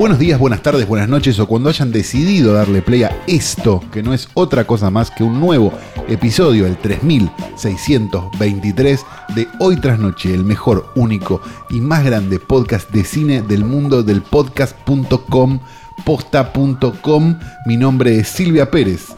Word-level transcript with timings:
Buenos 0.00 0.18
días, 0.18 0.40
buenas 0.40 0.62
tardes, 0.62 0.88
buenas 0.88 1.10
noches 1.10 1.38
o 1.40 1.46
cuando 1.46 1.68
hayan 1.68 1.92
decidido 1.92 2.54
darle 2.54 2.80
play 2.80 3.02
a 3.02 3.14
esto, 3.26 3.84
que 3.92 4.02
no 4.02 4.14
es 4.14 4.30
otra 4.32 4.66
cosa 4.66 4.88
más 4.88 5.10
que 5.10 5.22
un 5.22 5.38
nuevo 5.38 5.74
episodio, 6.08 6.66
el 6.66 6.78
3623 6.78 9.04
de 9.34 9.46
Hoy 9.58 9.76
tras 9.76 9.98
Noche, 9.98 10.32
el 10.32 10.42
mejor, 10.42 10.90
único 10.96 11.42
y 11.68 11.82
más 11.82 12.02
grande 12.02 12.38
podcast 12.38 12.90
de 12.90 13.04
cine 13.04 13.42
del 13.42 13.62
mundo 13.62 14.02
del 14.02 14.22
podcast.com, 14.22 15.60
posta.com. 16.06 17.38
Mi 17.66 17.76
nombre 17.76 18.20
es 18.20 18.28
Silvia 18.28 18.70
Pérez. 18.70 19.08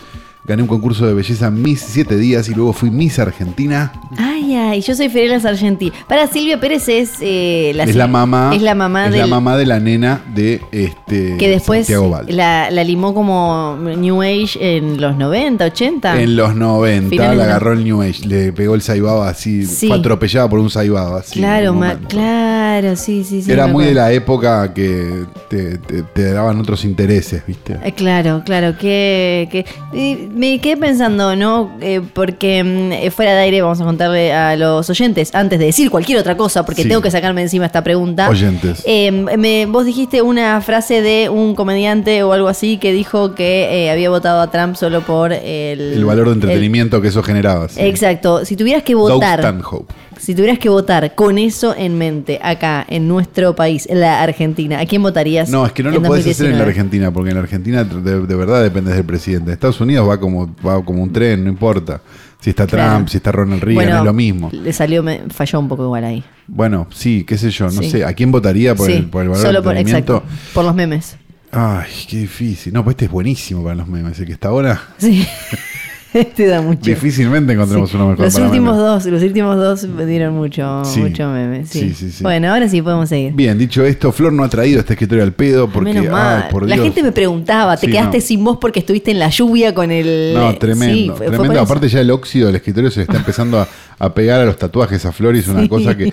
Gané 0.45 0.61
un 0.63 0.69
concurso 0.69 1.07
de 1.07 1.15
belleza 1.15 1.53
Miss 1.53 1.85
7 1.89 2.17
días 2.17 2.49
y 2.49 2.55
luego 2.55 2.73
fui 2.73 2.91
Miss 2.91 3.21
Argentina. 3.21 3.93
Ay, 4.19 4.57
ay, 4.57 4.81
yo 4.81 4.93
soy 4.97 5.09
Fiorella 5.09 5.39
Sargenti. 5.39 5.93
Para 6.09 6.27
Silvia 6.27 6.59
Pérez 6.59 6.89
es 6.89 7.13
eh, 7.21 7.71
la, 7.77 7.85
es 7.85 7.95
la 7.95 8.09
mamá. 8.09 8.51
Es 8.53 8.61
la 8.61 8.75
mamá 8.75 9.05
es 9.07 9.11
del- 9.13 9.21
la 9.21 9.27
mamá 9.29 9.57
de 9.57 9.67
la 9.67 9.79
nena 9.79 10.21
de 10.35 10.61
este 10.73 11.37
que 11.37 11.49
después 11.49 11.89
la, 12.29 12.73
la 12.73 12.83
limó 12.85 13.15
como 13.15 13.79
New 13.81 14.21
Age 14.21 14.77
en 14.79 15.01
los 15.01 15.17
90, 15.17 15.65
80. 15.65 16.21
En 16.21 16.35
los 16.35 16.57
90 16.57 17.09
Finales 17.11 17.37
la 17.39 17.45
agarró 17.45 17.73
el 17.75 17.85
New 17.85 18.03
Age, 18.03 18.27
le 18.27 18.53
pegó 18.53 18.75
el 18.75 18.83
saibaba 18.83 19.29
así, 19.29 19.65
Sí. 19.65 19.87
fue 19.87 19.97
atropellada 19.99 20.49
por 20.49 20.59
un 20.59 20.71
saibaba 20.71 21.21
así. 21.21 21.39
claro, 21.39 21.73
ma- 21.73 21.95
claro, 22.09 22.97
sí, 22.97 23.23
sí, 23.23 23.43
sí. 23.43 23.53
Era 23.53 23.69
muy 23.69 23.85
de 23.85 23.95
la 23.95 24.11
época 24.13 24.75
que 24.75 25.25
te, 25.49 25.79
te- 25.79 26.03
te 26.03 26.33
daban 26.33 26.59
otros 26.59 26.85
intereses, 26.85 27.45
¿viste? 27.47 27.79
Eh, 27.85 27.93
Claro, 27.93 28.43
claro, 28.45 28.77
que, 28.77 29.49
que 29.53 29.65
y 29.97 30.32
me 30.35 30.59
quedé 30.61 30.77
pensando, 30.77 31.37
¿no? 31.37 31.77
Eh, 31.81 32.01
porque 32.15 32.65
mm, 32.65 32.93
eh, 32.93 33.11
fuera 33.11 33.33
de 33.35 33.41
aire 33.41 33.63
vamos 33.63 33.81
a 33.81 33.85
contarle 33.85 34.33
a 34.33 34.57
los 34.57 34.89
oyentes, 34.91 35.35
antes 35.35 35.59
de 35.59 35.67
decir 35.67 35.91
cualquier 35.91 36.19
otra 36.19 36.37
cosa, 36.37 36.65
porque 36.65 36.83
Sí. 36.83 36.89
tengo 36.89 37.01
que 37.03 37.11
sacarme 37.11 37.43
encima 37.43 37.67
esta 37.67 37.85
pregunta. 37.85 38.29
Oyentes. 38.29 38.83
Eh, 38.87 39.11
me- 39.13 39.67
vos 39.67 39.85
dijiste 39.85 40.23
una 40.23 40.61
frase 40.61 41.03
de 41.03 41.29
un 41.29 41.55
comediante 41.55 42.23
o 42.23 42.33
algo 42.33 42.49
así 42.49 42.79
que 42.79 42.93
dijo 42.93 43.35
que 43.35 43.85
eh, 43.87 43.91
había 43.91 44.11
votado 44.11 44.41
a 44.41 44.51
Trump 44.51 44.77
solo 44.77 45.03
por 45.03 45.33
el... 45.33 45.81
El 45.93 46.05
valor 46.05 46.29
de 46.29 46.35
entretenimiento 46.35 47.01
que 47.01 47.09
eso 47.09 47.23
generaba. 47.23 47.69
sí. 47.69 47.81
exacto. 47.81 48.45
Si 48.45 48.57
tuvieras 48.57 48.83
que 48.83 48.95
Doug 48.95 49.13
votar... 49.13 49.41
Stanhope. 49.41 49.93
Si 50.23 50.37
tuvieras 50.37 50.61
que 50.61 50.69
votar 50.69 51.17
con 51.17 51.37
eso 51.37 51.75
en 51.77 51.99
mente, 51.99 52.39
acá, 52.41 52.87
en 52.89 53.09
nuestro 53.09 53.57
país, 53.57 53.89
en 53.91 53.99
la 54.01 54.23
Argentina, 54.23 54.79
¿a 54.79 54.87
quién 54.87 55.03
votarías? 55.03 55.51
No, 55.51 55.67
es 55.67 55.73
que 55.73 55.83
no 55.83 55.91
lo 55.91 56.01
podés 56.01 56.25
hacer 56.29 56.47
en 56.47 56.59
la 56.59 56.65
2019? 56.65 56.71
Argentina, 56.71 57.11
porque 57.13 57.31
en 57.31 57.35
la 57.37 57.43
Argentina 57.43 57.83
de, 57.85 58.25
de 58.27 58.35
verdad 58.37 58.63
depende 58.63 58.95
del 58.95 59.05
presidente. 59.05 59.51
En 59.51 59.55
Estados 59.55 59.81
Unidos 59.81 60.09
va 60.09 60.21
como, 60.21 60.55
va 60.65 60.85
como 60.85 61.03
un 61.03 61.13
tren, 61.13 61.43
no 61.43 61.51
importa. 61.51 62.01
Si 62.41 62.51
está 62.51 62.69
Claro. 62.69 62.93
Trump, 62.95 63.09
si 63.09 63.17
está 63.17 63.33
Ronald 63.33 63.63
Reagan, 63.65 63.85
Bueno, 63.85 63.99
es 63.99 64.05
lo 64.05 64.13
mismo. 64.13 64.51
Le 64.53 64.73
salió, 64.73 65.03
me- 65.03 65.23
falló 65.31 65.59
un 65.59 65.69
poco 65.69 65.85
igual 65.85 66.05
ahí. 66.05 66.23
Bueno, 66.47 66.87
sí, 66.93 67.25
qué 67.27 67.37
sé 67.37 67.51
yo, 67.51 67.65
no 67.67 67.83
Sí. 67.83 67.91
sé. 67.91 68.05
¿A 68.05 68.13
quién 68.15 68.31
votaría 68.31 68.77
por, 68.77 68.87
Sí, 68.87 68.93
el, 68.99 69.07
por 69.07 69.23
el 69.25 69.29
valor 69.29 69.45
solo 69.45 69.61
por, 69.63 69.77
exacto, 69.77 70.23
por 70.55 70.65
los 70.65 70.75
memes. 70.75 71.17
Ay, 71.51 71.91
qué 72.09 72.19
difícil. 72.19 72.73
No, 72.73 72.85
pues 72.85 72.95
este 72.95 73.07
es 73.07 73.11
buenísimo 73.11 73.63
para 73.65 73.75
los 73.75 73.89
memes. 73.89 74.17
El 74.21 74.27
que 74.27 74.33
está 74.33 74.49
ahora, 74.49 74.81
Sí, 74.99 75.27
te 76.37 76.47
da 76.47 76.61
mucho. 76.63 76.81
difícilmente 76.83 77.53
encontremos 77.53 77.91
Sí. 77.91 77.97
uno 77.97 78.09
mejor 78.09 78.25
Los 78.27 78.35
últimos 78.37 78.77
memes. 78.77 78.77
dos, 79.05 79.07
los 79.07 79.23
últimos 79.23 79.57
dos 79.57 79.85
me 79.85 80.07
dieron 80.07 80.35
mucho, 80.35 80.85
Sí. 80.85 81.01
mucho 81.01 81.29
meme. 81.31 81.65
Sí. 81.67 81.81
Sí, 81.81 81.95
sí, 81.95 82.11
sí. 82.11 82.23
Bueno, 82.23 82.53
ahora 82.53 82.69
sí 82.69 82.81
podemos 82.83 83.09
seguir. 83.09 83.33
Bien, 83.33 83.59
dicho 83.59 83.85
esto, 83.85 84.13
Flor 84.13 84.33
no 84.33 84.45
ha 84.45 84.49
traído 84.49 84.81
este 84.81 84.93
escritorio 84.95 85.25
al 85.25 85.33
pedo 85.33 85.69
porque. 85.69 85.95
Menos 85.95 86.11
mal. 86.11 86.43
ay, 86.45 86.51
por 86.51 86.69
la 86.69 86.77
gente 86.77 87.03
me 87.03 87.13
preguntaba, 87.13 87.77
¿te 87.77 87.87
quedaste 87.89 88.19
no. 88.19 88.23
sin 88.25 88.45
voz 88.45 88.59
porque 88.61 88.81
estuviste 88.81 89.11
en 89.11 89.19
la 89.19 89.29
lluvia 89.31 89.75
con 89.75 89.91
el. 89.91 90.33
No, 90.35 90.55
tremendo. 90.57 91.17
Fue- 91.17 91.27
tremendo. 91.27 91.61
Aparte, 91.61 91.89
ya 91.89 92.01
el 92.01 92.11
óxido 92.11 92.47
del 92.47 92.57
escritorio 92.57 92.91
se 92.91 93.03
está 93.03 93.17
empezando 93.17 93.59
a, 93.61 93.69
a 93.99 94.13
pegar 94.15 94.41
a 94.41 94.45
los 94.45 94.57
tatuajes 94.59 95.05
a 95.07 95.13
Flor 95.13 95.35
y 95.37 95.41
es 95.41 95.49
una 95.49 95.69
cosa 95.69 95.97
que 95.97 96.13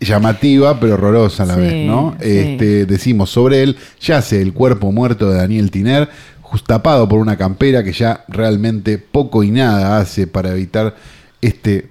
llamativa, 0.00 0.78
pero 0.78 0.94
horrorosa 0.94 1.42
a 1.42 1.46
la 1.46 1.56
vez, 1.56 1.86
¿no? 1.86 2.16
Este, 2.20 2.86
decimos 2.86 3.30
sobre 3.30 3.62
él, 3.62 3.76
yace 4.00 4.40
el 4.40 4.52
cuerpo 4.52 4.92
muerto 4.92 5.30
de 5.30 5.38
Daniel 5.38 5.70
Tiner, 5.70 6.08
tapado 6.64 7.08
por 7.08 7.18
una 7.18 7.36
campera 7.36 7.82
que 7.84 7.92
ya 7.92 8.24
realmente 8.28 8.98
poco 8.98 9.42
y 9.42 9.50
nada 9.50 9.98
hace 9.98 10.26
para 10.26 10.52
evitar 10.52 10.96
este 11.40 11.88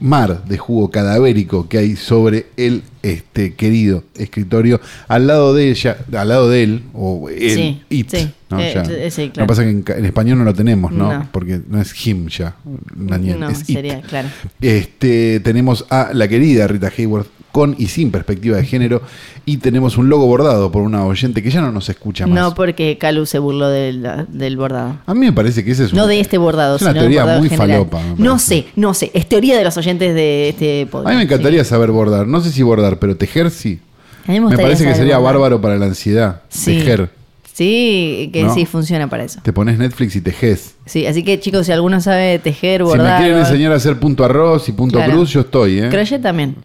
mar 0.00 0.44
de 0.44 0.56
jugo 0.56 0.90
cadavérico 0.90 1.68
que 1.68 1.78
hay 1.78 1.94
sobre 1.96 2.46
el 2.56 2.82
este 3.02 3.54
querido 3.54 4.04
escritorio 4.16 4.80
al 5.08 5.26
lado 5.26 5.54
de 5.54 5.70
ella, 5.70 5.98
al 6.12 6.28
lado 6.28 6.48
de 6.48 6.62
él 6.62 6.82
o 6.94 7.28
él, 7.28 7.54
Sí, 7.54 7.82
it, 7.90 8.10
sí. 8.10 8.30
¿no? 8.48 8.60
Eh, 8.60 8.74
eh, 8.76 9.10
sí, 9.10 9.30
claro. 9.30 9.46
pasa 9.46 9.62
es 9.64 9.84
que 9.84 9.92
en, 9.92 10.04
español 10.06 10.38
no 10.38 10.44
lo 10.44 10.54
tenemos, 10.54 10.90
¿no? 10.90 11.12
No. 11.12 11.28
Porque 11.30 11.60
no 11.68 11.80
es 11.80 12.06
him 12.06 12.28
ya, 12.28 12.56
Daniel, 12.94 13.40
No, 13.40 13.50
es 13.50 13.60
it. 13.68 13.76
sería, 13.76 14.00
claro. 14.00 14.28
Este, 14.60 15.40
tenemos 15.40 15.84
a 15.90 16.10
la 16.14 16.26
querida 16.28 16.66
Rita 16.66 16.90
Hayworth 16.96 17.28
con 17.52 17.74
y 17.78 17.86
sin 17.86 18.10
perspectiva 18.10 18.56
de 18.56 18.64
género 18.64 19.02
y 19.44 19.56
tenemos 19.56 19.98
un 19.98 20.08
logo 20.08 20.26
bordado 20.26 20.70
por 20.70 20.82
una 20.82 21.04
oyente 21.04 21.42
que 21.42 21.50
ya 21.50 21.60
no 21.60 21.72
nos 21.72 21.88
escucha 21.88 22.26
más. 22.26 22.38
No, 22.38 22.54
porque 22.54 22.96
Calu 22.98 23.26
se 23.26 23.38
burló 23.38 23.68
del, 23.68 24.06
del 24.28 24.56
bordado. 24.56 24.98
a 25.06 25.14
mí 25.14 25.20
me 25.26 25.32
parece 25.32 25.64
que 25.64 25.72
ese 25.72 25.84
es 25.86 25.92
un- 25.92 25.98
No 25.98 26.06
de 26.06 26.20
este 26.20 26.38
bordado, 26.38 26.76
es 26.76 26.82
una 26.82 26.92
sino 26.92 27.00
teoría 27.02 27.22
bordado 27.22 27.40
muy 27.40 27.48
general. 27.48 27.70
falopa. 27.88 28.02
No 28.18 28.38
sé, 28.38 28.66
no 28.76 28.94
sé. 28.94 29.10
Es 29.14 29.28
teoría 29.28 29.56
de 29.58 29.64
los 29.64 29.76
oyentes 29.76 30.14
de 30.14 30.48
este 30.50 30.82
A 30.82 30.86
podcast. 30.90 31.10
mí 31.12 31.16
me 31.16 31.22
encantaría 31.24 31.64
sí. 31.64 31.70
saber 31.70 31.90
bordar. 31.90 32.26
No 32.26 32.40
sé 32.40 32.52
si 32.52 32.62
bordar, 32.62 32.98
pero 32.98 33.16
tejer 33.16 33.50
sí. 33.50 33.80
A 34.28 34.32
mí 34.32 34.38
Me 34.40 34.56
parece 34.56 34.84
que 34.84 34.94
sería 34.94 35.16
bordar. 35.18 35.34
bárbaro 35.34 35.60
para 35.60 35.76
la 35.76 35.86
ansiedad. 35.86 36.42
Sí. 36.48 36.76
Tejer. 36.78 37.10
Sí, 37.52 38.30
que 38.32 38.44
¿No? 38.44 38.54
sí 38.54 38.64
funciona 38.64 39.08
para 39.10 39.24
eso. 39.24 39.40
Te 39.42 39.52
pones 39.52 39.78
Netflix 39.78 40.16
y 40.16 40.20
tejes. 40.20 40.76
Sí, 40.86 41.04
así 41.06 41.22
que 41.22 41.38
chicos, 41.40 41.66
si 41.66 41.72
alguno 41.72 42.00
sabe 42.00 42.38
tejer, 42.38 42.80
Si 42.80 42.84
bordar. 42.84 43.18
me 43.20 43.24
quieren 43.26 43.42
enseñar 43.44 43.72
a 43.72 43.76
hacer 43.76 43.98
punto 43.98 44.24
arroz 44.24 44.68
y 44.68 44.72
punto 44.72 44.96
Claro. 44.96 45.12
cruz, 45.12 45.30
yo 45.30 45.40
estoy, 45.40 45.78
¿eh? 45.80 45.88
Crochet 45.90 46.22
también. 46.22 46.56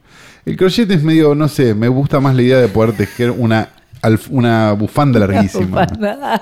El 0.46 0.58
crochet 0.58 0.90
es 0.92 1.04
medio, 1.04 1.34
no 1.36 1.48
sé, 1.48 1.74
me 1.74 1.88
gusta 1.88 2.20
más 2.20 2.36
la 2.36 2.42
idea 2.42 2.58
de 2.60 2.68
poder 2.68 2.94
tejer 2.94 3.32
una, 3.32 3.70
una 4.30 4.74
bufanda 4.74 5.20
larguísima. 5.20 5.88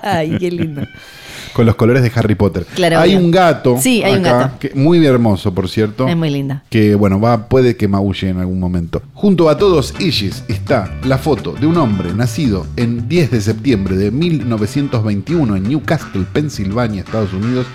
Ay, 0.01 0.37
qué 0.39 0.51
lindo. 0.51 0.81
con 1.53 1.65
los 1.65 1.75
colores 1.75 2.01
de 2.03 2.11
Harry 2.15 2.35
Potter. 2.35 2.65
Claro, 2.75 2.99
hay 2.99 3.11
obvio. 3.15 3.25
un 3.25 3.31
gato. 3.31 3.77
Sí, 3.79 4.03
hay 4.03 4.13
un 4.15 4.25
acá, 4.25 4.37
gato. 4.39 4.59
que- 4.59 4.71
muy 4.73 5.05
hermoso, 5.05 5.53
por 5.53 5.69
cierto. 5.69 6.07
Es 6.07 6.17
muy 6.17 6.29
linda. 6.31 6.63
Que 6.69 6.95
bueno, 6.95 7.21
va, 7.21 7.47
puede 7.47 7.77
que 7.77 7.87
maulle 7.87 8.29
en 8.29 8.39
algún 8.39 8.59
momento. 8.59 9.01
Junto 9.13 9.49
a 9.49 9.57
todos 9.57 9.93
ellos 9.99 10.43
está 10.47 10.97
la 11.05 11.17
foto 11.17 11.53
de 11.53 11.67
un 11.67 11.77
hombre 11.77 12.13
nacido 12.13 12.65
en 12.75 13.07
10 13.07 13.31
de 13.31 13.41
septiembre 13.41 13.95
de 13.95 14.11
1921 14.11 15.55
en 15.55 15.63
Newcastle, 15.63 16.25
Pensilvania, 16.33 17.01
Estados 17.01 17.33
Unidos, 17.33 17.67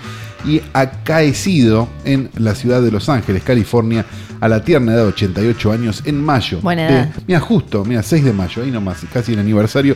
y 0.45 0.61
acaecido 0.73 1.87
en 2.05 2.29
la 2.37 2.55
ciudad 2.55 2.81
de 2.81 2.91
Los 2.91 3.09
Ángeles, 3.09 3.43
California, 3.43 4.05
a 4.39 4.47
la 4.47 4.63
tierna 4.63 4.93
edad 4.93 5.03
de 5.03 5.09
88 5.09 5.71
años 5.71 6.03
en 6.05 6.23
mayo. 6.23 6.59
Buena 6.61 6.87
edad. 6.87 7.15
Mira, 7.27 7.39
justo, 7.39 7.83
mira, 7.85 8.03
6 8.03 8.23
de 8.23 8.33
mayo, 8.33 8.63
ahí 8.63 8.71
nomás, 8.71 9.05
casi 9.11 9.33
el 9.33 9.39
aniversario 9.39 9.95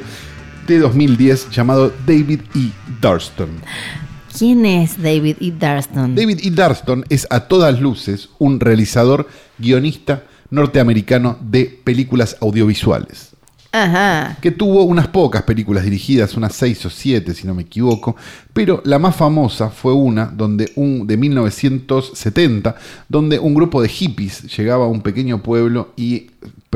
de 0.68 0.80
2010, 0.80 1.50
llamado 1.52 1.94
David 2.06 2.42
E. 2.56 2.72
Darston. 3.02 3.50
¿Quién 4.38 4.66
es 4.66 5.02
David 5.02 5.38
E. 5.42 5.52
Darston? 5.52 6.16
David 6.16 6.40
E. 6.44 6.52
Darston 6.52 7.06
es 7.10 7.28
a 7.30 7.42
todas 7.42 7.80
luces 7.80 8.30
un 8.40 8.60
realizador, 8.60 9.28
guionista 9.58 10.24
norteamericano 10.50 11.38
de 11.42 11.80
películas 11.84 12.38
audiovisuales, 12.40 13.33
Ajá. 13.76 14.38
que 14.40 14.52
tuvo 14.52 14.84
unas 14.84 15.08
pocas 15.08 15.42
películas 15.42 15.84
dirigidas, 15.84 16.38
unas 16.38 16.54
seis 16.54 16.86
o 16.86 16.92
siete 16.92 17.34
si 17.34 17.48
no 17.48 17.56
me 17.56 17.64
equivoco, 17.64 18.16
pero 18.54 18.84
la 18.86 19.00
más 19.00 19.16
famosa 19.16 19.70
fue 19.72 19.94
una 19.94 20.28
donde 20.28 20.72
un, 20.76 21.08
de 21.08 21.18
1970, 21.18 22.76
donde 23.10 23.40
un 23.40 23.56
grupo 23.56 23.82
de 23.82 23.90
hippies 23.90 24.44
llegaba 24.56 24.86
a 24.86 24.90
un 24.90 25.02
pequeño 25.02 25.42
pueblo 25.42 25.92
y 25.98 26.28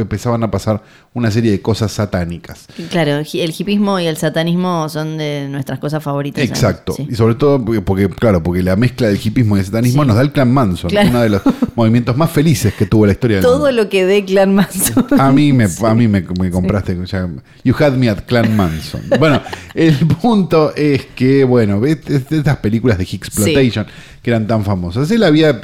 empezaban 0.02 0.44
a 0.44 0.52
pasar 0.52 0.82
una 1.14 1.32
serie 1.32 1.52
de 1.52 1.62
cosas 1.62 1.92
satánicas. 1.92 2.68
Claro, 2.90 3.18
el 3.18 3.54
hipismo 3.58 4.00
y 4.00 4.06
el 4.08 4.18
satanismo 4.18 4.88
son 4.90 5.18
de 5.18 5.48
nuestras 5.50 5.80
cosas 5.80 6.04
favoritas. 6.04 6.44
Exacto. 6.44 6.94
Sí. 6.94 7.08
Y 7.10 7.16
sobre 7.16 7.36
todo 7.36 7.64
porque, 7.64 7.82
porque, 7.82 8.10
claro, 8.10 8.42
porque 8.44 8.64
la 8.64 8.76
mezcla 8.76 9.08
del 9.08 9.20
hipismo 9.24 9.58
y 9.58 9.60
el 9.62 9.66
satanismo 9.66 10.04
Sí. 10.04 10.08
nos 10.08 10.16
da 10.18 10.22
el 10.22 10.32
clan 10.32 10.54
Manson, 10.54 10.90
Claro. 10.90 11.10
uno 11.10 11.22
de 11.22 11.30
los 11.30 11.42
movimientos 11.76 12.16
más 12.18 12.32
felices 12.32 12.74
que 12.74 12.86
tuvo 12.86 13.06
la 13.06 13.12
historia 13.14 13.38
del 13.38 13.44
Todo 13.44 13.58
mundo. 13.60 13.72
lo 13.72 13.90
que 13.90 14.06
dé 14.06 14.24
Clan 14.26 14.54
Manson. 14.54 15.06
A 15.20 15.32
mí 15.32 15.54
me, 15.54 15.66
a 15.84 15.94
mí 15.96 16.08
me, 16.08 16.22
me 16.40 16.52
compraste. 16.52 16.98
ya, 17.06 17.28
you 17.64 17.74
had 17.78 17.94
me 17.94 18.10
at 18.10 18.26
Clan 18.26 18.56
Manson. 18.56 19.02
Bueno, 19.20 19.42
el 19.74 19.96
punto 20.22 20.74
es 20.76 21.06
que, 21.16 21.44
bueno, 21.44 21.82
estas 21.86 22.58
películas 22.58 22.98
de 22.98 23.04
Exploitation 23.04 23.86
que 24.22 24.32
eran 24.32 24.46
tan 24.48 24.64
famosas. 24.66 25.10
Él 25.12 25.24
había, 25.24 25.58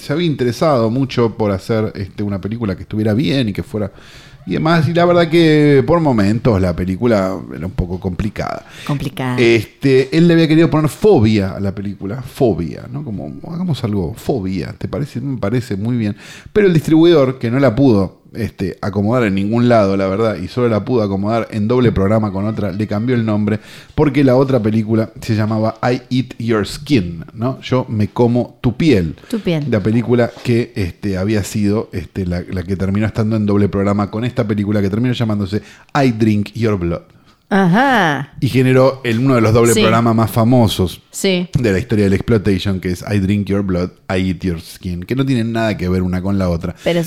se 0.00 0.12
había 0.12 0.26
interesado 0.26 0.90
mucho 0.90 1.36
por 1.36 1.52
hacer 1.52 1.92
este, 1.94 2.22
una 2.24 2.40
película 2.40 2.74
que 2.74 2.82
estuviera 2.82 3.14
bien 3.14 3.48
y 3.50 3.52
que 3.52 3.62
fuera 3.62 3.77
y 4.48 4.52
demás. 4.52 4.88
Y 4.88 4.94
la 4.94 5.04
verdad 5.04 5.28
que 5.28 5.84
por 5.86 6.00
momentos 6.00 6.60
la 6.60 6.74
película 6.74 7.38
era 7.54 7.66
un 7.66 7.72
poco 7.72 8.00
complicada. 8.00 8.64
Complicado. 8.86 9.36
Este, 9.38 10.16
él 10.16 10.26
le 10.26 10.34
había 10.34 10.48
querido 10.48 10.70
poner 10.70 10.88
fobia 10.88 11.52
a 11.52 11.60
la 11.60 11.74
película, 11.74 12.22
fobia, 12.22 12.84
¿no? 12.90 13.04
Como 13.04 13.32
hagamos 13.52 13.84
algo, 13.84 14.14
fobia, 14.14 14.74
¿te 14.76 14.88
parece? 14.88 15.20
Me 15.20 15.38
parece 15.38 15.76
muy 15.76 15.96
bien. 15.96 16.16
Pero 16.52 16.66
el 16.66 16.72
distribuidor, 16.72 17.38
que 17.38 17.50
no 17.50 17.58
la 17.58 17.74
pudo 17.74 18.17
este, 18.34 18.78
acomodar 18.80 19.24
en 19.24 19.34
ningún 19.34 19.68
lado, 19.68 19.96
la 19.96 20.06
verdad, 20.06 20.36
y 20.36 20.48
solo 20.48 20.68
la 20.68 20.84
pudo 20.84 21.02
acomodar 21.02 21.48
en 21.50 21.68
doble 21.68 21.92
programa 21.92 22.32
con 22.32 22.46
otra, 22.46 22.72
le 22.72 22.86
cambió 22.86 23.14
el 23.14 23.24
nombre 23.24 23.60
porque 23.94 24.24
la 24.24 24.36
otra 24.36 24.60
película 24.60 25.10
se 25.20 25.34
llamaba 25.34 25.78
I 25.82 26.02
Eat 26.10 26.38
Your 26.38 26.66
Skin, 26.66 27.24
¿no? 27.34 27.60
Yo 27.60 27.86
me 27.88 28.08
como 28.08 28.58
tu 28.60 28.76
piel. 28.76 29.16
Tu 29.28 29.40
piel. 29.40 29.66
La 29.70 29.80
película 29.80 30.30
que 30.42 30.72
este, 30.74 31.16
había 31.16 31.42
sido 31.44 31.88
este, 31.92 32.26
la, 32.26 32.42
la 32.50 32.62
que 32.62 32.76
terminó 32.76 33.06
estando 33.06 33.36
en 33.36 33.46
doble 33.46 33.68
programa 33.68 34.10
con 34.10 34.24
esta 34.24 34.46
película 34.46 34.80
que 34.80 34.90
terminó 34.90 35.12
llamándose 35.12 35.62
I 35.94 36.12
Drink 36.12 36.52
Your 36.54 36.78
Blood. 36.78 37.17
Ajá. 37.50 38.34
Y 38.40 38.48
generó 38.48 39.00
el, 39.04 39.20
uno 39.20 39.34
de 39.36 39.40
los 39.40 39.54
doble 39.54 39.72
Sí. 39.72 39.80
programas 39.80 40.14
más 40.14 40.30
famosos 40.30 41.00
Sí. 41.10 41.48
de 41.58 41.72
la 41.72 41.78
historia 41.78 42.04
del 42.04 42.12
exploitation, 42.12 42.78
que 42.78 42.90
es 42.90 43.02
I 43.10 43.18
Drink 43.20 43.46
Your 43.46 43.62
Blood, 43.62 43.90
I 44.10 44.28
Eat 44.30 44.40
Your 44.44 44.60
Skin, 44.60 45.02
que 45.04 45.16
no 45.16 45.24
tienen 45.24 45.52
nada 45.52 45.76
que 45.76 45.88
ver 45.88 46.02
una 46.02 46.20
con 46.20 46.36
la 46.38 46.50
otra. 46.50 46.74
Pero 46.84 47.04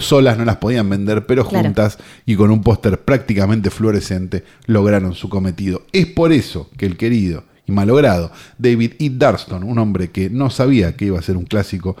solas 0.00 0.38
no 0.38 0.44
las 0.46 0.56
podían 0.56 0.88
vender, 0.88 1.26
pero 1.26 1.46
Claro. 1.46 1.64
juntas 1.66 1.98
y 2.24 2.36
con 2.36 2.50
un 2.50 2.62
póster 2.62 2.98
prácticamente 3.02 3.68
fluorescente 3.70 4.44
lograron 4.66 5.14
su 5.14 5.28
cometido. 5.28 5.82
Es 5.92 6.06
por 6.06 6.32
eso 6.32 6.70
que 6.78 6.86
el 6.86 6.96
querido 6.96 7.44
y 7.66 7.72
malogrado 7.72 8.32
David 8.58 8.92
E. 8.98 9.10
Darston, 9.10 9.62
un 9.62 9.78
hombre 9.78 10.10
que 10.10 10.30
no 10.30 10.48
sabía 10.48 10.96
que 10.96 11.06
iba 11.06 11.18
a 11.18 11.22
ser 11.22 11.36
un 11.36 11.44
clásico 11.44 11.96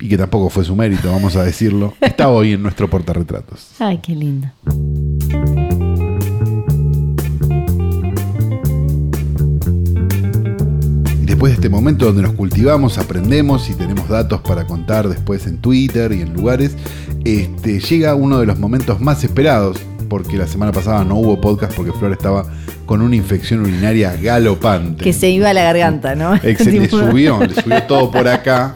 y 0.00 0.08
que 0.08 0.18
tampoco 0.18 0.50
fue 0.50 0.64
su 0.64 0.76
mérito, 0.76 1.10
vamos 1.10 1.36
a 1.36 1.42
decirlo, 1.42 1.94
está 2.02 2.28
hoy 2.28 2.52
en 2.52 2.62
nuestro 2.62 2.88
portarretratos. 2.90 3.70
Ay, 3.78 3.98
qué 4.02 4.14
lindo. 4.14 4.48
Después 11.28 11.50
de 11.50 11.56
este 11.56 11.68
momento 11.68 12.06
donde 12.06 12.22
nos 12.22 12.32
cultivamos, 12.32 12.96
aprendemos 12.96 13.68
y 13.68 13.74
tenemos 13.74 14.08
datos 14.08 14.40
para 14.40 14.66
contar 14.66 15.08
después 15.08 15.46
en 15.46 15.58
Twitter 15.58 16.10
y 16.12 16.22
en 16.22 16.32
lugares, 16.32 16.74
este, 17.24 17.80
llega 17.80 18.14
uno 18.14 18.40
de 18.40 18.46
los 18.46 18.58
momentos 18.58 18.98
más 19.00 19.22
esperados, 19.22 19.78
porque 20.08 20.38
la 20.38 20.46
semana 20.46 20.72
pasada 20.72 21.04
no 21.04 21.16
hubo 21.16 21.38
podcast 21.38 21.74
porque 21.76 21.92
Flor 21.92 22.12
estaba 22.12 22.46
con 22.86 23.02
una 23.02 23.14
infección 23.14 23.60
urinaria 23.60 24.16
galopante. 24.16 25.04
Que 25.04 25.12
se 25.12 25.28
iba 25.28 25.50
a 25.50 25.54
la 25.54 25.64
garganta, 25.64 26.14
¿no? 26.14 26.34
Le 26.34 26.56
subió, 26.88 27.40
le 27.40 27.54
subió 27.54 27.82
todo 27.82 28.10
por 28.10 28.26
acá 28.26 28.72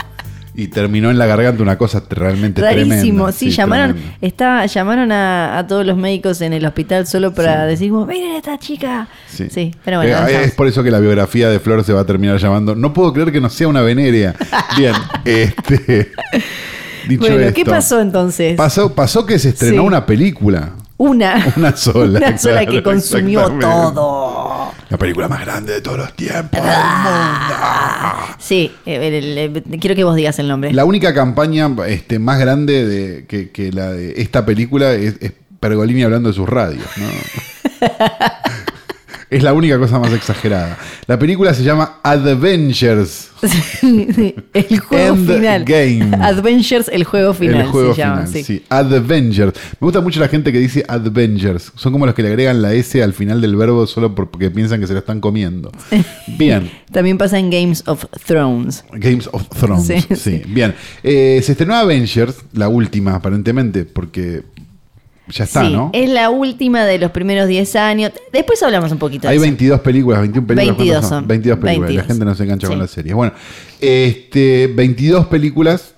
y 0.54 0.68
terminó 0.68 1.10
en 1.10 1.16
la 1.18 1.24
garganta 1.26 1.62
una 1.62 1.78
cosa 1.78 2.02
realmente 2.10 2.60
Rarísimo. 2.60 2.90
tremenda. 3.26 3.32
Sí, 3.32 3.50
llamaron, 3.50 3.92
tremenda. 3.94 4.16
está, 4.20 4.66
llamaron 4.66 5.10
a, 5.12 5.58
a 5.58 5.66
todos 5.66 5.86
los 5.86 5.96
médicos 5.96 6.40
en 6.42 6.52
el 6.52 6.66
hospital 6.66 7.06
solo 7.06 7.32
para 7.32 7.64
decir, 7.64 7.90
como, 7.90 8.04
miren 8.06 8.32
a 8.32 8.36
esta 8.36 8.58
chica. 8.58 9.08
Sí, 9.28 9.74
pero 9.84 9.98
bueno. 9.98 10.28
Eh, 10.28 10.44
es 10.44 10.52
por 10.54 10.66
eso 10.66 10.82
que 10.82 10.90
la 10.90 11.00
biografía 11.00 11.48
de 11.48 11.58
Flor 11.58 11.82
se 11.84 11.92
va 11.94 12.00
a 12.02 12.06
terminar 12.06 12.36
llamando. 12.38 12.74
No 12.74 12.92
puedo 12.92 13.12
creer 13.12 13.32
que 13.32 13.40
no 13.40 13.48
sea 13.48 13.68
una 13.68 13.80
venerea. 13.80 14.34
Bien, 14.76 14.94
este. 15.24 16.12
Dicho 17.08 17.20
bueno, 17.20 17.40
esto, 17.40 17.54
¿qué 17.54 17.64
pasó 17.64 18.00
entonces? 18.00 18.54
Pasó, 18.56 18.94
pasó 18.94 19.26
que 19.26 19.38
se 19.38 19.48
estrenó 19.48 19.82
Sí. 19.82 19.86
una 19.88 20.06
película. 20.06 20.72
Una. 20.98 21.46
Una 21.56 21.74
sola. 21.76 22.18
Una 22.18 22.38
sola 22.38 22.64
que 22.64 22.80
consumió 22.82 23.48
todo. 23.58 24.51
La 24.92 24.98
película 24.98 25.26
más 25.28 25.40
grande 25.40 25.72
de 25.72 25.80
todos 25.80 25.98
los 25.98 26.12
tiempos 26.14 26.60
del 26.60 26.70
Ah. 26.72 28.14
mundo. 28.26 28.36
Sí, 28.38 28.70
eh, 28.86 29.08
el- 29.08 29.38
el- 29.38 29.80
quiero 29.80 29.96
que 29.96 30.04
vos 30.04 30.14
digas 30.16 30.38
el 30.38 30.48
nombre. 30.48 30.72
La 30.72 30.84
única 30.84 31.14
campaña 31.14 31.70
este, 31.88 32.18
más 32.18 32.38
grande 32.38 32.84
de, 32.86 33.26
que, 33.26 33.50
que 33.50 33.72
la 33.72 33.90
de 33.90 34.20
esta 34.20 34.44
película 34.44 34.92
es, 34.92 35.16
es 35.20 35.32
Pergolini 35.60 36.02
hablando 36.02 36.28
de 36.28 36.34
sus 36.34 36.48
radios. 36.48 36.84
¿no? 36.98 37.06
es 39.36 39.42
la 39.42 39.52
única 39.52 39.78
cosa 39.78 39.98
más 39.98 40.12
exagerada. 40.12 40.78
La 41.06 41.18
película 41.18 41.52
se 41.54 41.62
llama 41.64 41.98
Adventures. 42.02 43.30
el 44.52 44.78
juego 44.80 45.14
End 45.14 45.26
final. 45.34 45.64
Game. 45.64 46.16
Adventures, 46.24 46.88
el 46.92 47.04
juego 47.04 47.34
final. 47.34 47.62
el 47.62 47.66
juego 47.66 47.94
se 47.94 48.00
llama, 48.00 48.26
final, 48.26 48.32
sí. 48.32 48.44
sí. 48.44 48.64
Adventures. 48.68 49.54
Me 49.80 49.86
gusta 49.86 50.00
mucho 50.00 50.20
la 50.20 50.28
gente 50.28 50.52
que 50.52 50.58
dice 50.58 50.84
Adventures. 50.86 51.72
Son 51.74 51.92
como 51.92 52.06
los 52.06 52.14
que 52.14 52.22
le 52.22 52.28
agregan 52.28 52.62
la 52.62 52.72
S 52.74 53.02
al 53.02 53.12
final 53.12 53.40
del 53.40 53.56
verbo 53.56 53.86
solo 53.86 54.14
por- 54.14 54.30
porque 54.30 54.50
piensan 54.50 54.80
que 54.80 54.86
se 54.86 54.92
lo 54.92 55.00
están 55.00 55.20
comiendo. 55.20 55.72
Bien. 56.38 56.70
También 56.92 57.18
pasa 57.18 57.38
en 57.38 57.50
Games 57.50 57.82
of 57.86 58.04
Thrones. 58.26 58.84
Games 58.92 59.28
of 59.32 59.48
Thrones. 59.48 59.86
Sí, 59.86 60.00
Sí, 60.10 60.16
sí. 60.16 60.42
bien. 60.46 60.74
Eh, 61.02 61.40
se 61.42 61.52
estrenó 61.52 61.74
Avengers, 61.74 62.36
la 62.52 62.68
última 62.68 63.14
aparentemente, 63.14 63.84
porque 63.84 64.42
ya 65.28 65.44
está, 65.44 65.64
sí, 65.66 65.72
¿no? 65.72 65.90
es 65.92 66.10
la 66.10 66.30
última 66.30 66.84
de 66.84 66.98
los 66.98 67.10
primeros 67.10 67.48
10 67.48 67.76
años. 67.76 68.12
Después 68.32 68.62
hablamos 68.62 68.90
un 68.92 68.98
poquito 68.98 69.22
de 69.22 69.28
Hay 69.32 69.36
eso. 69.36 69.42
22 69.42 69.80
películas, 69.80 70.20
21 70.20 70.46
películas. 70.46 70.76
22 70.76 70.92
¿cuántas 71.00 71.08
son. 71.10 71.26
22 71.28 71.58
películas. 71.58 71.88
22. 71.88 72.04
La 72.06 72.12
gente 72.12 72.24
no 72.24 72.34
se 72.34 72.42
engancha 72.44 72.66
con 72.68 72.78
las 72.78 72.90
series. 72.90 73.14
Bueno, 73.14 73.32
este, 73.80 74.66
22 74.74 75.26
películas 75.26 75.94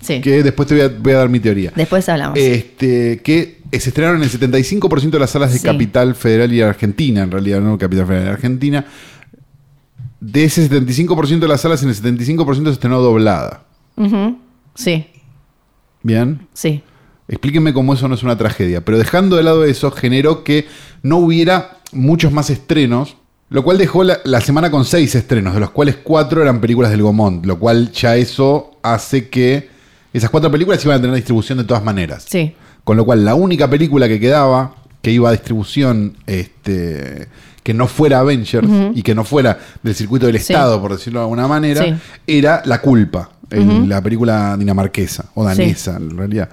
Sí. 0.00 0.20
que 0.20 0.42
después 0.42 0.68
te 0.68 0.74
voy 0.74 0.84
a, 0.84 0.88
voy 0.88 1.12
a 1.14 1.16
dar 1.18 1.28
mi 1.30 1.40
teoría. 1.40 1.72
Después 1.74 2.06
hablamos. 2.10 2.38
Este, 2.38 3.20
que 3.22 3.62
se 3.72 3.88
estrenaron 3.88 4.18
en 4.18 4.24
el 4.24 4.30
75% 4.30 5.10
de 5.10 5.18
las 5.18 5.30
salas 5.30 5.52
de 5.52 5.58
Sí. 5.58 5.64
Capital 5.64 6.14
Federal 6.14 6.52
y 6.52 6.60
Argentina, 6.60 7.22
en 7.22 7.30
realidad, 7.30 7.60
no 7.60 7.78
Capital 7.78 8.06
Federal 8.06 8.26
y 8.26 8.30
Argentina. 8.30 8.84
De 10.20 10.44
ese 10.44 10.62
75% 10.70 11.38
de 11.40 11.48
las 11.48 11.60
salas, 11.62 11.82
en 11.82 11.88
el 11.90 11.94
75% 11.94 12.64
se 12.66 12.70
estrenó 12.72 13.00
doblada. 13.00 13.64
Sí, 14.74 15.06
Bien. 16.02 16.46
sí. 16.52 16.82
Explíquenme 17.28 17.72
cómo 17.72 17.94
eso 17.94 18.06
no 18.08 18.14
es 18.14 18.22
una 18.22 18.36
tragedia. 18.36 18.84
Pero 18.84 18.98
dejando 18.98 19.36
de 19.36 19.42
lado 19.42 19.64
eso, 19.64 19.90
generó 19.90 20.44
que 20.44 20.66
no 21.02 21.18
hubiera 21.18 21.78
muchos 21.92 22.32
más 22.32 22.50
estrenos, 22.50 23.16
lo 23.50 23.62
cual 23.64 23.78
dejó 23.78 24.04
la, 24.04 24.18
la 24.24 24.40
semana 24.40 24.70
con 24.70 24.84
seis 24.84 25.14
estrenos, 25.14 25.54
de 25.54 25.60
los 25.60 25.70
cuales 25.70 25.96
cuatro 26.02 26.42
eran 26.42 26.60
películas 26.60 26.90
del 26.90 27.02
Gomont, 27.02 27.46
lo 27.46 27.58
cual 27.58 27.92
ya 27.92 28.16
eso 28.16 28.72
hace 28.82 29.28
que 29.28 29.68
esas 30.12 30.30
cuatro 30.30 30.50
películas 30.50 30.84
iban 30.84 30.98
a 30.98 31.00
tener 31.00 31.16
distribución 31.16 31.58
de 31.58 31.64
todas 31.64 31.82
maneras. 31.82 32.24
Sí. 32.28 32.54
Con 32.84 32.96
lo 32.96 33.04
cual, 33.04 33.24
la 33.24 33.34
única 33.34 33.68
película 33.70 34.06
que 34.08 34.20
quedaba, 34.20 34.74
que 35.00 35.10
iba 35.10 35.28
a 35.28 35.32
distribución, 35.32 36.16
este, 36.26 37.28
que 37.62 37.72
no 37.74 37.86
fuera 37.88 38.18
Avengers 38.20 38.68
y 38.94 39.02
que 39.02 39.14
no 39.14 39.24
fuera 39.24 39.58
del 39.82 39.94
circuito 39.94 40.26
del 40.26 40.36
Sí. 40.38 40.52
Estado, 40.52 40.80
por 40.80 40.92
decirlo 40.92 41.20
de 41.20 41.24
alguna 41.24 41.48
manera, 41.48 41.82
Sí. 41.82 41.94
era 42.26 42.62
La 42.66 42.80
Culpa, 42.82 43.30
el- 43.54 43.88
la 43.88 44.00
película 44.02 44.56
dinamarquesa 44.56 45.26
o 45.34 45.44
danesa, 45.44 45.96
en 45.96 46.16
realidad. 46.16 46.48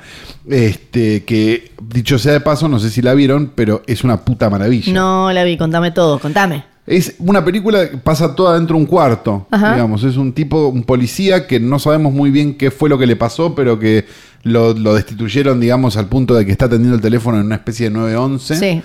Este, 0.49 1.23
que 1.23 1.71
dicho 1.81 2.17
sea 2.19 2.33
de 2.33 2.39
paso, 2.41 2.67
no 2.67 2.79
sé 2.79 2.89
si 2.89 3.01
la 3.01 3.13
vieron, 3.13 3.51
pero 3.55 3.81
es 3.87 4.03
una 4.03 4.17
puta 4.21 4.49
maravilla. 4.49 4.93
No 4.93 5.31
la 5.31 5.43
vi, 5.43 5.57
contame 5.57 5.91
todo, 5.91 6.19
contame. 6.19 6.63
Es 6.87 7.15
una 7.19 7.45
película 7.45 7.89
que 7.89 7.97
pasa 7.97 8.35
toda 8.35 8.55
dentro 8.57 8.75
de 8.75 8.81
un 8.81 8.87
cuarto, 8.87 9.47
Ajá. 9.51 9.73
digamos. 9.73 10.03
Es 10.03 10.17
un 10.17 10.33
tipo, 10.33 10.67
un 10.67 10.83
policía 10.83 11.45
que 11.47 11.59
no 11.59 11.77
sabemos 11.79 12.11
muy 12.11 12.31
bien 12.31 12.55
qué 12.57 12.71
fue 12.71 12.89
lo 12.89 12.97
que 12.97 13.05
le 13.05 13.15
pasó, 13.15 13.53
pero 13.53 13.77
que 13.77 14.05
lo, 14.43 14.73
lo 14.73 14.95
destituyeron, 14.95 15.59
digamos, 15.59 15.95
al 15.95 16.07
punto 16.07 16.33
de 16.33 16.45
que 16.45 16.51
está 16.51 16.65
atendiendo 16.65 16.95
el 16.95 17.01
teléfono 17.01 17.39
en 17.39 17.45
una 17.45 17.55
especie 17.55 17.85
de 17.85 17.91
911. 17.91 18.55
Sí. 18.57 18.81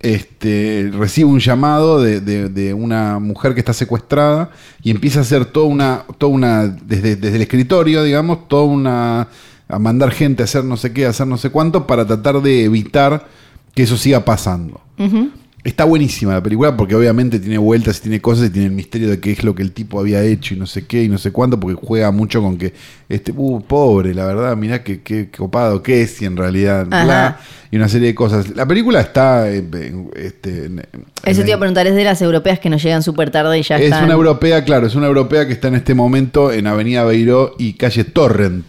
Este, 0.00 0.90
recibe 0.92 1.28
un 1.28 1.40
llamado 1.40 2.00
de, 2.00 2.20
de- 2.20 2.72
una 2.74 3.18
mujer 3.18 3.54
que 3.54 3.60
está 3.60 3.72
secuestrada 3.72 4.50
y 4.82 4.90
empieza 4.90 5.18
a 5.18 5.22
hacer 5.22 5.44
toda 5.44 5.66
una, 5.66 6.04
toda 6.18 6.32
una 6.32 6.66
desde, 6.68 7.16
desde 7.16 7.36
el 7.36 7.42
escritorio, 7.42 8.02
digamos, 8.04 8.46
toda 8.48 8.62
una, 8.64 9.28
a 9.68 9.78
mandar 9.80 10.10
gente 10.12 10.42
a 10.42 10.44
hacer 10.44 10.64
no 10.64 10.76
sé 10.76 10.92
qué, 10.92 11.06
a 11.06 11.10
hacer 11.10 11.26
no 11.26 11.36
sé 11.36 11.50
cuánto, 11.50 11.86
para 11.86 12.06
tratar 12.06 12.40
de 12.42 12.64
evitar 12.64 13.26
que 13.74 13.82
eso 13.82 13.96
siga 13.96 14.24
pasando. 14.24 14.80
Está 15.64 15.84
buenísima 15.84 16.32
la 16.34 16.42
película 16.42 16.76
porque 16.76 16.94
obviamente 16.94 17.40
tiene 17.40 17.58
vueltas 17.58 17.98
y 17.98 18.02
tiene 18.02 18.20
cosas 18.20 18.46
y 18.46 18.50
tiene 18.50 18.68
el 18.68 18.72
misterio 18.72 19.10
de 19.10 19.18
qué 19.20 19.32
es 19.32 19.42
lo 19.42 19.54
que 19.56 19.62
el 19.62 19.72
tipo 19.72 19.98
había 20.00 20.22
hecho 20.22 20.54
y 20.54 20.56
no 20.56 20.66
sé 20.66 20.86
qué 20.86 21.02
y 21.02 21.08
no 21.08 21.18
sé 21.18 21.32
cuánto 21.32 21.58
porque 21.58 21.76
juega 21.84 22.10
mucho 22.12 22.40
con 22.40 22.56
que, 22.56 22.72
este, 23.08 23.32
uh, 23.36 23.60
pobre, 23.62 24.14
la 24.14 24.24
verdad, 24.24 24.56
mirá 24.56 24.82
qué, 24.84 25.02
qué 25.02 25.28
copado 25.36 25.82
que 25.82 26.02
es 26.02 26.22
y 26.22 26.26
en 26.26 26.36
realidad, 26.36 26.86
bla, 26.86 27.40
y 27.72 27.76
una 27.76 27.88
serie 27.88 28.06
de 28.08 28.14
cosas. 28.14 28.54
La 28.56 28.66
película 28.66 29.00
está... 29.00 29.50
eh, 29.50 29.58
en- 29.58 30.10
este, 30.16 30.66
en- 30.66 30.78
Eso 31.24 31.40
en- 31.40 31.44
te 31.44 31.48
iba 31.50 31.56
a 31.56 31.60
preguntar, 31.60 31.86
es 31.88 31.94
de 31.96 32.04
las 32.04 32.22
europeas 32.22 32.60
que 32.60 32.70
nos 32.70 32.82
llegan 32.82 33.02
súper 33.02 33.30
tarde 33.30 33.58
y 33.58 33.62
ya 33.62 33.76
es 33.76 33.82
están. 33.86 34.04
una 34.04 34.14
europea, 34.14 34.64
claro, 34.64 34.86
es 34.86 34.94
una 34.94 35.08
europea 35.08 35.46
que 35.46 35.52
está 35.52 35.68
en 35.68 35.74
este 35.74 35.92
momento 35.92 36.52
en 36.52 36.66
Avenida 36.68 37.04
Beiró 37.04 37.54
y 37.58 37.74
calle 37.74 38.04
Torrent. 38.04 38.64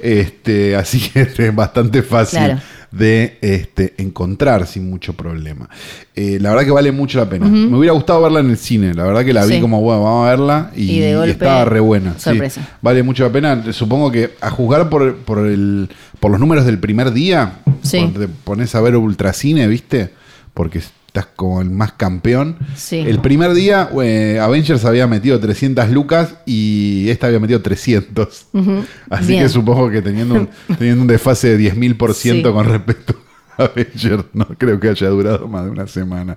Este, 0.00 0.74
así 0.76 0.98
que 1.00 1.20
es 1.38 1.54
bastante 1.54 2.02
fácil 2.02 2.40
Claro. 2.40 2.60
De 2.92 3.38
este, 3.40 3.94
encontrar 3.96 4.66
sin 4.66 4.88
mucho 4.88 5.14
problema. 5.14 5.68
Eh, 6.14 6.38
la 6.40 6.50
verdad 6.50 6.64
que 6.66 6.70
vale 6.70 6.92
mucho 6.92 7.18
la 7.18 7.28
pena. 7.28 7.46
Me 7.48 7.76
hubiera 7.76 7.94
gustado 7.94 8.20
verla 8.22 8.40
en 8.40 8.50
el 8.50 8.58
cine. 8.58 8.92
La 8.94 9.04
verdad 9.04 9.24
que 9.24 9.32
la 9.32 9.44
vi 9.46 9.54
Sí. 9.54 9.60
como, 9.60 9.80
bueno, 9.80 10.02
vamos 10.04 10.26
a 10.26 10.30
verla 10.30 10.70
y, 10.76 10.92
Y 10.92 11.00
de 11.00 11.16
golpe, 11.16 11.30
estaba 11.32 11.64
re 11.64 11.80
buena. 11.80 12.14
sí. 12.18 12.20
sorpresa. 12.24 12.68
vale 12.82 13.02
mucho 13.02 13.24
la 13.24 13.32
pena. 13.32 13.72
Supongo 13.72 14.12
que 14.12 14.32
a 14.40 14.50
juzgar 14.50 14.88
por, 14.90 15.16
por, 15.16 15.38
el, 15.46 15.88
por 16.20 16.30
los 16.30 16.38
números 16.38 16.66
del 16.66 16.78
primer 16.78 17.12
día, 17.12 17.54
Sí. 17.82 17.98
cuando 17.98 18.20
te 18.20 18.28
pones 18.28 18.74
a 18.74 18.80
ver 18.82 18.94
Ultracine, 18.96 19.66
¿viste? 19.66 20.10
Porque 20.54 20.82
estás 21.12 21.26
como 21.36 21.60
el 21.60 21.68
más 21.68 21.92
campeón. 21.92 22.56
Sí. 22.74 22.96
El 23.00 23.18
primer 23.20 23.52
día, 23.52 23.90
eh, 24.02 24.38
Avengers 24.40 24.84
había 24.86 25.06
metido 25.06 25.38
300 25.38 25.90
lucas 25.90 26.36
y 26.46 27.06
esta 27.10 27.26
había 27.26 27.38
metido 27.38 27.60
300. 27.60 28.46
Ujú. 28.54 28.84
Así 29.10 29.26
Bien. 29.28 29.42
que 29.42 29.48
supongo 29.50 29.90
que 29.90 30.00
teniendo 30.00 30.34
un, 30.36 30.48
teniendo 30.78 31.02
un 31.02 31.08
desfase 31.08 31.56
de 31.56 31.72
10.000% 31.74 32.14
Sí. 32.14 32.42
con 32.42 32.64
respecto 32.66 33.14
a 33.58 33.64
Avengers, 33.64 34.24
no 34.32 34.46
creo 34.56 34.80
que 34.80 34.88
haya 34.88 35.08
durado 35.10 35.46
más 35.48 35.64
de 35.66 35.70
una 35.70 35.86
semana. 35.86 36.34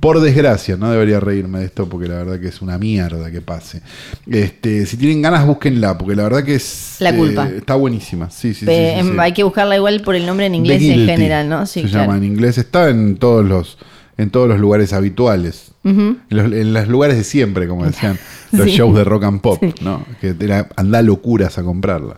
Por 0.00 0.20
desgracia, 0.20 0.76
no 0.78 0.90
debería 0.90 1.20
reírme 1.20 1.58
de 1.58 1.66
esto 1.66 1.86
porque 1.88 2.08
la 2.08 2.14
verdad 2.16 2.40
que 2.40 2.48
es 2.48 2.62
una 2.62 2.78
mierda 2.78 3.30
que 3.30 3.42
pase. 3.42 3.82
Este, 4.26 4.86
si 4.86 4.96
tienen 4.96 5.20
ganas, 5.20 5.46
búsquenla, 5.46 5.98
porque 5.98 6.16
la 6.16 6.22
verdad 6.24 6.44
que 6.44 6.54
es. 6.54 6.96
La 7.00 7.14
culpa. 7.14 7.46
eh, 7.48 7.56
está 7.58 7.74
buenísima. 7.74 8.30
Sí, 8.30 8.54
sí, 8.54 8.60
sí, 8.60 8.66
Pe- 8.66 8.94
sí, 8.94 9.00
em, 9.00 9.12
sí. 9.12 9.16
Hay 9.18 9.32
que 9.32 9.42
buscarla 9.42 9.76
igual 9.76 10.00
por 10.00 10.14
el 10.14 10.24
nombre 10.24 10.46
en 10.46 10.54
inglés 10.54 10.82
en 10.82 11.06
general, 11.06 11.48
¿no? 11.48 11.66
Sí, 11.66 11.82
se 11.82 11.88
claro. 11.88 12.06
llama 12.06 12.16
en 12.18 12.24
inglés. 12.24 12.56
Está 12.58 12.88
en 12.88 13.16
todos 13.16 13.44
los, 13.44 13.78
en 14.16 14.30
todos 14.30 14.48
los 14.48 14.58
lugares 14.58 14.92
habituales. 14.92 15.72
Ujú. 15.84 16.16
En 16.30 16.36
los, 16.36 16.46
en 16.52 16.72
los 16.72 16.88
lugares 16.88 17.16
de 17.16 17.24
siempre, 17.24 17.66
como 17.68 17.84
decían 17.84 18.18
los 18.52 18.66
Sí. 18.66 18.76
shows 18.76 18.96
de 18.96 19.04
rock 19.04 19.24
and 19.24 19.40
pop, 19.40 19.62
¿no? 19.80 20.04
Que 20.20 20.34
era 20.40 20.68
andá 20.76 21.02
locuras 21.02 21.58
a 21.58 21.62
comprarla. 21.62 22.16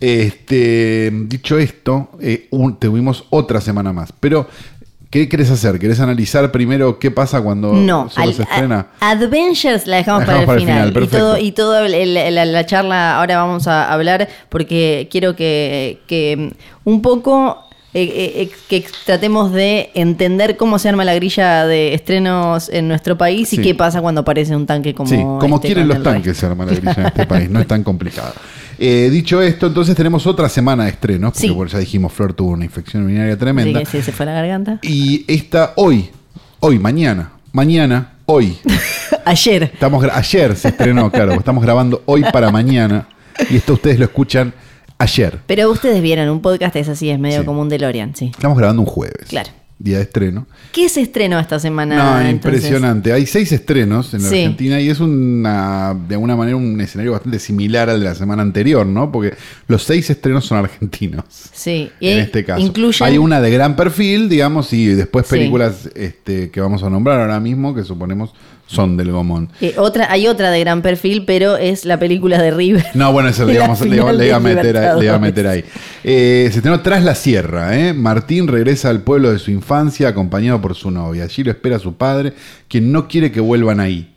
Este, 0.00 1.10
dicho 1.26 1.58
esto, 1.58 2.10
eh, 2.20 2.48
un- 2.50 2.78
tuvimos 2.78 3.24
otra 3.30 3.60
semana 3.60 3.92
más. 3.92 4.12
Pero, 4.20 4.48
¿qué 5.10 5.28
querés 5.28 5.50
hacer? 5.50 5.78
¿Querés 5.78 6.00
analizar 6.00 6.50
primero 6.52 6.98
qué 6.98 7.10
pasa 7.10 7.40
cuando 7.40 7.72
No, 7.72 8.08
solo 8.10 8.26
al- 8.28 8.34
se 8.34 8.42
estrena? 8.42 8.86
a- 9.00 9.10
Adventures 9.10 9.86
la 9.86 9.96
dejamos, 9.96 10.20
La 10.22 10.26
para, 10.26 10.38
dejamos 10.40 10.40
el 10.40 10.46
para 10.46 10.56
el 10.56 10.60
final. 10.66 10.88
final, 10.92 11.04
y 11.04 11.08
todo, 11.08 11.38
y 11.38 11.52
todo 11.52 11.78
el- 11.84 11.94
el- 11.94 12.34
la, 12.34 12.44
la 12.44 12.66
charla 12.66 13.16
ahora 13.18 13.38
vamos 13.38 13.66
a 13.66 13.92
hablar 13.92 14.28
porque 14.48 15.08
quiero 15.10 15.34
que, 15.36 16.00
que 16.06 16.52
un 16.84 17.02
poco 17.02 17.58
eh, 17.94 18.02
eh, 18.02 18.42
eh, 18.42 18.50
que 18.68 18.84
tratemos 19.06 19.52
de 19.52 19.90
entender 19.94 20.56
cómo 20.58 20.78
se 20.78 20.88
arma 20.90 21.04
la 21.04 21.14
grilla 21.14 21.66
de 21.66 21.94
estrenos 21.94 22.68
en 22.68 22.86
nuestro 22.86 23.16
país 23.16 23.52
y 23.54 23.58
qué 23.58 23.74
pasa 23.74 24.02
cuando 24.02 24.20
aparece 24.20 24.54
un 24.54 24.66
tanque 24.66 24.92
como 24.94 25.08
sí, 25.08 25.16
como 25.16 25.56
este 25.56 25.68
quieren 25.68 25.88
los 25.88 26.02
tanques 26.02 26.36
se 26.36 26.46
arma 26.46 26.66
la 26.66 26.72
grilla 26.74 26.92
en 26.98 27.06
este 27.06 27.26
país, 27.26 27.48
no 27.48 27.60
es 27.60 27.66
tan 27.66 27.82
complicado. 27.82 28.32
Eh, 28.78 29.08
dicho 29.10 29.40
esto, 29.42 29.66
entonces 29.66 29.96
tenemos 29.96 30.26
otra 30.26 30.48
semana 30.48 30.84
de 30.84 30.90
estrenos, 30.90 31.32
porque 31.32 31.48
Sí. 31.48 31.52
bueno, 31.52 31.70
ya 31.72 31.78
dijimos, 31.78 32.12
Flor 32.12 32.32
tuvo 32.34 32.50
una 32.50 32.64
infección 32.64 33.04
urinaria 33.04 33.36
tremenda. 33.36 33.80
que 33.80 33.86
sí, 33.86 34.02
se 34.02 34.12
fue 34.12 34.26
la 34.26 34.32
garganta. 34.32 34.78
Y 34.82 35.24
esta 35.26 35.72
hoy, 35.76 36.10
hoy, 36.60 36.78
mañana, 36.78 37.32
mañana, 37.52 38.12
hoy, 38.26 38.56
Ayer. 39.24 39.64
Estamos 39.64 40.04
ayer 40.12 40.56
se 40.56 40.68
estrenó, 40.68 41.10
claro, 41.10 41.32
estamos 41.32 41.62
grabando 41.62 42.02
hoy 42.06 42.22
para 42.32 42.50
mañana 42.50 43.08
y 43.50 43.56
esto 43.56 43.74
ustedes 43.74 43.98
lo 43.98 44.04
escuchan 44.06 44.54
ayer. 44.98 45.38
Pero 45.46 45.70
ustedes 45.70 46.02
vieron, 46.02 46.28
un 46.28 46.40
podcast 46.40 46.76
es 46.76 46.88
así, 46.88 47.10
es 47.10 47.18
medio 47.18 47.40
Sí. 47.40 47.46
como 47.46 47.60
un 47.60 47.68
DeLorean, 47.68 48.14
sí. 48.16 48.26
Estamos 48.34 48.58
grabando 48.58 48.82
un 48.82 48.86
jueves. 48.86 49.28
Claro. 49.28 49.50
Día 49.80 49.98
de 49.98 50.02
estreno. 50.02 50.46
¿Qué 50.72 50.88
se 50.88 51.00
estrenó 51.02 51.38
esta 51.38 51.60
semana? 51.60 51.94
No, 51.96 52.20
entonces? 52.20 52.32
impresionante. 52.64 53.12
Hay 53.12 53.26
seis 53.26 53.52
estrenos 53.52 54.12
en 54.12 54.22
la 54.24 54.28
Sí. 54.28 54.34
Argentina 54.36 54.80
y 54.80 54.88
es 54.90 54.98
una, 54.98 55.94
de 56.08 56.16
alguna 56.16 56.34
manera 56.34 56.56
un 56.56 56.80
escenario 56.80 57.12
bastante 57.12 57.38
similar 57.38 57.88
al 57.88 58.00
de 58.00 58.06
la 58.06 58.14
semana 58.16 58.42
anterior, 58.42 58.84
¿no? 58.84 59.12
Porque 59.12 59.34
los 59.68 59.84
seis 59.84 60.10
estrenos 60.10 60.46
son 60.46 60.58
argentinos. 60.58 61.24
Sí, 61.52 61.90
y 62.00 62.08
En 62.08 62.18
este 62.18 62.44
caso. 62.44 62.60
incluyen- 62.60 63.06
Hay 63.06 63.18
una 63.18 63.40
de 63.40 63.52
gran 63.52 63.76
perfil, 63.76 64.28
digamos, 64.28 64.72
y 64.72 64.86
después 64.86 65.26
Sí. 65.28 65.36
películas 65.36 65.88
este, 65.94 66.50
que 66.50 66.60
vamos 66.60 66.82
a 66.82 66.90
nombrar 66.90 67.20
ahora 67.20 67.38
mismo, 67.38 67.72
que 67.72 67.84
suponemos 67.84 68.32
son 68.66 68.98
del 68.98 69.12
Gomón. 69.12 69.48
Eh, 69.62 69.74
otra, 69.78 70.12
hay 70.12 70.26
otra 70.26 70.50
de 70.50 70.60
gran 70.60 70.82
perfil, 70.82 71.24
pero 71.24 71.56
es 71.56 71.86
la 71.86 71.98
película 71.98 72.42
de 72.42 72.50
River. 72.50 72.84
No, 72.94 73.12
bueno, 73.12 73.30
eso 73.30 73.44
le, 73.46 73.54
le, 73.54 73.64
iba- 73.64 73.74
final 73.76 74.18
le 74.18 74.26
iba 74.26 74.36
a 74.36 74.40
meter, 74.40 74.76
ahí- 74.76 74.98
le 74.98 75.04
iba 75.06 75.14
a 75.14 75.18
meter 75.18 75.46
ahí. 75.46 75.64
Eh, 76.04 76.48
se 76.50 76.56
estrenó 76.58 76.80
Tras 76.80 77.02
la 77.04 77.14
Sierra. 77.14 77.78
¿eh? 77.78 77.94
Martín 77.94 78.46
regresa 78.48 78.90
al 78.90 79.00
pueblo 79.02 79.32
de 79.32 79.38
su 79.38 79.50
infancia 79.52 79.67
acompañado 80.06 80.60
por 80.60 80.74
su 80.74 80.90
novia. 80.90 81.24
Allí 81.24 81.44
lo 81.44 81.50
espera 81.50 81.78
su 81.78 81.94
padre, 81.94 82.32
quien 82.68 82.90
no 82.92 83.08
quiere 83.08 83.30
que 83.32 83.40
vuelvan 83.40 83.80
ahí. 83.80 84.14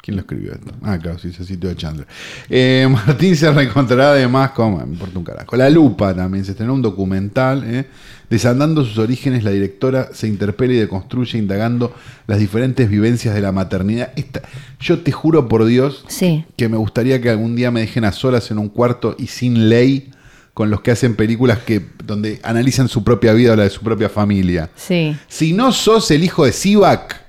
¿Quién 0.00 0.16
lo 0.16 0.20
escribió 0.20 0.52
esto? 0.52 0.70
Ah, 0.82 0.98
claro, 0.98 1.18
sí, 1.18 1.28
ese 1.28 1.46
sitio 1.46 1.70
de 1.70 1.76
Chandler. 1.76 2.06
Eh, 2.50 2.86
Martín 3.06 3.34
se 3.34 3.50
reencontrará 3.50 4.10
además 4.10 4.50
con. 4.50 4.76
Me 4.76 4.82
importa 4.82 5.18
un 5.18 5.24
carajo. 5.24 5.56
La 5.56 5.70
Lupa 5.70 6.14
también. 6.14 6.44
Se 6.44 6.50
estrenó 6.50 6.74
un 6.74 6.82
documental. 6.82 7.64
¿eh? 7.66 7.86
Desandando 8.28 8.84
sus 8.84 8.98
orígenes, 8.98 9.44
la 9.44 9.50
directora 9.50 10.10
se 10.12 10.28
interpela 10.28 10.74
y 10.74 10.76
deconstruye 10.76 11.38
indagando 11.38 11.94
las 12.26 12.38
diferentes 12.38 12.90
vivencias 12.90 13.34
de 13.34 13.40
la 13.40 13.50
maternidad. 13.52 14.12
Esta, 14.14 14.42
yo 14.78 14.98
te 15.00 15.10
juro 15.10 15.48
por 15.48 15.64
Dios 15.64 16.04
Sí. 16.08 16.44
que 16.56 16.68
me 16.68 16.76
gustaría 16.76 17.22
que 17.22 17.30
algún 17.30 17.56
día 17.56 17.70
me 17.70 17.80
dejen 17.80 18.04
a 18.04 18.12
solas 18.12 18.50
en 18.50 18.58
un 18.58 18.68
cuarto 18.68 19.16
y 19.18 19.28
sin 19.28 19.70
ley 19.70 20.10
con 20.54 20.70
los 20.70 20.80
que 20.80 20.92
hacen 20.92 21.16
películas 21.16 21.58
que 21.58 21.84
donde 22.04 22.40
analizan 22.44 22.88
su 22.88 23.02
propia 23.04 23.32
vida 23.32 23.52
o 23.52 23.56
la 23.56 23.64
de 23.64 23.70
su 23.70 23.80
propia 23.82 24.08
familia. 24.08 24.70
Sí. 24.76 25.16
Si 25.28 25.52
no 25.52 25.72
sos 25.72 26.10
el 26.12 26.22
hijo 26.24 26.44
de 26.46 26.52
Sivak, 26.52 27.20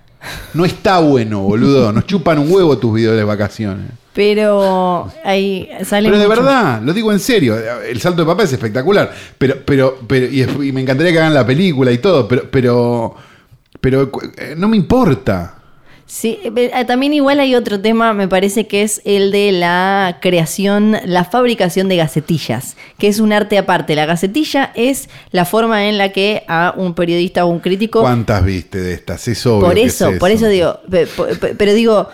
no 0.53 0.63
está 0.63 0.99
bueno, 0.99 1.41
boludo. 1.41 1.91
Nos 1.93 2.05
chupan 2.05 2.37
un 2.39 2.51
huevo 2.51 2.77
tus 2.77 2.93
videos 2.93 3.17
de 3.17 3.23
vacaciones. 3.23 3.87
Pero 4.13 5.11
ahí 5.25 5.67
sale. 5.83 6.07
Pero 6.07 6.19
de 6.19 6.27
mucho. 6.27 6.41
verdad, 6.41 6.81
lo 6.81 6.93
digo 6.93 7.11
en 7.11 7.19
serio. 7.19 7.57
El 7.57 7.99
salto 7.99 8.21
de 8.21 8.27
papá 8.27 8.43
es 8.43 8.53
espectacular. 8.53 9.11
Pero, 9.37 9.55
pero, 9.65 9.99
pero, 10.07 10.27
y, 10.27 10.41
es- 10.41 10.49
y 10.63 10.71
me 10.71 10.81
encantaría 10.81 11.11
que 11.11 11.19
hagan 11.19 11.33
la 11.33 11.45
película 11.45 11.91
y 11.91 11.97
todo, 11.97 12.25
pero, 12.27 12.49
pero, 12.49 13.15
pero 13.81 14.09
eh, 14.37 14.53
no 14.57 14.69
me 14.69 14.77
importa. 14.77 15.54
Sí, 16.07 16.37
eh, 16.43 16.51
eh, 16.73 16.85
también 16.85 17.13
igual 17.13 17.39
hay 17.39 17.55
otro 17.55 17.81
tema, 17.81 18.13
me 18.13 18.27
parece 18.27 18.67
que 18.67 18.83
es 18.83 19.01
el 19.05 19.31
de 19.31 19.51
la 19.51 20.19
creación, 20.21 20.97
la 21.05 21.23
fabricación 21.25 21.89
de 21.89 21.95
gacetillas, 21.97 22.77
que 22.99 23.07
es 23.07 23.19
un 23.19 23.33
arte 23.33 23.57
aparte. 23.57 23.95
La 23.95 24.05
gacetilla 24.05 24.71
es 24.75 25.09
la 25.31 25.45
forma 25.45 25.87
en 25.87 25.97
la 25.97 26.09
que 26.09 26.43
a 26.47 26.75
un 26.77 26.93
periodista 26.93 27.43
o 27.45 27.49
un 27.49 27.59
crítico 27.59 28.01
¿Cuántas 28.01 28.45
viste 28.45 28.79
de 28.81 28.93
estas? 28.93 29.27
Es 29.27 29.45
obvio. 29.47 29.65
Por 29.65 29.73
que 29.73 29.83
eso, 29.85 30.09
es 30.09 30.19
por 30.19 30.29
eso 30.29 30.47
digo, 30.47 30.79
pe- 30.89 31.07
pe- 31.07 31.55
pero 31.55 31.73
digo, 31.73 32.07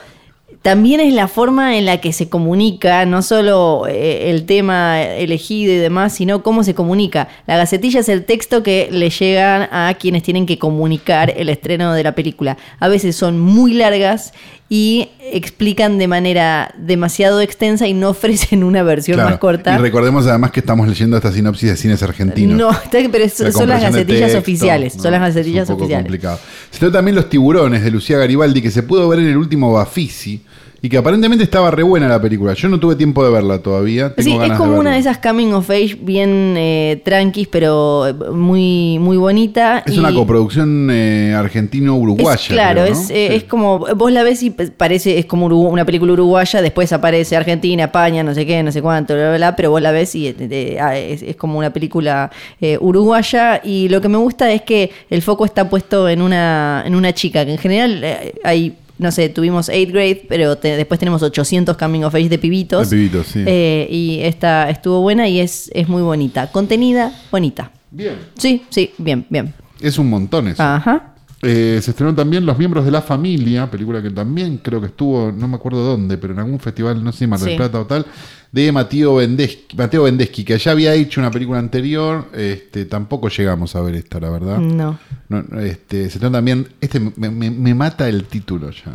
también 0.61 0.99
es 0.99 1.13
la 1.13 1.27
forma 1.27 1.75
en 1.77 1.85
la 1.85 1.99
que 1.99 2.13
se 2.13 2.29
comunica, 2.29 3.05
no 3.05 3.23
solo 3.23 3.87
eh, 3.87 4.29
el 4.29 4.45
tema 4.45 5.01
elegido 5.01 5.73
y 5.73 5.77
demás, 5.77 6.13
sino 6.13 6.43
cómo 6.43 6.63
se 6.63 6.75
comunica. 6.75 7.29
La 7.47 7.57
gacetilla 7.57 8.01
es 8.01 8.09
el 8.09 8.25
texto 8.25 8.61
que 8.61 8.87
le 8.91 9.09
llegan 9.09 9.67
a 9.71 9.95
quienes 9.99 10.21
tienen 10.21 10.45
que 10.45 10.59
comunicar 10.59 11.33
el 11.35 11.49
estreno 11.49 11.93
de 11.93 12.03
la 12.03 12.13
película. 12.13 12.57
A 12.79 12.89
veces 12.89 13.15
son 13.15 13.39
muy 13.39 13.73
largas 13.73 14.33
y 14.73 15.09
explican 15.33 15.97
de 15.97 16.07
manera 16.07 16.73
demasiado 16.77 17.41
extensa 17.41 17.89
y 17.89 17.93
no 17.93 18.09
ofrecen 18.11 18.63
una 18.63 18.83
versión 18.83 19.15
Claro. 19.15 19.31
más 19.31 19.39
corta. 19.39 19.75
Y 19.75 19.81
recordemos 19.81 20.25
además 20.27 20.51
que 20.51 20.61
estamos 20.61 20.87
leyendo 20.87 21.17
esta 21.17 21.29
sinopsis 21.33 21.69
de 21.71 21.75
cines 21.75 22.01
argentinos. 22.03 22.57
No, 22.57 22.69
pero 23.11 23.25
es- 23.25 23.37
La 23.41 23.51
son 23.51 23.67
las 23.67 23.81
gacetillas 23.81 24.21
texto, 24.31 24.39
oficiales. 24.39 24.95
¿no? 24.95 25.03
Son 25.03 25.11
las 25.11 25.21
Es 25.29 25.35
gacetillas 25.35 25.67
un 25.69 25.75
poco 25.75 25.83
oficiales. 25.83 26.05
complicado. 26.05 26.39
Se 26.69 26.79
trata 26.79 26.93
también 26.99 27.15
Los 27.15 27.27
tiburones 27.29 27.83
de 27.83 27.91
Lucía 27.91 28.17
Garibaldi, 28.17 28.61
que 28.61 28.71
se 28.71 28.83
pudo 28.83 29.09
ver 29.09 29.19
en 29.19 29.27
el 29.27 29.35
último 29.35 29.73
Bafisi 29.73 30.41
y 30.83 30.89
que 30.89 30.97
aparentemente 30.97 31.43
estaba 31.43 31.69
re 31.69 31.83
buena 31.83 32.07
la 32.07 32.19
película. 32.19 32.53
Yo 32.53 32.67
no 32.67 32.79
tuve 32.79 32.95
tiempo 32.95 33.23
de 33.23 33.29
verla 33.29 33.59
todavía. 33.59 34.15
Tengo 34.15 34.43
Sí, 34.43 34.51
es 34.51 34.57
como 34.57 34.79
una 34.79 34.93
de 34.93 34.97
esas 34.97 35.19
coming 35.19 35.53
of 35.53 35.69
age 35.69 35.95
bien 36.01 36.55
eh, 36.57 37.01
tranquis, 37.05 37.47
pero 37.47 38.07
eh, 38.07 38.13
muy, 38.13 38.97
muy 38.97 39.17
bonita. 39.17 39.83
Es 39.85 39.95
y 39.95 39.99
una 39.99 40.11
coproducción 40.11 40.89
eh, 40.91 41.35
argentino-uruguaya. 41.37 42.47
claro, 42.47 42.81
creo, 42.81 42.95
¿no? 42.95 42.99
es, 43.01 43.09
eh, 43.11 43.27
Sí. 43.29 43.35
es 43.35 43.43
como, 43.43 43.79
vos 43.95 44.11
la 44.11 44.23
ves 44.23 44.41
y 44.41 44.49
parece, 44.49 45.19
es 45.19 45.25
como 45.27 45.45
una 45.45 45.85
película 45.85 46.13
uruguaya, 46.13 46.61
después 46.61 46.91
aparece 46.91 47.37
Argentina, 47.37 47.83
España, 47.83 48.23
no 48.23 48.33
sé 48.33 48.47
qué, 48.47 48.63
no 48.63 48.71
sé 48.71 48.81
cuánto, 48.81 49.13
bla, 49.13 49.29
bla, 49.29 49.37
bla, 49.37 49.55
pero 49.55 49.69
vos 49.69 49.81
la 49.81 49.91
ves 49.91 50.15
y 50.15 50.27
eh, 50.27 50.77
ah, 50.81 50.97
es, 50.97 51.21
es 51.21 51.35
como 51.35 51.59
una 51.59 51.71
película 51.71 52.31
eh, 52.59 52.77
uruguaya 52.81 53.61
y 53.63 53.87
lo 53.89 54.01
que 54.01 54.09
me 54.09 54.17
gusta 54.17 54.51
es 54.51 54.63
que 54.63 54.89
el 55.11 55.21
foco 55.21 55.45
está 55.45 55.69
puesto 55.69 56.09
en 56.09 56.23
una, 56.23 56.83
en 56.85 56.95
una 56.95 57.13
chica, 57.13 57.45
que 57.45 57.51
en 57.51 57.59
general 57.59 58.03
hay... 58.43 58.73
No 59.01 59.11
sé, 59.11 59.29
tuvimos 59.29 59.67
8th 59.67 59.91
grade, 59.91 60.25
pero 60.29 60.57
te- 60.59 60.77
después 60.77 60.99
tenemos 60.99 61.23
800 61.23 61.75
coming 61.75 62.03
of 62.03 62.13
age 62.13 62.29
de 62.29 62.37
pibitos. 62.37 62.87
De 62.87 62.95
pibitos, 62.95 63.25
sí. 63.25 63.43
Eh, 63.47 63.87
y 63.89 64.19
esta 64.21 64.69
estuvo 64.69 65.01
buena 65.01 65.27
y 65.27 65.39
es, 65.39 65.71
es 65.73 65.89
muy 65.89 66.03
bonita. 66.03 66.51
Contenida, 66.51 67.11
bonita. 67.31 67.71
Bien. 67.89 68.13
Sí, 68.37 68.61
sí, 68.69 68.91
bien, 68.99 69.25
bien. 69.27 69.55
Es 69.81 69.97
un 69.97 70.07
montón 70.07 70.49
eso. 70.49 70.61
Ajá. 70.61 71.10
Eh, 71.43 71.79
se 71.81 71.91
estrenó 71.91 72.13
también 72.13 72.45
Los 72.45 72.57
miembros 72.57 72.85
de 72.85 72.91
la 72.91 73.01
familia, 73.01 73.69
película 73.69 74.01
que 74.01 74.09
también 74.11 74.57
creo 74.57 74.79
que 74.79 74.87
estuvo, 74.87 75.31
no 75.31 75.47
me 75.47 75.55
acuerdo 75.55 75.83
dónde, 75.83 76.17
pero 76.17 76.33
en 76.33 76.39
algún 76.39 76.59
festival, 76.59 77.03
no 77.03 77.11
sé, 77.11 77.25
Mar 77.27 77.39
del 77.39 77.49
Sí. 77.51 77.57
Plata 77.57 77.79
o 77.79 77.85
tal, 77.85 78.05
de 78.51 78.71
Mateo 78.71 79.15
Vendeschi, 79.15 79.75
Mateo 79.75 80.03
Vendeschi, 80.03 80.43
que 80.43 80.57
ya 80.57 80.71
había 80.71 80.93
hecho 80.93 81.19
una 81.21 81.31
película 81.31 81.57
anterior, 81.59 82.27
este, 82.33 82.85
tampoco 82.85 83.29
llegamos 83.29 83.75
a 83.75 83.81
ver 83.81 83.95
esta, 83.95 84.19
la 84.19 84.29
verdad. 84.29 84.57
No. 84.59 84.99
No, 85.29 85.43
este, 85.61 86.09
se 86.09 86.19
trata 86.19 86.33
también, 86.37 86.67
este 86.81 86.99
me, 86.99 87.29
me- 87.31 87.49
me 87.51 87.73
mata 87.73 88.07
el 88.09 88.25
título 88.25 88.69
ya. 88.71 88.91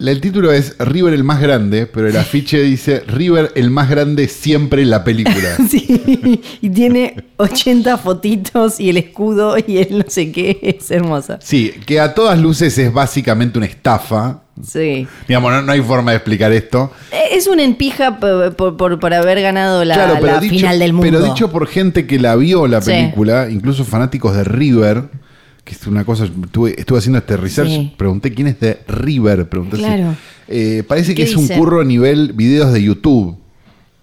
El 0.00 0.20
título 0.20 0.52
es 0.52 0.76
River 0.78 1.12
el 1.14 1.24
más 1.24 1.40
grande, 1.40 1.86
pero 1.86 2.08
el 2.08 2.16
afiche 2.16 2.62
dice 2.62 3.00
River 3.06 3.52
el 3.56 3.70
más 3.70 3.90
grande 3.90 4.28
siempre 4.28 4.82
en 4.82 4.90
la 4.90 5.04
película. 5.04 5.56
Sí, 5.68 6.40
y 6.62 6.70
tiene 6.70 7.16
80 7.36 7.96
fotitos 7.98 8.78
y 8.80 8.90
el 8.90 8.96
escudo 8.96 9.56
y 9.64 9.78
el 9.78 9.98
no 9.98 10.04
sé 10.08 10.30
qué. 10.32 10.76
Es 10.80 10.90
hermosa. 10.90 11.38
Sí, 11.42 11.72
que 11.86 12.00
a 12.00 12.14
todas 12.14 12.38
luces 12.38 12.76
es 12.78 12.92
básicamente 12.92 13.58
una 13.58 13.66
estafa. 13.66 14.42
Sí. 14.66 15.06
Digamos, 15.28 15.52
no, 15.52 15.62
no 15.62 15.72
hay 15.72 15.80
forma 15.82 16.10
de 16.12 16.16
explicar 16.16 16.52
esto. 16.52 16.90
Eh, 17.12 17.16
Es 17.36 17.46
un 17.46 17.60
empija 17.60 18.18
por, 18.18 18.54
por- 18.56 18.98
por- 18.98 19.14
haber 19.14 19.40
ganado 19.40 19.84
la, 19.84 19.94
claro, 19.94 20.14
pero 20.20 20.32
la 20.34 20.40
dicho, 20.40 20.54
final 20.54 20.78
del 20.78 20.92
mundo. 20.92 21.10
pero 21.18 21.22
dicho 21.32 21.50
por 21.50 21.66
gente 21.68 22.06
que 22.06 22.18
la 22.18 22.34
vio 22.36 22.66
la 22.66 22.80
Sí. 22.82 22.90
película, 22.90 23.48
incluso 23.50 23.84
fanáticos 23.84 24.34
de 24.36 24.44
River, 24.44 25.04
que 25.68 25.74
es 25.74 25.86
una 25.86 26.02
cosa, 26.02 26.24
estuve, 26.24 26.74
estuve 26.80 26.98
haciendo 26.98 27.18
este 27.18 27.36
research, 27.36 27.68
Sí. 27.68 27.92
pregunté 27.98 28.32
quién 28.32 28.48
es 28.48 28.58
de 28.58 28.78
River, 28.88 29.50
pregunté 29.50 29.76
si- 29.76 29.82
Claro. 29.82 30.14
Eh, 30.48 30.82
parece 30.88 31.14
que 31.14 31.16
¿Qué 31.24 31.30
es 31.30 31.36
un 31.36 31.46
curro 31.46 31.82
a 31.82 31.84
nivel 31.84 32.32
videos 32.32 32.72
de 32.72 32.82
YouTube. 32.82 33.36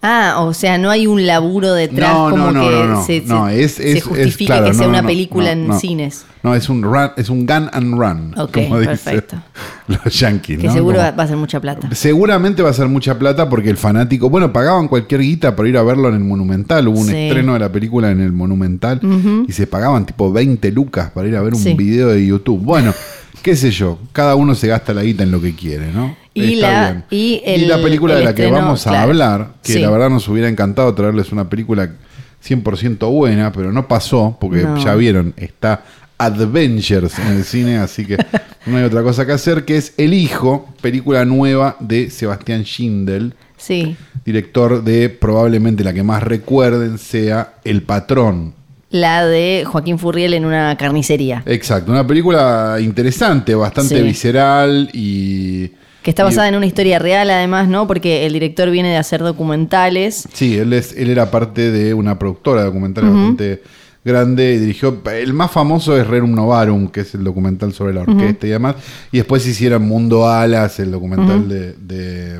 Ah, 0.07 0.41
o 0.41 0.53
sea, 0.53 0.77
no 0.77 0.91
hay 0.91 1.07
un 1.07 1.25
laburo 1.25 1.73
detrás 1.73 2.13
No, 2.13 2.29
como 2.29 2.51
no, 2.51 2.61
que 2.69 2.83
no, 2.87 3.03
se, 3.03 3.21
se- 3.25 3.63
es- 3.63 3.71
se 3.71 3.89
es- 3.91 3.97
es 3.97 4.03
justifique 4.03 4.45
claro, 4.45 4.67
que 4.67 4.73
sea 4.75 4.87
una 4.87 5.01
no, 5.01 5.07
película 5.07 5.45
no, 5.55 5.61
en 5.61 5.67
no. 5.69 5.79
cines. 5.79 6.25
No, 6.43 6.53
es 6.53 6.69
un 6.69 6.83
run, 6.83 7.09
es 7.17 7.29
un 7.29 7.47
gun 7.47 7.69
and 7.73 7.97
run, 7.97 8.33
Ok, 8.37 8.51
como 8.53 8.79
dicen 8.79 9.23
los 9.87 10.19
yankees, 10.19 10.59
Que 10.59 10.69
seguro 10.69 10.99
Como- 10.99 11.15
va 11.17 11.23
a 11.23 11.27
ser 11.27 11.37
mucha 11.37 11.59
plata. 11.59 11.89
Seguramente 11.93 12.61
va 12.61 12.69
a 12.69 12.73
ser 12.73 12.87
mucha 12.87 13.17
plata 13.17 13.49
porque 13.49 13.71
el 13.71 13.77
fanático, 13.77 14.29
bueno, 14.29 14.53
pagaban 14.53 14.87
cualquier 14.87 15.21
guita 15.21 15.55
para 15.55 15.69
ir 15.69 15.77
a 15.77 15.81
verlo 15.81 16.07
en 16.09 16.13
el 16.15 16.19
Monumental. 16.23 16.87
Hubo 16.87 16.99
un 16.99 17.07
Sí. 17.07 17.15
estreno 17.15 17.53
de 17.53 17.59
la 17.59 17.71
película 17.71 18.11
en 18.11 18.21
el 18.21 18.31
Monumental 18.31 18.99
y 19.47 19.51
se 19.53 19.65
pagaban 19.65 20.05
tipo 20.05 20.31
20 20.31 20.71
lucas 20.71 21.09
para 21.09 21.27
ir 21.27 21.35
a 21.35 21.41
ver 21.41 21.55
un 21.55 21.59
Sí. 21.61 21.73
video 21.73 22.09
de 22.09 22.23
YouTube. 22.23 22.61
Bueno, 22.61 22.93
qué 23.41 23.55
sé 23.55 23.71
yo, 23.71 23.99
cada 24.11 24.35
uno 24.35 24.55
se 24.55 24.67
gasta 24.67 24.93
la 24.93 25.03
guita 25.03 25.23
en 25.23 25.31
lo 25.31 25.41
que 25.41 25.53
quiere, 25.55 25.91
¿no? 25.91 26.15
Y 26.33 26.55
la- 26.55 27.05
y 27.09 27.41
el- 27.45 27.67
la 27.67 27.81
película 27.81 28.13
el 28.13 28.19
de 28.19 28.25
la 28.25 28.35
que 28.35 28.47
vamos 28.47 28.85
a 28.87 28.89
claro. 28.91 29.03
hablar, 29.09 29.53
que 29.63 29.73
Sí. 29.73 29.79
la 29.79 29.89
verdad 29.89 30.09
nos 30.09 30.27
hubiera 30.27 30.49
encantado 30.49 30.93
traerles 30.93 31.31
una 31.31 31.49
película 31.49 31.91
100% 32.41 33.09
buena, 33.09 33.51
pero 33.51 33.71
no 33.71 33.87
pasó 33.87 34.37
porque 34.39 34.63
No. 34.63 34.77
ya 34.83 34.95
vieron, 34.95 35.33
está 35.37 35.83
Adventures 36.17 37.19
en 37.19 37.27
el 37.27 37.43
cine, 37.43 37.77
así 37.77 38.05
que 38.05 38.17
no 38.65 38.77
hay 38.77 38.83
otra 38.83 39.03
cosa 39.03 39.25
que 39.25 39.31
hacer, 39.33 39.65
que 39.65 39.77
es 39.77 39.93
El 39.97 40.13
Hijo, 40.13 40.67
película 40.81 41.25
nueva 41.25 41.75
de 41.79 42.09
Sebastián 42.09 42.63
Schindel, 42.63 43.33
Sí. 43.57 43.95
director 44.25 44.83
de 44.83 45.09
probablemente 45.09 45.83
la 45.83 45.93
que 45.93 46.03
más 46.03 46.21
recuerden 46.23 46.97
sea 46.97 47.53
El 47.63 47.81
Patrón. 47.83 48.53
La 48.95 49.25
de 49.25 49.63
Joaquín 49.67 49.99
Furriel 49.99 50.33
en 50.35 50.45
una 50.45 50.77
carnicería. 50.77 51.43
Exacto, 51.45 51.91
una 51.91 52.07
película 52.07 52.77
interesante, 52.79 53.53
bastante 53.53 53.97
Sí. 53.97 54.01
visceral 54.01 54.89
y... 54.93 55.67
Que 56.01 56.11
está 56.11 56.21
y- 56.21 56.25
basada 56.25 56.47
en 56.47 56.55
una 56.55 56.65
historia 56.65 56.97
real, 56.97 57.29
además, 57.29 57.67
¿no? 57.67 57.87
Porque 57.87 58.25
el 58.25 58.31
director 58.31 58.69
viene 58.71 58.89
de 58.89 58.95
hacer 58.97 59.21
documentales. 59.21 60.29
Sí, 60.31 60.55
él, 60.57 60.71
es, 60.71 60.93
él 60.97 61.09
era 61.09 61.29
parte 61.29 61.71
de 61.71 61.93
una 61.93 62.17
productora 62.17 62.61
de 62.61 62.67
documentales 62.67 63.11
bastante 63.11 63.63
grande 64.05 64.53
y 64.53 64.59
dirigió. 64.59 65.01
El 65.11 65.33
más 65.33 65.51
famoso 65.51 65.97
es 65.99 66.07
Rerum 66.07 66.33
Novarum, 66.33 66.87
que 66.87 67.01
es 67.01 67.13
el 67.15 67.23
documental 67.25 67.73
sobre 67.73 67.93
la 67.93 68.01
orquesta 68.01 68.47
y 68.47 68.51
demás. 68.51 68.75
Y 69.11 69.17
después 69.17 69.45
hicieron 69.45 69.85
Mundo 69.87 70.29
Alas, 70.29 70.79
el 70.79 70.91
documental 70.91 71.49
de, 71.49 71.73
de, 71.73 72.39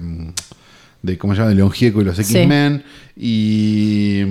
de, 1.01 1.17
¿Cómo 1.17 1.33
se 1.33 1.39
llama? 1.39 1.49
De 1.49 1.55
León 1.55 1.71
Gieco 1.71 1.99
y 2.01 2.05
los 2.05 2.15
Sí. 2.15 2.21
X-Men. 2.21 2.81
Y. 3.17 4.23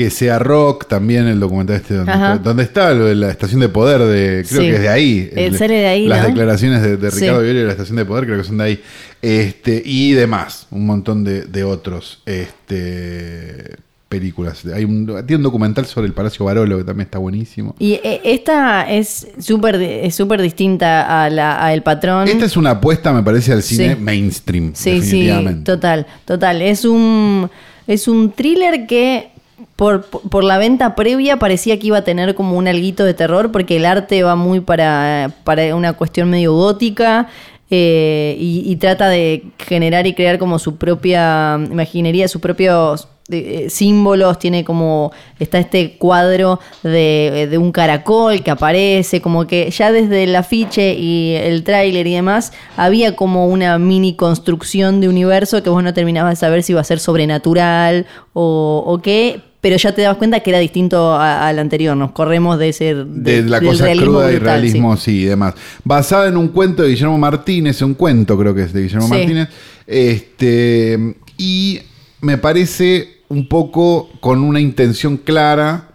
Que 0.00 0.08
sea 0.08 0.38
rock, 0.38 0.86
también 0.88 1.26
el 1.26 1.38
documental 1.38 1.76
este 1.76 1.92
donde, 1.94 2.62
está, 2.62 2.94
donde 2.94 3.14
la 3.16 3.28
estación 3.28 3.60
de 3.60 3.68
poder 3.68 4.00
de. 4.00 4.46
Creo 4.48 4.62
Sí. 4.62 4.66
que 4.68 4.74
es 4.76 4.80
de 4.80 4.88
ahí. 4.88 5.30
El- 5.36 5.58
sale 5.58 5.74
de 5.74 5.86
ahí, 5.88 6.06
Las 6.06 6.22
¿no? 6.22 6.28
declaraciones 6.28 6.80
de, 6.82 6.96
de 6.96 7.10
Sí. 7.10 7.20
Ricardo 7.20 7.42
Violi 7.42 7.58
de 7.58 7.64
la 7.66 7.72
estación 7.72 7.96
de 7.98 8.06
poder, 8.06 8.24
creo 8.24 8.38
que 8.38 8.44
son 8.44 8.56
de 8.56 8.64
ahí. 8.64 8.82
Este, 9.20 9.82
y 9.84 10.12
demás, 10.12 10.66
un 10.70 10.86
montón 10.86 11.22
de, 11.22 11.42
de 11.42 11.64
otros 11.64 12.22
este, 12.24 13.76
películas. 14.08 14.64
Hay 14.74 14.84
un, 14.84 15.04
tiene 15.26 15.36
un 15.36 15.42
documental 15.42 15.84
sobre 15.84 16.06
el 16.06 16.14
Palacio 16.14 16.46
Barolo 16.46 16.78
que 16.78 16.84
también 16.84 17.04
está 17.04 17.18
buenísimo. 17.18 17.76
Y 17.78 17.92
eh, 18.02 18.22
esta 18.24 18.90
es 18.90 19.28
súper 19.38 19.76
es 19.82 20.14
súper 20.14 20.40
distinta 20.40 21.24
a, 21.24 21.28
la, 21.28 21.62
a 21.62 21.74
El 21.74 21.82
Patrón. 21.82 22.26
Esta 22.26 22.46
es 22.46 22.56
una 22.56 22.70
apuesta, 22.70 23.12
me 23.12 23.22
parece, 23.22 23.52
al 23.52 23.62
cine 23.62 23.96
Sí. 23.96 24.00
mainstream. 24.00 24.72
Sí, 24.74 24.92
sí, 24.92 25.00
definitivamente. 25.00 25.64
total, 25.64 26.06
total. 26.24 26.62
Es 26.62 26.86
un, 26.86 27.50
es 27.86 28.08
un 28.08 28.32
thriller 28.32 28.86
que 28.86 29.28
por, 29.76 30.04
por 30.04 30.44
la 30.44 30.58
venta 30.58 30.94
previa 30.94 31.38
parecía 31.38 31.78
que 31.78 31.88
iba 31.88 31.98
a 31.98 32.04
tener 32.04 32.34
como 32.34 32.56
un 32.56 32.68
alguito 32.68 33.04
de 33.04 33.14
terror 33.14 33.52
porque 33.52 33.76
el 33.76 33.86
arte 33.86 34.22
va 34.22 34.36
muy 34.36 34.60
para, 34.60 35.32
para 35.44 35.74
una 35.74 35.94
cuestión 35.94 36.30
medio 36.30 36.54
gótica. 36.54 37.28
eh, 37.70 38.36
y, 38.38 38.74
trata 38.76 39.08
de 39.08 39.44
generar 39.58 40.06
y 40.06 40.14
crear 40.14 40.38
como 40.38 40.58
su 40.58 40.76
propia 40.76 41.54
imaginería, 41.70 42.26
sus 42.26 42.40
propios 42.40 43.06
eh, 43.30 43.70
símbolos, 43.70 44.40
tiene 44.40 44.64
como, 44.64 45.12
está 45.38 45.60
este 45.60 45.96
cuadro 45.96 46.58
de, 46.82 47.46
de 47.48 47.58
un 47.58 47.70
caracol 47.70 48.42
que 48.42 48.50
aparece, 48.50 49.20
como 49.20 49.46
que 49.46 49.70
ya 49.70 49.92
desde 49.92 50.24
el 50.24 50.34
afiche 50.34 50.94
y 50.94 51.36
el 51.36 51.62
tráiler 51.62 52.08
y 52.08 52.14
demás, 52.14 52.52
había 52.76 53.14
como 53.14 53.46
una 53.46 53.78
mini 53.78 54.16
construcción 54.16 55.00
de 55.00 55.08
universo 55.08 55.62
que 55.62 55.70
vos 55.70 55.84
no 55.84 55.94
terminabas 55.94 56.32
de 56.32 56.36
saber 56.36 56.64
si 56.64 56.72
iba 56.72 56.80
a 56.80 56.84
ser 56.84 56.98
sobrenatural 56.98 58.06
o, 58.32 58.82
o 58.84 58.98
qué, 59.00 59.42
pero 59.60 59.76
ya 59.76 59.94
te 59.94 60.02
dabas 60.02 60.16
cuenta 60.16 60.40
que 60.40 60.50
era 60.50 60.58
distinto 60.58 61.14
al 61.14 61.58
anterior, 61.58 61.96
nos 61.96 62.12
corremos 62.12 62.58
de 62.58 62.70
ese... 62.70 62.94
De, 62.94 63.42
la 63.42 63.60
cosa 63.60 63.92
cruda 63.92 64.30
y 64.32 64.36
brutal, 64.36 64.40
realismo, 64.40 64.96
sí. 64.96 65.20
y 65.20 65.24
demás. 65.24 65.54
Basada 65.84 66.28
en 66.28 66.36
un 66.36 66.48
cuento 66.48 66.82
de 66.82 66.88
Guillermo 66.88 67.18
Martínez, 67.18 67.82
un 67.82 67.94
cuento 67.94 68.38
creo 68.38 68.54
que 68.54 68.62
es 68.62 68.72
de 68.72 68.82
Guillermo 68.82 69.06
Sí. 69.06 69.12
Martínez. 69.12 69.48
Este, 69.86 71.14
y 71.36 71.80
me 72.22 72.38
parece 72.38 73.20
un 73.28 73.48
poco 73.48 74.10
con 74.20 74.40
una 74.42 74.60
intención 74.60 75.18
clara 75.18 75.88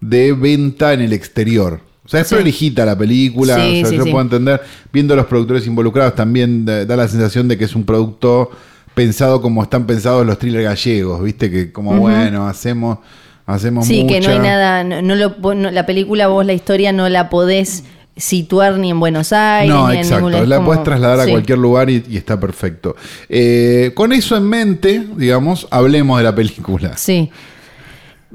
de 0.00 0.32
venta 0.32 0.92
en 0.92 1.00
el 1.00 1.12
exterior. 1.12 1.80
O 2.04 2.08
sea, 2.08 2.20
es 2.20 2.28
Sí. 2.28 2.36
prolijita 2.36 2.86
la 2.86 2.96
película, 2.96 3.54
o 3.54 3.58
sea, 3.58 3.90
yo 3.90 4.04
puedo 4.04 4.20
entender, 4.20 4.62
viendo 4.92 5.14
los 5.16 5.26
productores 5.26 5.66
involucrados 5.66 6.14
también 6.14 6.64
da, 6.64 6.84
da 6.84 6.96
la 6.96 7.08
sensación 7.08 7.48
de 7.48 7.58
que 7.58 7.64
es 7.64 7.74
un 7.74 7.84
producto 7.84 8.50
pensado 8.98 9.40
como 9.40 9.62
están 9.62 9.86
pensados 9.86 10.26
los 10.26 10.38
thrillers 10.38 10.64
gallegos, 10.64 11.22
¿viste? 11.22 11.50
Que 11.50 11.72
como, 11.72 11.96
bueno, 11.96 12.46
hacemos, 12.46 12.98
hacemos 13.46 13.86
Sí, 13.86 14.06
que 14.06 14.20
no 14.20 14.30
hay 14.30 14.38
nada, 14.38 14.84
no, 14.84 15.00
no 15.02 15.14
lo, 15.14 15.54
no- 15.54 15.70
la 15.70 15.86
película, 15.86 16.26
vos 16.28 16.44
la 16.44 16.52
historia 16.52 16.92
no 16.92 17.08
la 17.08 17.30
podés 17.30 17.84
situar 18.16 18.78
ni 18.78 18.90
en 18.90 18.98
Buenos 18.98 19.32
Aires, 19.32 19.72
No, 19.72 19.86
ni 19.88 19.94
en 19.94 19.98
exacto. 20.00 20.28
ningún 20.28 20.42
es 20.42 20.48
La 20.48 20.56
como- 20.56 20.66
puedes 20.66 20.82
trasladar 20.82 21.20
a 21.20 21.30
cualquier 21.30 21.58
lugar 21.58 21.88
y, 21.88 22.04
y 22.08 22.16
está 22.16 22.38
perfecto. 22.40 22.96
Eh, 23.28 23.92
con 23.94 24.12
eso 24.12 24.36
en 24.36 24.42
mente, 24.44 25.06
digamos, 25.16 25.68
hablemos 25.70 26.18
de 26.18 26.24
la 26.24 26.34
película. 26.34 26.96
Sí. 26.96 27.30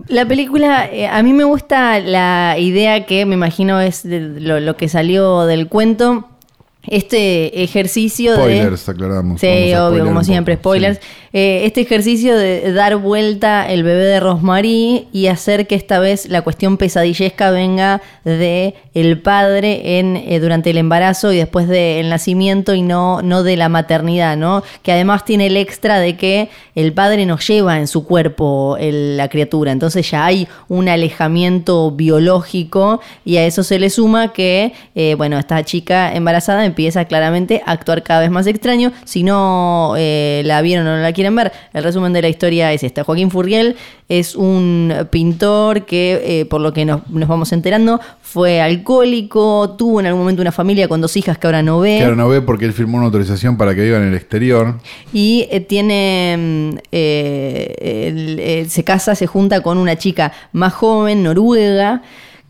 La 0.07 0.25
película, 0.27 0.87
eh, 0.91 1.05
a 1.07 1.21
mí 1.21 1.33
me 1.33 1.43
gusta 1.43 1.99
la 1.99 2.55
idea 2.57 3.05
que 3.05 3.25
me 3.27 3.35
imagino 3.35 3.79
es 3.79 4.01
de 4.03 4.21
lo, 4.21 4.59
lo 4.59 4.75
que 4.75 4.89
salió 4.89 5.45
del 5.45 5.67
cuento. 5.67 6.29
Este 6.87 7.63
ejercicio 7.63 8.31
de. 8.33 8.37
Spoilers, 8.37 8.89
aclaramos. 8.89 9.39
Sí, 9.39 9.73
obvio, 9.75 10.05
como 10.05 10.23
siempre, 10.23 10.55
spoilers. 10.55 10.99
sí. 10.99 11.22
Eh, 11.35 11.65
este 11.65 11.81
ejercicio 11.81 12.37
de 12.37 12.71
dar 12.73 12.97
vuelta 12.97 13.67
el 13.67 13.81
bebé 13.81 14.03
de 14.03 14.19
Rosmarie 14.19 15.07
y 15.11 15.25
hacer 15.25 15.65
que 15.65 15.73
esta 15.73 15.97
vez 15.97 16.29
la 16.29 16.43
cuestión 16.43 16.77
pesadillesca 16.77 17.49
venga 17.49 18.03
de 18.23 18.75
el 18.93 19.19
padre 19.19 19.97
en, 19.97 20.15
eh, 20.15 20.39
durante 20.39 20.69
el 20.69 20.77
embarazo 20.77 21.33
y 21.33 21.37
después 21.37 21.67
del 21.67 22.07
nacimiento 22.09 22.75
y 22.75 22.83
no, 22.83 23.23
no 23.23 23.41
de 23.41 23.57
la 23.57 23.67
maternidad, 23.67 24.37
¿no? 24.37 24.61
Que 24.83 24.91
además 24.91 25.25
tiene 25.25 25.47
el 25.47 25.57
extra 25.57 25.97
de 25.97 26.17
que 26.17 26.49
el 26.75 26.93
padre 26.93 27.25
nos 27.25 27.47
lleva 27.47 27.79
en 27.79 27.87
su 27.87 28.05
cuerpo 28.05 28.77
la 28.79 29.27
criatura. 29.27 29.71
Entonces 29.71 30.11
ya 30.11 30.27
hay 30.27 30.47
un 30.67 30.87
alejamiento 30.87 31.89
biológico 31.89 33.01
y 33.25 33.37
a 33.37 33.45
eso 33.47 33.63
se 33.63 33.79
le 33.79 33.89
suma 33.89 34.33
que, 34.33 34.73
eh, 34.93 35.15
bueno, 35.17 35.39
esta 35.39 35.63
chica 35.63 36.13
embarazada 36.13 36.63
empieza 36.63 37.05
claramente 37.05 37.63
a 37.65 37.71
actuar 37.71 38.03
cada 38.03 38.19
vez 38.19 38.29
más 38.29 38.45
extraño. 38.45 38.91
Si 39.03 39.23
no 39.23 39.95
la 39.97 40.61
vieron 40.61 40.85
o 40.85 40.95
no 40.95 41.01
la 41.01 41.11
quieren 41.11 41.22
ver, 41.31 41.51
el 41.73 41.83
resumen 41.83 42.13
de 42.13 42.21
la 42.21 42.29
historia 42.29 42.71
es 42.73 42.83
esta. 42.83 43.03
Joaquín 43.03 43.31
Furriel 43.31 43.75
es 44.09 44.35
un 44.35 44.93
pintor 45.11 45.85
que, 45.85 46.21
eh, 46.41 46.45
por 46.45 46.61
lo 46.61 46.73
que 46.73 46.85
nos, 46.85 47.07
nos 47.09 47.27
vamos 47.29 47.51
enterando, 47.51 47.99
fue 48.21 48.61
alcohólico, 48.61 49.75
tuvo 49.77 49.99
en 49.99 50.07
algún 50.07 50.21
momento 50.21 50.41
una 50.41 50.51
familia 50.51 50.87
con 50.87 51.01
dos 51.01 51.15
hijas 51.17 51.37
que 51.37 51.47
ahora 51.47 51.61
no 51.61 51.79
ve. 51.79 51.97
Que 51.97 52.03
ahora 52.03 52.15
no 52.15 52.27
ve 52.29 52.41
porque 52.41 52.65
él 52.65 52.73
firmó 52.73 52.97
una 52.97 53.05
autorización 53.05 53.57
para 53.57 53.75
que 53.75 53.81
viva 53.81 53.97
en 53.97 54.03
el 54.03 54.15
exterior. 54.15 54.79
Y 55.13 55.47
eh, 55.51 55.59
tiene. 55.59 56.35
mm, 56.37 56.77
eh, 56.91 58.65
se 58.67 58.83
casa, 58.83 59.15
se 59.15 59.27
junta 59.27 59.61
con 59.61 59.77
una 59.77 59.97
chica 59.97 60.31
más 60.51 60.73
joven, 60.73 61.23
noruega, 61.23 62.01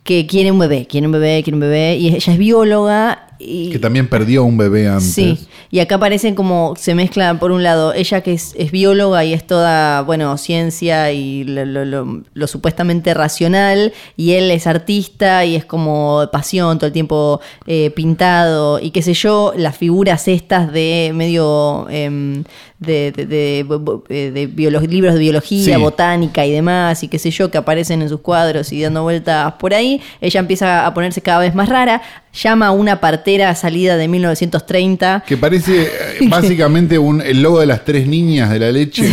que 0.04 0.26
quiere 0.28 0.52
un 0.52 0.60
bebé, 0.60 0.88
quiere 0.88 1.08
un 1.08 1.14
bebé, 1.14 1.42
quiere 1.44 1.56
un 1.56 1.62
bebé. 1.62 1.96
Y 1.98 2.16
ella 2.16 2.34
es 2.34 2.40
bióloga. 2.40 3.28
Y, 3.40 3.72
Que 3.72 3.80
también 3.80 4.08
perdió 4.08 4.44
un 4.44 4.58
bebé 4.58 4.88
antes. 4.88 5.14
Sí, 5.14 5.48
y 5.72 5.80
acá 5.80 5.98
parecen 5.98 6.36
como 6.36 6.76
se 6.78 6.96
mezclan 6.96 7.40
por 7.40 7.52
un 7.52 7.64
lado 7.64 7.94
ella 7.94 8.22
que 8.22 8.34
es, 8.34 8.54
es 8.58 8.72
bióloga 8.72 9.26
y 9.26 9.34
es 9.34 9.46
toda, 9.46 10.02
bueno, 10.04 10.38
ciencia 10.38 11.12
y 11.12 11.44
lo, 11.44 11.66
lo- 11.66 11.86
lo- 11.86 12.22
lo 12.34 12.48
supuestamente 12.48 13.14
racional, 13.14 13.92
y 14.16 14.34
él 14.34 14.52
es 14.52 14.68
artista 14.68 15.44
y 15.46 15.56
es 15.56 15.66
como 15.66 16.28
pasión, 16.32 16.78
todo 16.78 16.88
el 16.88 16.94
tiempo 16.94 17.42
eh, 17.66 17.90
pintado 17.92 18.80
y 18.80 18.92
qué 18.92 19.02
sé 19.02 19.14
yo, 19.14 19.54
las 19.58 19.76
figuras 19.78 20.28
estas 20.28 20.72
de 20.72 21.12
medio 21.14 21.88
em, 21.90 22.44
de, 22.80 23.12
de, 23.12 23.26
de- 23.26 23.66
de- 24.10 24.32
de 24.32 24.48
biolo- 24.50 24.82
libros 24.88 25.14
de 25.14 25.20
biología, 25.20 25.76
Sí. 25.76 25.82
botánica 25.82 26.46
y 26.46 26.52
demás, 26.52 27.04
y 27.04 27.08
qué 27.08 27.18
sé 27.20 27.32
yo, 27.32 27.50
que 27.50 27.58
aparecen 27.58 28.02
en 28.02 28.10
sus 28.10 28.20
cuadros 28.22 28.72
y 28.72 28.82
dando 28.82 29.04
vueltas 29.04 29.54
por 29.54 29.74
ahí, 29.74 30.02
ella 30.22 30.40
empieza 30.40 30.86
a 30.86 30.94
ponerse 30.94 31.22
cada 31.22 31.40
vez 31.40 31.56
más 31.56 31.70
rara, 31.70 32.02
llama 32.34 32.68
a 32.68 32.72
una 32.72 33.00
partera 33.00 33.54
salida 33.56 33.96
de 33.96 34.08
1930. 34.08 35.24
Que 35.28 35.38
parece, 35.38 35.90
básicamente 36.30 36.98
un, 36.98 37.22
el 37.22 37.42
logo 37.42 37.60
de 37.60 37.66
las 37.68 37.86
tres 37.86 38.08
niñas 38.08 38.50
de 38.50 38.60
la 38.60 38.72
leche. 38.72 39.08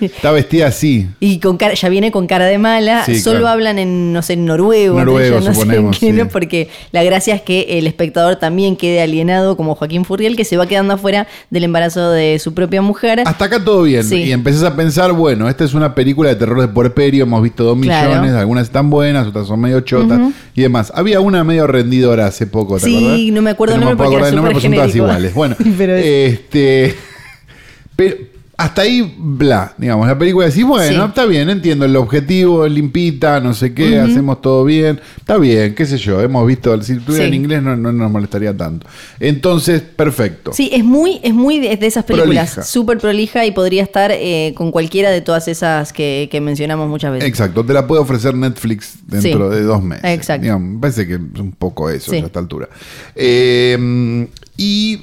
Está 0.00 0.30
vestida 0.32 0.66
así. 0.68 1.08
Y 1.20 1.38
con 1.40 1.56
cara, 1.56 1.74
ya 1.74 1.88
viene 1.88 2.10
con 2.10 2.26
cara 2.26 2.46
de 2.46 2.58
mala. 2.58 3.04
Sí, 3.04 3.18
Solo 3.20 3.40
claro. 3.40 3.52
hablan 3.54 3.78
en, 3.78 4.12
no 4.12 4.22
sé, 4.22 4.34
en 4.34 4.44
noruego. 4.44 5.02
No 5.04 5.18
sé 5.40 5.52
suponemos, 5.54 5.98
qué, 5.98 6.06
sí. 6.06 6.12
¿no? 6.12 6.28
Porque 6.28 6.68
la 6.92 7.02
gracia 7.04 7.34
es 7.34 7.42
que 7.42 7.78
el 7.78 7.86
espectador 7.86 8.36
también 8.36 8.76
quede 8.76 9.00
alienado, 9.00 9.56
como 9.56 9.74
Joaquín 9.74 10.04
Furriel, 10.04 10.36
que 10.36 10.44
se 10.44 10.56
va 10.56 10.66
quedando 10.66 10.94
afuera 10.94 11.26
del 11.50 11.64
embarazo 11.64 12.10
de 12.10 12.38
su 12.38 12.54
propia 12.54 12.82
mujer. 12.82 13.22
Hasta 13.24 13.46
acá 13.46 13.64
todo 13.64 13.82
bien. 13.82 14.04
Y 14.12 14.32
empezás 14.32 14.62
a 14.64 14.76
pensar, 14.76 15.12
bueno, 15.12 15.48
esta 15.48 15.64
es 15.64 15.74
una 15.74 15.94
película 15.94 16.28
de 16.30 16.36
terror 16.36 16.60
de 16.60 16.68
puerperio, 16.68 17.24
hemos 17.24 17.42
visto 17.42 17.64
dos 17.64 17.76
Claro. 17.80 18.10
millones, 18.10 18.32
algunas 18.34 18.64
están 18.64 18.90
buenas, 18.90 19.26
otras 19.26 19.46
son 19.46 19.60
medio 19.60 19.80
chotas 19.80 20.20
y 20.54 20.62
demás. 20.62 20.92
Había 20.94 21.20
una 21.20 21.44
medio 21.44 21.66
rendidora 21.66 22.25
hace 22.26 22.46
poco, 22.46 22.78
¿te 22.78 22.84
Sí, 22.86 22.96
acordás? 22.96 23.20
no 23.32 23.42
me 23.42 23.50
acuerdo 23.50 23.74
el 23.74 23.80
nombre 23.80 23.96
puedo 23.96 24.10
porque 24.10 24.16
era 24.16 24.26
acordar 24.26 24.32
el 24.32 24.36
nombre, 24.36 24.52
porque 24.52 24.66
son 24.66 24.74
todas 24.74 24.94
iguales. 24.96 25.34
Bueno, 25.34 25.56
Pero 25.78 25.96
este... 25.96 26.94
Pero 27.96 28.16
hasta 28.58 28.82
ahí, 28.82 29.14
bla, 29.18 29.74
digamos, 29.76 30.06
la 30.06 30.18
película 30.18 30.46
decís, 30.46 30.64
bueno, 30.64 31.02
Sí. 31.04 31.08
está 31.08 31.26
bien, 31.26 31.50
entiendo 31.50 31.84
el 31.84 31.94
objetivo, 31.96 32.64
es 32.64 32.72
limpita, 32.72 33.38
no 33.40 33.52
sé 33.52 33.74
qué, 33.74 33.98
hacemos 33.98 34.40
todo 34.40 34.64
bien, 34.64 34.98
está 35.18 35.36
bien, 35.36 35.74
qué 35.74 35.84
sé 35.84 35.98
yo, 35.98 36.20
hemos 36.22 36.46
visto, 36.46 36.80
si 36.82 36.94
estuviera 36.94 37.24
Sí. 37.24 37.28
en 37.28 37.34
inglés 37.34 37.62
no, 37.62 37.76
no 37.76 37.92
nos 37.92 38.10
molestaría 38.10 38.56
tanto. 38.56 38.86
Entonces, 39.20 39.82
perfecto. 39.82 40.52
Sí, 40.54 40.70
es 40.72 40.82
muy, 40.84 41.20
es 41.22 41.34
muy 41.34 41.58
de, 41.60 41.76
de 41.76 41.86
esas 41.86 42.04
películas, 42.04 42.58
súper 42.66 42.96
prolija 42.98 43.44
y 43.44 43.50
podría 43.50 43.82
estar 43.82 44.10
eh, 44.12 44.54
con 44.56 44.70
cualquiera 44.72 45.10
de 45.10 45.20
todas 45.20 45.48
esas 45.48 45.92
que, 45.92 46.28
que 46.30 46.40
mencionamos 46.40 46.88
muchas 46.88 47.12
veces. 47.12 47.28
Exacto, 47.28 47.64
te 47.64 47.74
la 47.74 47.86
puede 47.86 48.00
ofrecer 48.00 48.34
Netflix 48.34 48.94
dentro 49.06 49.50
Sí. 49.50 49.56
de 49.56 49.62
dos 49.64 49.82
meses. 49.82 50.04
Exacto. 50.04 50.42
Digamos, 50.42 50.68
me 50.74 50.80
parece 50.80 51.06
que 51.06 51.14
es 51.14 51.40
un 51.40 51.52
poco 51.52 51.90
eso 51.90 52.10
a 52.12 52.16
esta 52.16 52.38
altura. 52.38 52.68
Eh, 53.14 54.26
y 54.56 55.00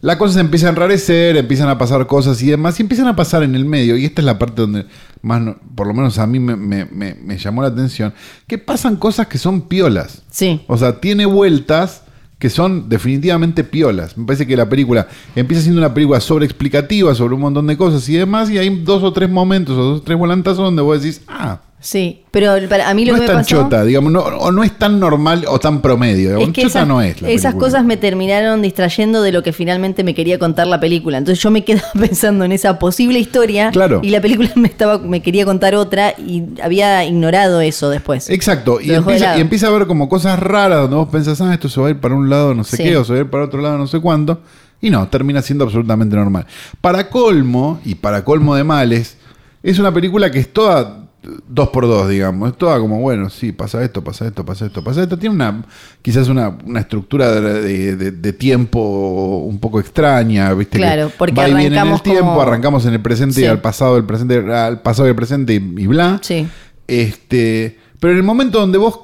la 0.00 0.16
cosa 0.18 0.34
se 0.34 0.40
empieza 0.40 0.66
a 0.66 0.70
enrarecer, 0.70 1.36
empiezan 1.36 1.68
a 1.68 1.78
pasar 1.78 2.06
cosas 2.06 2.40
y 2.42 2.46
demás, 2.46 2.78
y 2.78 2.82
empiezan 2.82 3.08
a 3.08 3.16
pasar 3.16 3.42
en 3.42 3.54
el 3.54 3.64
medio, 3.64 3.96
y 3.96 4.04
esta 4.04 4.20
es 4.20 4.26
la 4.26 4.38
parte 4.38 4.62
donde 4.62 4.86
más, 5.22 5.40
no- 5.40 5.56
por 5.74 5.86
lo 5.88 5.94
menos 5.94 6.18
a 6.18 6.26
mí 6.26 6.38
me, 6.38 6.54
me- 6.56 6.84
me- 6.86 7.14
me 7.14 7.36
llamó 7.38 7.62
la 7.62 7.68
atención, 7.68 8.14
que 8.46 8.58
pasan 8.58 8.96
cosas 8.96 9.26
que 9.26 9.38
son 9.38 9.62
piolas. 9.62 10.22
Sí. 10.30 10.60
O 10.68 10.76
sea, 10.78 11.00
tiene 11.00 11.26
vueltas 11.26 12.02
que 12.38 12.50
son 12.50 12.88
definitivamente 12.88 13.64
piolas. 13.64 14.16
Me 14.16 14.24
parece 14.24 14.46
que 14.46 14.56
la 14.56 14.68
película 14.68 15.08
empieza 15.34 15.62
siendo 15.64 15.80
una 15.80 15.92
película 15.92 16.20
sobreexplicativa 16.20 17.12
sobre 17.16 17.34
un 17.34 17.40
montón 17.40 17.66
de 17.66 17.76
cosas 17.76 18.08
y 18.08 18.14
demás, 18.14 18.48
y 18.50 18.58
hay 18.58 18.70
dos 18.84 19.02
o 19.02 19.12
tres 19.12 19.28
momentos 19.28 19.76
o 19.76 19.82
dos 19.82 20.00
o 20.00 20.02
tres 20.04 20.16
volantazos 20.16 20.58
donde 20.64 20.82
vos 20.82 21.02
decís, 21.02 21.22
ah, 21.26 21.60
Sí, 21.80 22.24
pero 22.32 22.54
para 22.68 22.88
a 22.90 22.94
mí 22.94 23.04
lo 23.04 23.12
no 23.12 23.18
que 23.20 23.24
es 23.24 23.30
me 23.30 23.34
tan 23.34 23.44
pasó 23.44 23.62
chota, 23.62 23.84
digamos, 23.84 24.10
no, 24.12 24.20
o 24.20 24.50
no 24.50 24.64
es 24.64 24.76
tan 24.76 24.98
normal 24.98 25.44
o 25.46 25.60
tan 25.60 25.80
promedio. 25.80 26.36
es 26.38 26.46
que 26.48 26.62
chota 26.62 26.66
esas, 26.80 26.88
no 26.88 27.00
es. 27.00 27.22
la 27.22 27.28
esas 27.28 27.52
película. 27.52 27.66
cosas 27.66 27.84
me 27.84 27.96
terminaron 27.96 28.62
distrayendo 28.62 29.22
de 29.22 29.30
lo 29.30 29.44
que 29.44 29.52
finalmente 29.52 30.02
me 30.02 30.12
quería 30.12 30.40
contar 30.40 30.66
la 30.66 30.80
película. 30.80 31.18
Entonces 31.18 31.40
yo 31.40 31.52
me 31.52 31.62
quedaba 31.64 31.86
pensando 32.00 32.44
en 32.44 32.50
esa 32.50 32.80
posible 32.80 33.20
historia 33.20 33.70
Claro. 33.70 34.00
y 34.02 34.10
la 34.10 34.20
película 34.20 34.50
me 34.56 34.66
estaba 34.66 34.98
me 34.98 35.22
quería 35.22 35.44
contar 35.44 35.76
otra 35.76 36.14
y 36.18 36.42
había 36.62 37.04
ignorado 37.04 37.60
eso 37.60 37.90
después. 37.90 38.28
Exacto, 38.28 38.80
y 38.80 38.90
empieza, 38.92 39.26
lado. 39.26 39.38
y 39.38 39.40
empieza 39.42 39.66
a 39.68 39.70
ver 39.70 39.86
como 39.86 40.08
cosas 40.08 40.36
raras 40.40 40.80
donde 40.80 40.96
vos 40.96 41.08
pensás, 41.10 41.40
ah, 41.40 41.54
esto 41.54 41.68
se 41.68 41.80
va 41.80 41.86
a 41.86 41.90
ir 41.90 42.00
para 42.00 42.16
un 42.16 42.28
lado 42.28 42.54
no 42.54 42.64
sé 42.64 42.76
Sí. 42.76 42.82
qué, 42.82 42.96
o 42.96 43.04
se 43.04 43.12
va 43.12 43.18
a 43.20 43.22
ir 43.22 43.30
para 43.30 43.44
otro 43.44 43.60
lado 43.62 43.78
no 43.78 43.86
sé 43.86 44.00
cuánto, 44.00 44.40
y 44.80 44.90
no, 44.90 45.06
termina 45.08 45.42
siendo 45.42 45.64
absolutamente 45.64 46.16
normal. 46.16 46.44
Para 46.80 47.08
colmo, 47.08 47.80
y 47.84 47.94
para 47.94 48.24
colmo 48.24 48.56
de 48.56 48.64
males, 48.64 49.16
es 49.62 49.78
una 49.78 49.92
película 49.94 50.30
que 50.32 50.38
es 50.40 50.52
toda 50.52 51.04
dos 51.48 51.68
por 51.68 51.86
dos, 51.86 52.08
digamos, 52.08 52.50
es 52.50 52.56
toda 52.58 52.78
como, 52.78 53.00
bueno, 53.00 53.28
sí, 53.30 53.52
pasa 53.52 53.82
esto, 53.84 54.02
pasa 54.02 54.26
esto, 54.26 54.44
pasa 54.44 54.66
esto, 54.66 54.82
pasa 54.82 55.02
esto, 55.02 55.18
tiene 55.18 55.34
una, 55.34 55.64
quizás 56.02 56.28
una, 56.28 56.56
una 56.64 56.80
estructura 56.80 57.32
de, 57.40 57.60
de- 57.62 57.96
de- 57.96 58.10
de 58.12 58.32
tiempo 58.32 59.38
un 59.46 59.58
poco 59.58 59.80
extraña, 59.80 60.52
¿viste? 60.54 60.78
Claro, 60.78 61.08
Que 61.08 61.14
porque 61.18 61.34
va 61.34 61.48
y 61.48 61.52
viene 61.54 61.66
en 61.66 61.72
el 61.72 61.78
arrancamos 61.78 62.02
tiempo, 62.02 62.24
como- 62.26 62.40
arrancamos 62.42 62.86
en 62.86 62.94
el 62.94 63.00
presente 63.02 63.40
y 63.42 63.44
al 63.46 63.60
pasado, 63.60 63.96
el 63.96 64.04
presente, 64.04 64.36
al 64.52 64.80
pasado 64.80 65.06
y 65.08 65.10
el 65.10 65.16
presente 65.16 65.54
y, 65.54 65.56
y 65.56 65.86
bla. 65.86 66.18
Sí. 66.22 66.46
Este, 66.86 67.78
pero 68.00 68.12
en 68.12 68.16
el 68.18 68.24
momento 68.24 68.58
donde 68.60 68.78
vos 68.78 69.00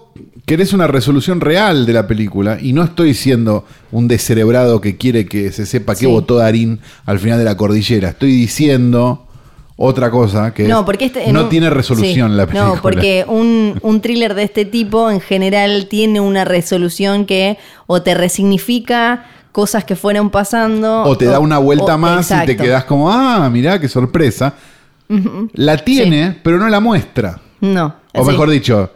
querés 0.46 0.72
una 0.72 0.86
resolución 0.86 1.40
real 1.40 1.86
de 1.86 1.92
la 1.92 2.06
película, 2.06 2.58
y 2.60 2.72
no 2.72 2.82
estoy 2.84 3.14
siendo 3.14 3.66
un 3.92 4.08
descerebrado 4.08 4.80
que 4.80 4.96
quiere 4.96 5.26
que 5.26 5.52
se 5.52 5.66
sepa 5.66 5.94
qué 5.94 6.00
Sí. 6.00 6.06
votó 6.06 6.36
Darín 6.36 6.80
al 7.04 7.18
final 7.18 7.38
de 7.38 7.44
la 7.44 7.56
cordillera, 7.56 8.10
estoy 8.10 8.30
diciendo 8.32 9.26
otra 9.76 10.10
cosa 10.10 10.54
que 10.54 10.68
No, 10.68 10.84
porque 10.84 11.06
este, 11.06 11.24
en 11.28 11.32
no 11.34 11.42
un- 11.44 11.48
tiene 11.48 11.68
resolución 11.70 12.30
sí, 12.30 12.36
la 12.36 12.46
película. 12.46 12.74
No, 12.76 12.80
porque 12.82 13.24
un, 13.26 13.78
un 13.82 14.00
thriller 14.00 14.34
de 14.34 14.44
este 14.44 14.64
tipo 14.64 15.10
en 15.10 15.20
general 15.20 15.86
tiene 15.88 16.20
una 16.20 16.44
resolución 16.44 17.26
que 17.26 17.58
o 17.86 18.00
te 18.02 18.14
resignifica 18.14 19.26
cosas 19.52 19.84
que 19.84 19.96
fueron 19.96 20.30
pasando. 20.30 21.02
o 21.02 21.16
te 21.18 21.24
da 21.26 21.38
una 21.40 21.58
vuelta 21.58 21.94
o- 21.94 21.98
más 21.98 22.30
y 22.30 22.46
te 22.46 22.56
quedás 22.56 22.84
como, 22.84 23.10
ah, 23.10 23.48
mirá 23.50 23.80
qué 23.80 23.88
sorpresa. 23.88 24.54
La 25.52 25.76
tiene, 25.78 26.38
pero 26.42 26.58
no 26.58 26.68
la 26.68 26.80
muestra. 26.80 27.40
No. 27.60 27.94
O 28.14 28.24
sí. 28.24 28.30
mejor 28.30 28.50
dicho, 28.50 28.90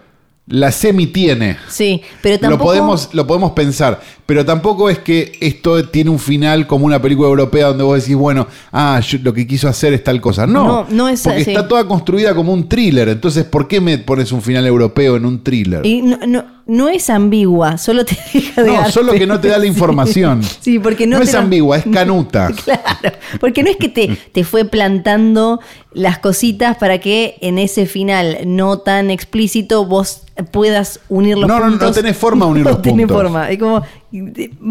la 0.49 0.73
semi 0.73 1.07
tiene. 1.09 1.57
Sí, 1.69 2.01
pero 2.23 2.37
Lo 2.37 2.41
tampoco. 2.41 2.65
podemos, 2.65 3.11
lo 3.13 3.27
podemos 3.27 3.53
pensar, 3.53 4.01
pero 4.27 4.45
tampoco 4.45 4.89
es 4.91 4.99
que 4.99 5.33
esto 5.41 5.85
tiene 5.89 6.11
un 6.11 6.19
final 6.19 6.67
como 6.67 6.87
una 6.87 7.01
película 7.03 7.29
europea 7.29 7.67
donde 7.67 7.85
vos 7.85 8.01
decís, 8.01 8.17
bueno, 8.17 8.47
ah, 8.73 9.01
yo- 9.07 9.19
lo 9.23 9.33
que 9.35 9.47
quiso 9.47 9.69
hacer 9.69 9.93
es 9.93 10.03
tal 10.05 10.21
cosa. 10.21 10.47
No, 10.47 10.65
No, 10.67 10.87
no 10.91 11.09
es 11.09 11.23
porque 11.23 11.43
así. 11.43 11.51
está 11.51 11.69
toda 11.69 11.87
construida 11.87 12.35
como 12.35 12.53
un 12.53 12.69
thriller. 12.69 13.09
Entonces, 13.11 13.45
¿por 13.45 13.69
qué 13.69 13.81
me 13.81 13.99
pones 13.99 14.33
un 14.33 14.41
final 14.43 14.67
europeo 14.67 15.17
en 15.17 15.27
un 15.27 15.43
thriller? 15.45 15.85
Y 15.85 16.03
no, 16.03 16.19
no, 16.27 16.45
no 16.69 16.89
es 16.89 17.11
ambigua, 17.11 17.79
solo 17.79 18.05
te 18.05 18.17
deja 18.33 18.63
de 18.63 18.71
no, 18.71 18.79
arte. 18.79 18.93
solo 18.93 19.13
que 19.15 19.27
no 19.27 19.41
te 19.41 19.49
da 19.49 19.57
la 19.59 19.65
Sí. 19.65 19.69
información. 19.69 20.43
Sí, 20.61 20.79
porque 20.79 21.07
no, 21.07 21.17
no 21.19 21.25
es 21.25 21.35
ambigua, 21.35 21.79
es 21.79 21.85
canuta. 21.93 22.51
Claro, 22.65 23.17
porque 23.41 23.63
no 23.65 23.71
es 23.71 23.77
que 23.77 23.89
te, 23.89 24.09
te 24.33 24.45
fue 24.45 24.65
plantando 24.67 25.61
las 25.93 26.19
cositas 26.19 26.77
para 26.77 26.99
que 26.99 27.37
en 27.41 27.59
ese 27.59 27.87
final 27.87 28.39
no 28.45 28.79
tan 28.79 29.11
explícito 29.11 29.87
vos 29.87 30.23
puedas 30.53 31.01
unir 31.09 31.37
los 31.39 31.49
No, 31.49 31.59
no, 31.59 31.65
no 31.67 31.71
puntos. 31.79 31.97
tenés 31.97 32.17
forma 32.17 32.45
de 32.47 32.51
unir 32.53 32.65
No 32.65 32.71
los 32.71 32.83
tenés 32.83 33.07
puntos. 33.07 33.23
forma. 33.23 33.51
Es 33.51 33.59
como, 33.59 33.83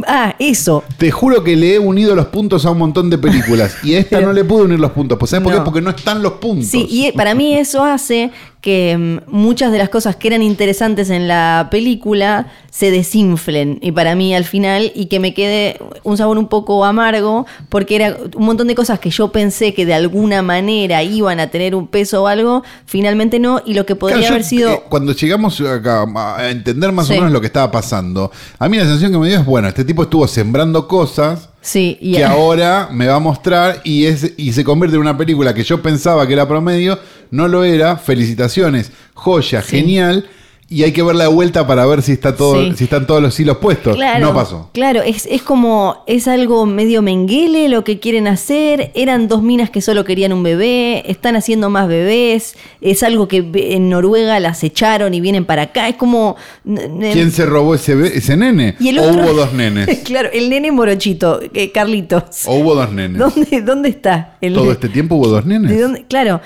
ah, 0.08 0.36
eso. 0.40 0.84
Te 0.98 1.12
juro 1.12 1.44
que 1.44 1.56
le 1.56 1.76
he 1.76 1.80
unido 1.80 2.16
los 2.16 2.28
puntos 2.28 2.66
a 2.66 2.72
un 2.72 2.78
montón 2.80 3.10
de 3.10 3.18
películas 3.18 3.78
y 3.84 3.96
a 3.96 4.00
esta 4.00 4.18
Pero- 4.18 4.28
no 4.30 4.34
le 4.34 4.44
pude 4.44 4.64
unir 4.64 4.80
los 4.80 4.92
puntos. 4.92 5.18
Pues, 5.18 5.32
¿Sabes 5.32 5.44
por 5.44 5.54
qué? 5.54 5.60
No. 5.60 5.64
Porque 5.66 5.82
no 5.82 5.90
están 5.92 6.22
los 6.24 6.34
puntos. 6.34 6.68
Sí, 6.68 6.88
y 6.90 7.12
para 7.14 7.36
mí 7.36 7.54
eso 7.56 7.84
hace 7.84 8.32
que 8.62 8.98
mm, 9.28 9.32
muchas 9.32 9.72
de 9.72 9.78
las 9.78 9.90
cosas 9.90 10.16
que 10.16 10.28
eran 10.30 10.42
interesantes 10.42 11.10
en 11.10 11.28
la 11.28 11.68
película 11.70 12.48
se 12.72 12.92
desinflen 12.92 13.80
y 13.82 13.92
para 13.92 14.16
mí 14.16 14.36
al 14.36 14.44
final 14.44 14.92
y 14.94 15.06
que 15.08 15.20
me 15.20 15.34
quede 15.34 15.80
un 16.04 16.18
sabor 16.18 16.38
un 16.38 16.48
poco 16.48 16.84
amargo 16.86 17.46
porque 17.70 17.96
era 17.96 18.18
un 18.36 18.46
montón 18.46 18.68
de 18.68 18.76
cosas 18.76 19.00
que 19.00 19.10
yo 19.10 19.32
pensé 19.32 19.74
que 19.74 19.86
de 19.86 19.94
alguna 19.94 20.42
manera 20.42 21.02
iban 21.04 21.40
a 21.40 21.48
tener 21.48 21.74
un 21.76 21.88
peso 21.88 22.24
o 22.24 22.28
algo, 22.28 22.64
finalmente 22.86 23.40
no 23.40 23.62
y 23.66 23.74
lo 23.74 23.86
que 23.86 23.96
podría 23.96 24.18
Claro, 24.20 24.30
yo, 24.30 24.36
haber 24.36 24.44
sido 24.44 24.72
eh, 24.74 24.82
cuando 24.90 25.14
llegamos 25.14 25.60
acá 25.62 26.06
a 26.38 26.50
entender 26.50 26.92
más 26.92 27.08
Sí. 27.08 27.14
o 27.14 27.16
menos 27.18 27.32
lo 27.32 27.40
que 27.42 27.48
estaba 27.48 27.72
pasando, 27.72 28.32
a 28.60 28.68
mí 28.70 28.78
la 28.78 28.84
sensación 28.84 29.12
que 29.12 29.18
me 29.20 29.27
es, 29.34 29.46
bueno, 29.46 29.68
este 29.68 29.84
tipo 29.84 30.04
estuvo 30.04 30.28
sembrando 30.28 30.88
cosas 30.88 31.50
sí, 31.62 31.98
y 32.02 32.14
que 32.14 32.24
ahora 32.26 32.90
me 32.92 33.08
va 33.08 33.16
a 33.16 33.20
mostrar 33.20 33.82
y, 33.84 34.06
es, 34.06 34.34
y 34.38 34.54
se 34.54 34.64
convierte 34.64 34.96
en 34.96 35.02
una 35.02 35.18
película 35.18 35.54
que 35.54 35.64
yo 35.64 35.82
pensaba 35.82 36.26
que 36.28 36.34
era 36.34 36.48
promedio, 36.48 37.00
no 37.32 37.48
lo 37.48 37.64
era, 37.64 37.98
felicitaciones, 37.98 38.92
joya, 39.14 39.62
Sí. 39.62 39.78
genial, 39.78 40.26
y 40.70 40.84
hay 40.84 40.92
que 40.92 41.02
verla 41.02 41.24
de 41.26 41.30
vuelta 41.30 41.66
para 41.66 41.86
ver 41.86 42.02
si, 42.02 42.12
está 42.12 42.36
todo, 42.36 42.62
Sí. 42.62 42.74
si 42.76 42.84
están 42.84 43.08
todos 43.08 43.22
los 43.22 43.40
hilos 43.40 43.58
puestos. 43.58 43.96
Claro, 43.96 44.26
no 44.28 44.34
pasó. 44.34 44.70
Claro, 44.74 45.02
es, 45.02 45.26
es 45.26 45.42
como, 45.42 46.04
es 46.08 46.28
algo 46.28 46.66
medio 46.66 47.02
menguele 47.02 47.70
lo 47.70 47.86
que 47.86 48.00
quieren 48.00 48.28
hacer. 48.28 48.92
Eran 48.94 49.28
dos 49.30 49.42
minas 49.42 49.70
que 49.70 49.82
solo 49.82 50.04
querían 50.04 50.34
un 50.34 50.44
bebé, 50.44 51.10
están 51.10 51.36
haciendo 51.38 51.70
más 51.70 51.88
bebés. 51.88 52.56
Es 52.82 53.02
algo 53.04 53.28
que 53.30 53.46
en 53.54 53.90
Noruega 53.90 54.40
las 54.42 54.62
echaron 54.64 55.14
y 55.14 55.22
vienen 55.22 55.46
para 55.46 55.62
acá. 55.64 55.88
Es 55.88 55.96
como. 55.96 56.36
¿Quién 56.66 57.32
se 57.32 57.46
robó 57.46 57.76
ese, 57.76 57.94
ese 58.18 58.36
nene? 58.36 58.76
y 58.80 58.90
el 58.90 59.00
¿O 59.00 59.04
otro- 59.04 59.24
hubo 59.24 59.34
dos 59.34 59.54
nenes? 59.58 60.00
claro, 60.00 60.30
el 60.34 60.50
nene 60.50 60.72
morochito, 60.72 61.40
eh, 61.54 61.72
Carlitos. 61.72 62.46
¿O 62.46 62.56
hubo 62.56 62.76
dos 62.76 62.92
nenes? 62.92 63.20
¿Dónde, 63.20 63.62
¿Dónde 63.62 63.90
está? 63.90 64.36
El 64.42 64.54
¿Todo 64.54 64.72
este 64.74 64.90
tiempo 64.90 65.16
hubo 65.16 65.28
dos 65.30 65.46
nenes? 65.46 65.72
¿De 65.72 65.82
dónde? 65.82 66.06
Claro. 66.10 66.42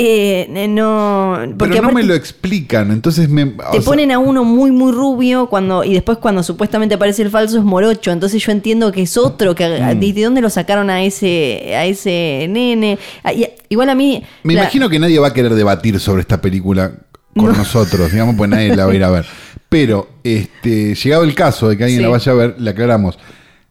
Eh, 0.00 0.66
no. 0.68 1.36
Porque 1.58 1.74
Pero 1.76 1.88
no 1.88 1.92
me 1.92 2.04
lo 2.04 2.14
explican, 2.14 2.92
entonces 2.92 3.28
me... 3.28 3.46
Te 3.46 3.62
sea, 3.72 3.80
ponen 3.80 4.12
a 4.12 4.18
uno 4.20 4.44
muy, 4.44 4.70
muy 4.70 4.92
rubio 4.92 5.48
cuando 5.48 5.82
y 5.82 5.92
después 5.92 6.18
cuando 6.18 6.42
supuestamente 6.44 6.94
aparece 6.94 7.22
el 7.22 7.30
falso 7.30 7.58
es 7.58 7.64
morocho. 7.64 8.12
Entonces 8.12 8.40
yo 8.44 8.52
entiendo 8.52 8.92
que 8.92 9.02
es 9.02 9.16
otro. 9.16 9.54
que 9.56 9.66
Mm. 9.68 9.98
¿De 10.00 10.12
de 10.12 10.22
dónde 10.22 10.40
lo 10.40 10.50
sacaron 10.50 10.88
a 10.88 11.02
ese, 11.02 11.74
a 11.76 11.84
ese 11.84 12.46
nene? 12.48 12.96
Ah, 13.24 13.32
igual 13.68 13.90
a 13.90 13.94
mí... 13.96 14.22
Me 14.44 14.54
la- 14.54 14.60
imagino 14.62 14.88
que 14.88 14.98
nadie 15.00 15.18
va 15.18 15.28
a 15.28 15.34
querer 15.34 15.54
debatir 15.54 15.98
sobre 15.98 16.20
esta 16.22 16.40
película 16.40 16.92
con 17.36 17.56
nosotros, 17.56 18.12
digamos, 18.12 18.36
pues 18.36 18.48
nadie 18.50 18.74
la 18.76 18.86
va 18.86 18.92
a 18.92 18.94
ir 18.94 19.02
a 19.04 19.10
ver. 19.10 19.26
Pero, 19.68 20.08
este, 20.24 20.94
llegado 20.94 21.24
el 21.24 21.34
caso 21.34 21.68
de 21.68 21.76
que 21.76 21.84
alguien 21.84 22.00
Sí. 22.00 22.04
la 22.04 22.08
vaya 22.10 22.32
a 22.32 22.34
ver, 22.34 22.54
le 22.58 22.70
aclaramos. 22.70 23.18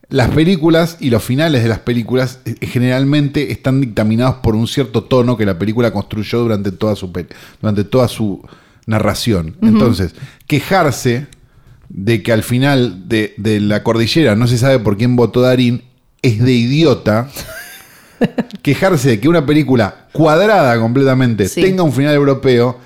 Las 0.10 0.30
películas 0.30 0.98
y 1.02 1.10
los 1.10 1.22
finales 1.24 1.64
de 1.64 1.70
las 1.70 1.80
películas 1.80 2.40
eh, 2.46 2.56
generalmente 2.66 3.52
están 3.52 3.82
dictaminados 3.82 4.36
por 4.38 4.56
un 4.56 4.68
cierto 4.68 5.04
tono 5.04 5.36
que 5.36 5.46
la 5.46 5.60
película 5.60 5.92
construyó 5.92 6.40
durante 6.40 6.72
toda 6.72 6.96
su, 6.96 7.12
durante 7.62 7.84
toda 7.84 8.08
su 8.08 8.42
narración. 8.86 9.58
Entonces, 9.62 10.16
quejarse 10.48 11.28
de 11.90 12.24
que 12.24 12.32
al 12.32 12.44
final 12.44 13.10
de, 13.10 13.34
de 13.38 13.60
la 13.60 13.84
cordillera 13.84 14.36
no 14.36 14.48
se 14.48 14.58
sabe 14.58 14.80
por 14.80 14.98
quién 14.98 15.16
votó 15.18 15.42
Darín 15.42 15.84
es 16.22 16.42
de 16.44 16.54
idiota 16.54 17.30
quejarse 18.62 19.10
de 19.10 19.20
que 19.20 19.30
una 19.30 19.46
película 19.46 20.08
cuadrada 20.12 20.80
completamente 20.80 21.48
Sí. 21.48 21.62
tenga 21.62 21.84
un 21.84 21.94
final 21.94 22.16
europeo, 22.16 22.78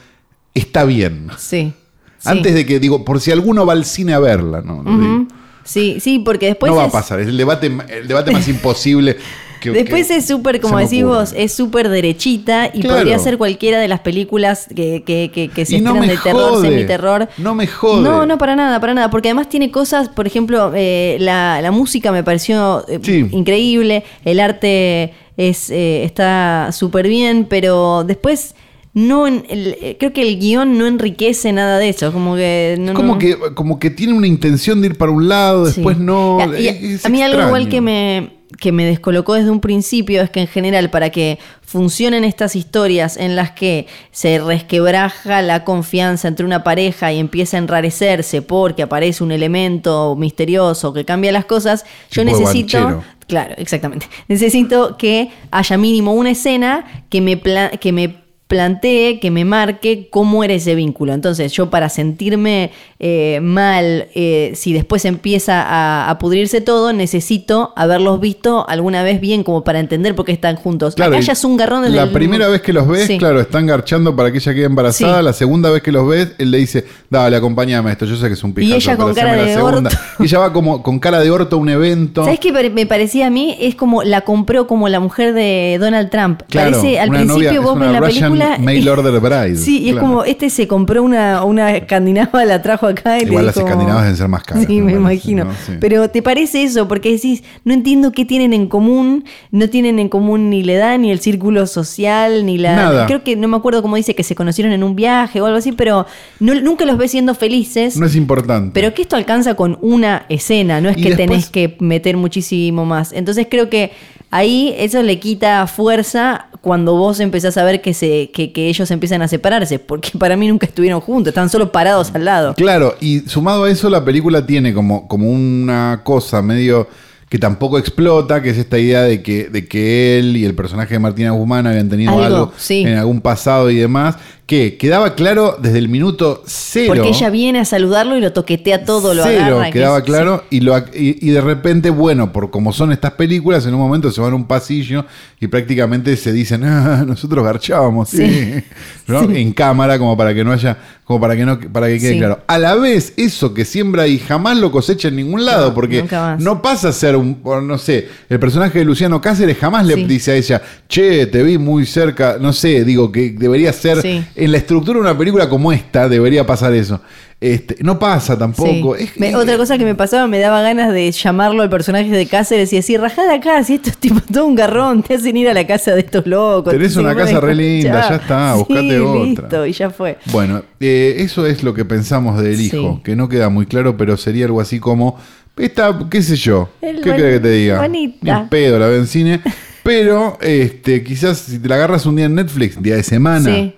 está 0.54 0.86
bien. 0.86 1.28
Sí. 1.38 1.74
sí. 2.18 2.30
Antes 2.30 2.54
de 2.54 2.66
que, 2.66 2.80
digo, 2.80 3.06
por 3.06 3.22
si 3.22 3.32
alguno 3.32 3.66
va 3.66 3.74
al 3.74 3.86
cine 3.86 4.14
a 4.14 4.20
verla, 4.20 4.62
¿no? 4.62 5.28
Sí, 5.63 6.00
sí, 6.00 6.19
porque 6.19 6.47
después 6.47 6.71
no 6.71 6.78
va 6.78 6.86
a 6.86 6.89
pasar, 6.91 7.19
es 7.19 7.28
el 7.28 7.38
debate, 7.38 7.71
el 7.89 8.08
debate 8.08 8.32
más 8.32 8.47
imposible 8.50 9.17
que 9.62 9.69
Después 9.69 10.08
que 10.08 10.15
es 10.15 10.26
súper, 10.26 10.60
como 10.60 10.80
decís 10.80 11.04
ocurre. 11.04 11.19
vos, 11.19 11.34
es 11.38 11.54
súper 11.54 11.88
derechita 11.89 12.71
y 12.74 12.82
Claro. 12.82 12.97
podría 12.97 13.19
ser 13.19 13.38
cualquiera 13.38 13.80
de 13.80 13.88
las 13.88 14.00
películas 14.00 14.67
que, 14.76 15.04
que, 15.06 15.30
que, 15.32 15.50
que 15.50 15.65
se 15.67 15.80
no 15.80 15.91
estrenan 15.93 16.10
de 16.10 16.17
terror, 16.17 16.50
jode. 16.54 16.67
semiterror. 16.69 17.30
No 17.38 17.54
me 17.54 17.67
jode. 17.67 18.02
No, 18.02 18.26
no, 18.26 18.39
para 18.39 18.56
nada, 18.56 18.80
para 18.80 18.95
nada. 18.95 19.12
Porque 19.12 19.28
además 19.28 19.50
tiene 19.50 19.69
cosas, 19.69 20.10
por 20.10 20.26
ejemplo, 20.26 20.71
eh, 20.76 21.17
la, 21.19 21.62
la 21.62 21.69
música 21.69 22.12
me 22.12 22.24
pareció 22.24 22.84
eh, 22.88 23.00
Sí. 23.04 23.28
increíble, 23.32 24.04
el 24.26 24.39
arte 24.39 25.13
es 25.38 25.69
eh, 25.69 26.06
está 26.06 26.69
súper 26.71 27.08
bien, 27.08 27.45
pero 27.47 28.04
después 28.04 28.56
no 28.93 29.25
en- 29.27 29.45
el- 29.49 29.77
eh, 29.82 29.95
creo 29.99 30.12
que 30.13 30.21
el 30.21 30.39
guion 30.39 30.77
no 30.77 30.86
enriquece 30.86 31.51
nada 31.54 31.77
de 31.80 31.89
eso. 31.89 32.12
Como 32.12 32.36
que. 32.36 32.75
No, 32.80 32.93
como 32.93 33.13
no- 33.13 33.19
que, 33.19 33.38
como 33.54 33.80
que 33.80 33.89
tiene 33.89 34.13
una 34.13 34.27
intención 34.27 34.82
de 34.82 34.88
ir 34.88 34.97
para 34.97 35.12
un 35.12 35.27
lado, 35.30 35.65
después 35.65 35.97
Sí. 35.97 36.04
no. 36.04 36.39
Y 36.58 36.67
a- 36.67 36.71
es 36.71 37.06
a 37.06 37.10
mí 37.10 37.21
algo 37.21 37.41
igual 37.41 37.69
que 37.69 37.80
me, 37.82 38.32
que 38.60 38.73
me 38.73 38.84
descolocó 38.86 39.36
desde 39.36 39.49
un 39.49 39.62
principio 39.62 40.21
es 40.21 40.30
que 40.30 40.41
en 40.41 40.47
general 40.47 40.89
para 40.89 41.10
que 41.10 41.39
funcionen 41.62 42.25
estas 42.25 42.58
historias 42.58 43.15
en 43.15 43.38
las 43.38 43.51
que 43.51 43.88
se 44.12 44.39
resquebraja 44.39 45.41
la 45.41 45.63
confianza 45.63 46.27
entre 46.27 46.45
una 46.45 46.62
pareja 46.63 47.13
y 47.13 47.19
empieza 47.19 47.56
a 47.56 47.60
enrarecerse 47.60 48.41
porque 48.41 48.84
aparece 48.84 49.23
un 49.23 49.32
elemento 49.32 50.15
misterioso 50.17 50.91
que 50.93 51.06
cambia 51.06 51.32
las 51.32 51.45
cosas, 51.45 51.86
yo 52.12 52.25
necesito... 52.25 52.77
banchero. 52.77 53.04
Claro, 53.27 53.54
exactamente. 53.58 54.08
Necesito 54.27 54.97
que 54.97 55.30
haya 55.51 55.77
mínimo 55.77 56.13
una 56.13 56.32
escena 56.32 57.06
que 57.10 57.21
me, 57.21 57.39
que 57.80 57.91
me 57.93 58.15
plantee, 58.56 59.20
que 59.22 59.32
me 59.32 59.46
marque 59.46 60.10
cómo 60.12 60.44
era 60.44 60.54
ese 60.54 60.76
vínculo. 60.76 61.14
Entonces, 61.14 61.54
yo 61.54 61.70
para 61.70 61.88
sentirme 61.88 62.72
eh, 63.00 63.40
mal, 63.42 64.10
eh, 64.14 64.52
si 64.56 64.74
después 64.74 65.06
empieza 65.06 65.62
a, 65.62 66.10
a 66.10 66.20
pudrirse 66.20 66.60
todo, 66.60 66.92
necesito 66.92 67.72
haberlos 67.78 68.20
visto 68.20 68.68
alguna 68.68 69.04
vez 69.04 69.22
bien 69.22 69.44
como 69.44 69.64
para 69.64 69.80
entender 69.80 70.16
por 70.16 70.26
qué 70.26 70.34
están 70.34 70.58
juntos. 70.58 70.96
Claro, 70.96 71.14
Acá 71.14 71.22
y 71.22 71.26
ya 71.26 71.32
es 71.34 71.44
un 71.46 71.56
garrón 71.56 71.84
desde 71.84 71.96
La 71.96 72.04
el- 72.04 72.10
primera 72.12 72.50
vez 72.50 72.62
que 72.62 72.74
los 72.74 72.86
ves, 72.90 73.08
Sí. 73.08 73.18
claro, 73.18 73.40
están 73.40 73.66
garchando 73.68 74.16
para 74.18 74.32
que 74.34 74.40
ella 74.40 74.54
quede 74.54 74.66
embarazada. 74.66 75.20
Sí. 75.20 75.24
La 75.24 75.34
segunda 75.34 75.70
vez 75.72 75.82
que 75.82 75.94
los 75.94 76.06
ves, 76.06 76.34
él 76.38 76.52
le 76.52 76.58
dice, 76.58 76.86
dale, 77.10 77.38
acompáñame 77.38 77.90
a 77.90 77.94
esto. 77.94 78.06
Yo 78.06 78.18
sé 78.18 78.28
que 78.28 78.34
es 78.34 78.44
un 78.44 78.54
pijazo. 78.54 78.76
ella 78.76 78.98
con 78.98 79.14
cara 79.14 79.36
la 79.38 79.44
de 79.44 79.54
segunda". 79.54 79.90
orto. 79.90 79.98
Y 80.20 80.26
ella 80.26 80.40
va 80.40 80.52
como 80.52 80.84
con 80.84 81.00
cara 81.00 81.22
de 81.22 81.32
orto 81.32 81.56
a 81.56 81.60
un 81.60 81.70
evento. 81.70 82.26
¿Sabes 82.26 82.40
qué 82.42 82.52
me 82.52 82.86
parecía 82.86 83.28
a 83.28 83.30
mí? 83.30 83.56
Es 83.62 83.76
como 83.76 84.04
la 84.04 84.22
compró 84.22 84.68
como 84.68 84.90
la 84.90 85.00
mujer 85.00 85.34
de 85.34 85.78
Donald 85.80 86.10
Trump. 86.10 86.42
Claro, 86.50 86.72
Parece, 86.78 87.00
al 87.00 87.10
principio 87.10 87.34
novia- 87.54 87.60
vos 87.62 87.80
ves 87.80 87.92
la 87.92 88.00
Russian 88.02 88.32
película. 88.32 88.40
Mail 88.60 88.89
order 88.89 89.19
bride, 89.19 89.58
Sí, 89.58 89.80
y 89.84 89.89
es 89.89 89.95
como, 89.97 90.23
este 90.23 90.49
se 90.49 90.67
compró 90.67 91.04
una, 91.04 91.43
una 91.43 91.75
escandinava, 91.75 92.43
la 92.45 92.62
trajo 92.62 92.88
acá 92.88 93.19
y 93.19 93.23
Igual 93.23 93.45
las 93.47 93.58
escandinavas 93.58 94.04
deben 94.04 94.17
ser 94.17 94.27
más 94.27 94.43
caras, 94.43 94.65
Sí, 94.67 94.82
me 94.82 94.82
me 94.82 94.91
parece, 94.93 94.99
imagino. 95.32 95.45
¿no? 95.45 95.51
Sí. 95.65 95.73
Pero 95.80 96.10
¿te 96.10 96.21
parece 96.21 96.63
eso? 96.63 96.88
Porque 96.88 97.12
decís, 97.12 97.43
no 97.65 97.73
entiendo 97.73 98.12
qué 98.12 98.25
tienen 98.25 98.54
en 98.54 98.67
común, 98.67 99.23
no 99.51 99.69
tienen 99.69 99.99
en 99.99 100.10
común 100.10 100.49
ni 100.49 100.63
la 100.63 100.73
edad, 100.73 100.99
ni 100.99 101.12
el 101.12 101.19
círculo 101.19 101.65
social, 101.67 102.45
ni 102.45 102.58
la... 102.58 102.75
Nada. 102.75 103.06
Creo 103.08 103.23
que 103.23 103.36
no 103.36 103.47
me 103.47 103.58
acuerdo 103.58 103.82
cómo 103.82 103.95
dice 103.95 104.15
que 104.15 104.23
se 104.23 104.36
conocieron 104.36 104.73
en 104.73 104.84
un 104.84 104.95
viaje 104.95 105.41
o 105.41 105.45
algo 105.45 105.58
así, 105.58 105.71
pero 105.71 106.06
no- 106.39 106.56
nunca 106.62 106.86
los 106.86 106.97
ves 106.97 107.12
siendo 107.12 107.36
felices. 107.36 107.97
No 107.97 108.06
es 108.06 108.15
importante. 108.15 108.71
Pero 108.73 108.93
que 108.93 109.01
esto 109.01 109.15
alcanza 109.15 109.56
con 109.56 109.77
una 109.82 110.25
escena, 110.30 110.82
no 110.82 110.89
es 110.89 110.97
Y 110.97 111.01
que 111.04 111.10
después- 111.10 111.27
tenés 111.30 111.49
que 111.49 111.77
meter 111.80 112.17
muchísimo 112.17 112.86
más. 112.86 113.13
Entonces 113.13 113.47
creo 113.49 113.69
que 113.69 113.91
ahí 114.32 114.74
eso 114.78 115.04
le 115.04 115.20
quita 115.20 115.67
fuerza 115.67 116.48
cuando 116.62 116.96
vos 116.96 117.20
empezás 117.20 117.58
a 117.58 117.63
ver 117.63 117.82
que, 117.82 117.94
se, 117.94 118.32
que, 118.32 118.52
que 118.52 118.67
ellos 118.67 118.89
empiezan 118.91 119.22
a 119.22 119.28
separarse, 119.28 119.78
porque 119.78 120.12
para 120.17 120.36
mí 120.36 120.48
nunca 120.48 120.65
estuvieron 120.65 121.02
juntos, 121.02 121.30
estaban 121.32 121.50
solo 121.50 121.72
parados 121.72 122.12
al 122.15 122.26
lado. 122.26 122.56
Claro, 122.56 122.96
y 123.00 123.20
sumado 123.22 123.65
a 123.65 123.70
eso, 123.70 123.89
la 123.89 124.04
película 124.04 124.46
tiene 124.46 124.74
como, 124.74 125.08
como 125.08 125.30
una 125.30 126.02
cosa 126.04 126.41
medio 126.41 126.88
que 127.32 127.39
tampoco 127.39 127.78
explota, 127.80 128.41
que 128.41 128.50
es 128.50 128.58
esta 128.58 128.78
idea 128.78 129.04
de 129.04 129.22
que, 129.24 129.46
de 129.48 129.65
que 129.65 130.20
él 130.20 130.36
y 130.36 130.44
el 130.44 130.54
personaje 130.54 130.96
de 130.96 131.00
Martina 131.00 131.32
Guzmán 131.32 131.65
habían 131.65 131.88
tenido 131.88 132.12
Algo, 132.12 132.24
algo, 132.26 132.54
sí. 132.58 132.82
en 132.82 132.98
algún 132.98 133.22
pasado 133.22 133.70
y 133.72 133.78
demás, 133.78 134.17
que 134.46 134.76
quedaba 134.76 135.15
claro 135.15 135.56
desde 135.62 135.78
el 135.78 135.88
minuto 135.88 136.44
cero. 136.46 136.91
Porque 136.94 137.08
ella 137.08 137.30
viene 137.30 137.60
a 137.60 137.63
saludarlo 137.63 138.17
y 138.17 138.20
lo 138.20 138.34
toquetea 138.34 138.84
todo, 138.84 139.13
lo 139.13 139.24
cero, 139.24 139.44
agarra. 139.46 139.65
que 139.67 139.72
quedaba 139.72 140.00
es- 140.00 140.04
claro 140.04 140.44
y, 140.50 140.60
lo, 140.60 140.78
y, 140.78 141.26
y 141.26 141.30
de 141.32 141.39
repente, 141.39 141.89
bueno, 141.89 142.34
por 142.34 142.52
como 142.52 142.74
son 142.74 142.91
estas 142.91 143.12
películas, 143.13 143.65
en 143.65 143.76
un 143.76 143.80
momento 143.80 144.12
se 144.12 144.20
van 144.20 144.34
a 144.34 144.36
un 144.36 144.44
pasillo 144.46 145.06
y 145.39 145.48
prácticamente 145.48 146.17
se 146.17 146.34
dicen, 146.34 146.65
ah, 146.65 147.06
nosotros 147.08 147.46
garchábamos, 147.46 148.10
sí. 148.10 148.17
Sí. 149.08 149.13
¿no? 149.13 149.22
en 149.32 149.54
cámara, 149.54 149.98
como 149.98 150.17
para 150.17 150.34
que 150.34 150.44
no 150.44 150.52
haya, 150.52 150.78
como 151.12 151.19
para 151.21 151.36
que 151.36 151.45
no, 151.45 151.60
para 151.60 151.88
que 151.88 152.00
quede 152.00 152.13
Sí. 152.13 152.17
claro. 152.19 152.39
A 152.47 152.58
la 152.58 152.76
vez, 152.76 153.13
eso 153.17 153.54
que 153.54 153.65
siembra 153.65 154.08
y 154.08 154.17
jamás 154.17 154.58
lo 154.58 154.71
cosecha 154.71 155.10
en 155.10 155.17
ningún 155.17 155.43
lado, 155.43 155.67
No, 155.69 155.74
porque 155.74 156.06
no 156.39 156.62
pasa 156.62 156.88
a 156.89 156.91
ser 156.93 157.17
un, 157.17 157.41
no 157.43 157.78
sé, 157.78 158.08
el 158.30 158.39
personaje 158.39 158.80
de 158.80 158.86
Luciano 158.86 159.19
Cáceres 159.19 159.58
jamás 159.58 159.86
le 159.86 159.95
dice 159.97 160.32
a 160.32 160.36
ella, 160.36 160.62
che, 160.88 161.26
te 161.26 161.43
vi 161.43 161.58
muy 161.58 161.86
cerca, 161.86 162.38
no 162.39 162.54
sé, 162.54 162.86
digo 162.86 163.12
que 163.12 163.32
debería 163.38 163.74
ser, 163.74 164.02
Sí. 164.02 164.24
en 164.36 164.52
la 164.52 164.58
estructura 164.58 164.97
de 165.00 165.02
una 165.02 165.17
película 165.17 165.50
como 165.50 165.74
esta, 165.74 166.08
debería 166.08 166.45
pasar 166.45 166.74
eso. 166.74 167.02
Este, 167.41 167.75
no 167.82 167.97
pasa 167.97 168.38
tampoco. 168.38 168.95
Sí. 168.95 169.04
Es- 169.06 169.19
Me- 169.19 169.30
es- 169.30 169.36
otra 169.36 169.58
cosa 169.58 169.75
que 169.80 169.84
me 169.84 169.95
pasaba, 169.95 170.27
me 170.27 170.38
daba 170.38 170.62
ganas 170.62 170.93
de 170.93 171.12
llamarlo 171.12 171.63
al 171.63 171.71
personaje 171.71 172.10
de 172.12 172.27
Cáceres 172.27 172.71
y 172.71 172.75
decir, 172.75 173.01
rajá 173.01 173.23
de 173.23 173.34
acá, 173.34 173.63
si 173.63 173.73
esto 173.73 173.89
es 173.89 173.97
tipo 173.97 174.19
todo 174.32 174.45
un 174.45 174.54
garrón, 174.54 175.01
te 175.01 175.15
hacen 175.15 175.36
ir 175.36 175.49
a 175.49 175.54
la 175.56 175.65
casa 175.65 175.95
de 175.95 176.01
estos 176.01 176.27
locos. 176.27 176.71
Tenés 176.71 176.93
te 176.93 176.99
una 176.99 177.15
casa 177.15 177.39
re 177.39 177.51
escuchar". 177.54 177.56
linda, 177.56 178.10
ya 178.10 178.15
está, 178.17 178.54
buscate 178.56 178.82
Sí, 178.91 178.95
otra. 178.97 179.23
listo, 179.25 179.65
y 179.65 179.71
ya 179.73 179.89
fue. 179.89 180.17
Bueno, 180.32 180.62
eh, 180.80 181.15
eso 181.17 181.47
es 181.47 181.63
lo 181.63 181.73
que 181.73 181.84
pensamos 181.84 182.39
del 182.43 182.58
Sí. 182.58 182.67
hijo, 182.67 183.01
que 183.04 183.15
no 183.15 183.27
queda 183.27 183.49
muy 183.49 183.65
claro, 183.65 183.97
pero 183.97 184.17
sería 184.17 184.45
algo 184.45 184.62
así 184.62 184.80
como, 184.80 185.17
esta, 185.58 185.97
qué 186.12 186.21
sé 186.21 186.36
yo, 186.36 186.69
El 186.80 186.97
¿qué 187.01 187.12
crees 187.12 187.34
que 187.36 187.39
te 187.39 187.51
diga? 187.54 187.82
bonita. 187.82 188.43
Ni 188.43 188.49
pedo, 188.49 188.77
la 188.77 188.86
veo 188.86 188.99
en 188.99 189.08
cine, 189.08 189.41
pero 189.82 190.38
este, 190.41 191.04
quizás 191.04 191.39
si 191.39 191.58
te 191.58 191.67
la 191.67 191.73
agarras 191.75 192.06
un 192.06 192.17
día 192.17 192.25
en 192.25 192.36
Netflix, 192.36 192.80
día 192.82 192.95
de 192.97 193.04
semana, 193.04 193.51
Sí. 193.51 193.73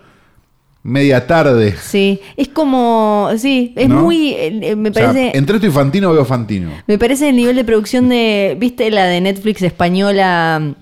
Media 0.84 1.26
tarde, 1.26 1.76
Sí, 1.82 2.19
es 2.36 2.50
como, 2.50 3.30
sí, 3.38 3.74
es 3.76 3.88
¿No? 3.88 4.02
muy, 4.04 4.34
eh, 4.34 4.60
eh, 4.62 4.76
me 4.76 4.89
o 4.89 4.93
sea, 4.93 5.08
parece, 5.08 5.38
entre 5.38 5.56
esto 5.56 5.67
y 5.67 5.72
Fantino 5.72 6.12
veo 6.12 6.26
Fantino. 6.26 6.72
me 6.88 6.98
parece 6.98 7.30
el 7.30 7.38
nivel 7.38 7.56
de 7.56 7.63
producción 7.63 8.10
de, 8.10 8.58
¿viste 8.60 8.91
la 8.91 9.06
de 9.06 9.22
Netflix 9.22 9.62
española 9.62 10.60
mm, 10.62 10.74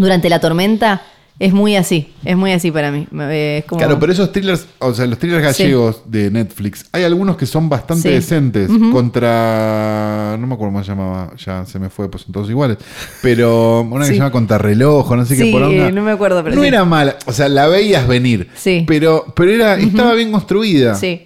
durante 0.00 0.28
la 0.28 0.38
tormenta? 0.40 1.02
Es 1.40 1.54
muy 1.54 1.74
así, 1.74 2.12
es 2.22 2.36
muy 2.36 2.52
así 2.52 2.70
para 2.70 2.92
mí. 2.92 3.06
Es 3.32 3.64
como, 3.64 3.78
Claro, 3.78 3.98
pero 3.98 4.12
esos 4.12 4.30
thrillers, 4.30 4.66
o 4.78 4.92
sea, 4.92 5.06
los 5.06 5.18
thrillers 5.18 5.56
Sí. 5.56 5.62
gallegos 5.64 6.02
de 6.04 6.30
Netflix, 6.30 6.84
hay 6.92 7.02
algunos 7.04 7.38
que 7.38 7.46
son 7.46 7.68
bastante 7.70 8.08
Sí. 8.10 8.14
decentes 8.14 8.70
contra. 8.92 10.36
No 10.38 10.46
me 10.46 10.54
acuerdo 10.54 10.72
cómo 10.72 10.84
se 10.84 10.90
llamaba, 10.90 11.32
ya 11.44 11.64
se 11.64 11.78
me 11.78 11.88
fue, 11.88 12.10
pues 12.10 12.24
son 12.24 12.32
todos 12.32 12.50
iguales. 12.50 12.76
Pero 13.22 13.80
una 13.82 14.00
que 14.00 14.06
Sí. 14.08 14.12
se 14.12 14.18
llama 14.18 14.32
Contrarreloj, 14.32 15.12
no 15.16 15.24
sé 15.24 15.36
qué 15.36 15.44
Sí, 15.44 15.50
poronga. 15.52 15.88
eh, 15.88 15.92
no 15.92 16.02
me 16.02 16.10
acuerdo, 16.10 16.42
pero 16.44 16.56
No 16.56 16.64
era 16.64 16.84
mala, 16.84 17.16
o 17.26 17.32
sea, 17.32 17.48
la 17.48 17.66
veías 17.68 18.06
venir. 18.06 18.48
Sí. 18.54 18.84
Pero, 18.86 19.24
pero 19.34 19.50
era, 19.50 19.76
estaba 19.78 20.14
bien 20.14 20.30
construida. 20.32 20.94
Sí, 20.94 21.22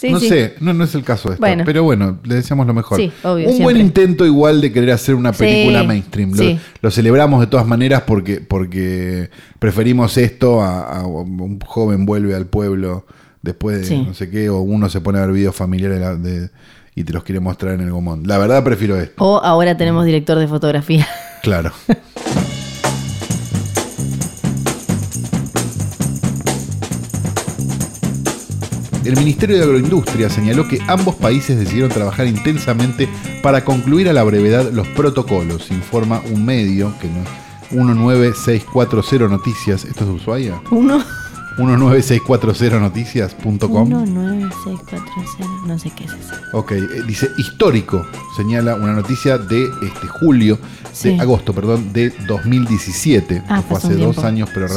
sí, 0.00 0.10
no 0.10 0.20
sí. 0.20 0.28
sé, 0.28 0.54
no, 0.60 0.72
no 0.72 0.84
es 0.84 0.94
el 0.94 1.04
caso 1.04 1.30
de. 1.30 1.36
Bueno. 1.36 1.62
Pero 1.66 1.82
bueno, 1.84 2.18
le 2.24 2.36
deseamos 2.36 2.66
lo 2.66 2.74
mejor. 2.74 2.98
Sí, 2.98 3.12
obvio, 3.22 3.46
Un 3.48 3.54
siempre. 3.54 3.64
buen 3.64 3.76
intento 3.78 4.24
igual 4.24 4.60
de 4.60 4.72
querer 4.72 4.90
hacer 4.92 5.14
una 5.14 5.32
película 5.32 5.82
mainstream. 5.84 6.30
Lo, 6.30 6.36
sí. 6.42 6.58
lo 6.80 6.90
celebramos 6.90 7.40
de 7.40 7.46
todas 7.48 7.66
maneras 7.66 8.02
porque, 8.06 8.40
porque 8.40 9.30
preferimos 9.58 10.16
esto 10.16 10.62
a, 10.62 11.00
a 11.00 11.06
un 11.06 11.58
joven 11.60 12.06
vuelve 12.06 12.34
al 12.34 12.46
pueblo 12.46 13.06
después 13.42 13.88
de 13.88 13.98
no 13.98 14.14
sé 14.14 14.30
qué, 14.30 14.48
o 14.50 14.60
uno 14.60 14.88
se 14.88 15.00
pone 15.00 15.18
a 15.18 15.22
ver 15.22 15.32
videos 15.32 15.54
familiares 15.54 16.00
de- 16.22 16.40
de- 16.40 16.50
y 16.94 17.04
te 17.04 17.12
los 17.12 17.22
quiere 17.22 17.38
mostrar 17.38 17.74
en 17.74 17.80
el 17.82 17.92
gomón. 17.92 18.24
La 18.26 18.38
verdad 18.38 18.64
prefiero 18.64 18.98
esto. 19.00 19.14
O 19.24 19.38
ahora 19.44 19.76
tenemos 19.76 20.04
director 20.04 20.36
de 20.38 20.48
fotografía. 20.48 21.06
Claro. 21.42 21.70
El 29.08 29.16
Ministerio 29.16 29.56
de 29.56 29.62
Agroindustria 29.62 30.28
señaló 30.28 30.68
que 30.68 30.82
ambos 30.86 31.14
países 31.14 31.58
decidieron 31.58 31.90
trabajar 31.90 32.26
intensamente 32.26 33.08
para 33.42 33.64
concluir 33.64 34.06
a 34.10 34.12
la 34.12 34.22
brevedad 34.22 34.70
los 34.70 34.86
protocolos, 34.88 35.70
informa 35.70 36.20
un 36.30 36.44
medio 36.44 36.92
que 37.00 37.08
no 37.08 37.24
19640 37.70 39.28
Noticias, 39.28 39.86
¿esto 39.86 40.04
es 40.04 40.10
de 40.10 40.14
Ushuaia? 40.14 40.60
Uno, 40.70 41.02
19640noticias.com. 41.56 43.86
uno, 43.86 44.04
nueve, 44.06 44.46
seis, 44.62 44.78
cuatro, 44.90 45.10
cero, 45.38 45.48
no 45.66 45.78
sé 45.78 45.90
qué 45.96 46.04
es 46.04 46.12
eso. 46.12 46.34
Ok, 46.52 46.72
eh, 46.72 46.86
dice 47.06 47.30
histórico, 47.38 48.04
señala 48.36 48.74
una 48.74 48.92
noticia 48.92 49.38
de 49.38 49.70
este 49.86 50.06
julio, 50.20 50.58
de 51.02 51.18
agosto, 51.18 51.54
perdón, 51.54 51.94
de 51.94 52.10
2017. 52.26 53.42
Ah, 53.48 53.62
fue 53.66 53.78
hace 53.78 53.94
dos 53.94 54.18
años, 54.18 54.50
pero 54.52 54.68
Sí. 54.68 54.74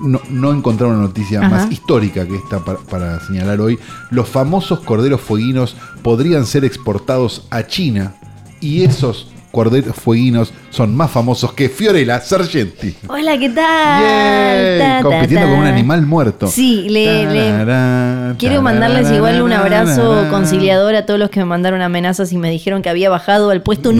No, 0.00 0.20
no 0.30 0.52
encontraron 0.52 0.96
una 0.96 1.06
noticia 1.08 1.40
Ajá. 1.40 1.48
más 1.48 1.72
histórica 1.72 2.26
que 2.26 2.36
esta 2.36 2.60
para, 2.64 2.78
para 2.78 3.20
señalar 3.20 3.60
hoy. 3.60 3.78
Los 4.10 4.28
famosos 4.28 4.80
corderos 4.80 5.20
fueguinos 5.20 5.76
podrían 6.02 6.46
ser 6.46 6.64
exportados 6.64 7.46
a 7.50 7.66
China 7.66 8.14
y 8.60 8.82
esos 8.84 9.28
corderos 9.50 9.96
fueguinos 9.96 10.52
son 10.70 10.94
más 10.94 11.10
famosos 11.10 11.52
que 11.54 11.68
Fiorella 11.68 12.20
Sargenti. 12.20 12.94
Hola, 13.08 13.38
¿qué 13.38 13.48
tal? 13.48 14.02
Yay, 14.02 14.78
Ta, 14.78 14.96
ta, 14.98 15.02
compitiendo 15.02 15.46
ta. 15.46 15.50
con 15.52 15.60
un 15.60 15.66
animal 15.66 16.06
muerto. 16.06 16.46
Sí, 16.48 16.86
le, 16.90 18.34
quiero 18.38 18.62
mandarles 18.62 19.10
igual 19.10 19.42
un 19.42 19.52
abrazo 19.52 20.10
tarará. 20.10 20.30
conciliador 20.30 20.94
a 20.94 21.06
todos 21.06 21.18
los 21.18 21.30
que 21.30 21.40
me 21.40 21.46
mandaron 21.46 21.80
amenazas 21.82 22.32
y 22.32 22.38
me 22.38 22.50
dijeron 22.50 22.82
que 22.82 22.90
había 22.90 23.10
bajado 23.10 23.50
al 23.50 23.62
puesto 23.62 23.90
sí. 23.90 23.96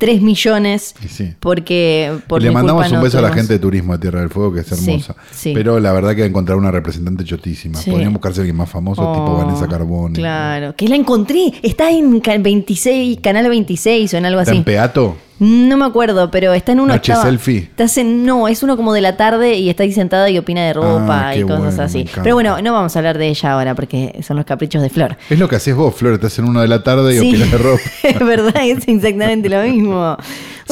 Número 0.00 0.12
3 0.18 0.22
millones 0.22 0.94
sí. 1.08 1.34
porque 1.40 2.18
por 2.26 2.42
le 2.42 2.50
mandamos 2.50 2.82
culpa 2.82 2.88
un 2.96 2.98
no 3.00 3.04
beso 3.04 3.18
a 3.18 3.22
la 3.22 3.32
gente 3.32 3.52
de 3.54 3.58
turismo 3.58 3.92
de 3.92 3.98
Tierra 3.98 4.20
del 4.20 4.30
Fuego, 4.30 4.52
que 4.54 4.60
es 4.60 4.72
hermosa. 4.72 5.14
sí. 5.30 5.52
Pero 5.54 5.78
la 5.80 5.92
verdad 5.92 6.14
que 6.16 6.24
encontrar 6.24 6.56
una 6.58 6.70
representante 6.70 7.24
chotísima. 7.24 7.78
Podrían 7.80 8.12
buscarse 8.12 8.40
a 8.40 8.42
alguien 8.42 8.56
más 8.56 8.70
famoso, 8.70 9.02
tipo 9.02 9.24
Oh, 9.30 9.36
Vanessa 9.44 9.68
Carboni. 9.68 10.14
Claro, 10.14 10.74
que 10.76 10.88
la 10.88 10.96
encontré. 10.96 11.52
Está 11.62 11.90
en 11.90 12.20
ca- 12.20 12.38
26, 12.38 13.18
canal 13.22 13.48
26 13.48 14.14
o 14.14 14.16
en 14.16 14.26
algo 14.26 14.40
¿Está 14.40 14.52
así. 14.52 14.58
en 14.58 14.64
Peato? 14.64 15.16
No 15.40 15.76
me 15.78 15.86
acuerdo, 15.86 16.30
pero 16.30 16.52
está 16.52 16.72
en 16.72 16.80
uno. 16.80 16.92
Noche 16.94 17.12
estaba- 17.12 17.24
selfie. 17.28 17.58
estás 17.60 17.96
en- 17.96 18.24
no, 18.26 18.46
es 18.46 18.62
uno 18.62 18.76
como 18.76 18.92
de 18.92 19.00
la 19.00 19.16
tarde 19.16 19.54
y 19.54 19.70
está 19.70 19.82
ahí 19.84 19.92
sentada 19.92 20.28
y 20.30 20.36
opina 20.38 20.64
de 20.66 20.74
ropa 20.74 21.28
Ah, 21.30 21.34
y 21.36 21.42
cosas 21.42 21.58
bueno, 21.58 21.82
así. 21.82 22.06
Pero 22.22 22.34
bueno, 22.34 22.60
no 22.60 22.72
vamos 22.74 22.94
a 22.94 22.98
hablar 22.98 23.16
de 23.16 23.28
ella 23.28 23.52
ahora 23.52 23.74
porque 23.74 24.20
son 24.22 24.36
los 24.36 24.44
caprichos 24.44 24.82
de 24.82 24.90
Flor. 24.90 25.16
Es 25.30 25.38
lo 25.38 25.48
que 25.48 25.56
haces 25.56 25.74
vos, 25.74 25.94
Flor. 25.94 26.12
Estás 26.14 26.38
en 26.38 26.44
uno 26.44 26.60
de 26.60 26.68
la 26.68 26.82
tarde 26.82 27.14
y 27.16 27.18
Sí. 27.20 27.28
opinas 27.30 27.50
de 27.50 27.58
ropa. 27.58 27.80
es 28.02 28.18
verdad, 28.18 28.54
es 28.62 28.86
exactamente 28.86 29.48
lo 29.48 29.62
mismo. 29.62 30.16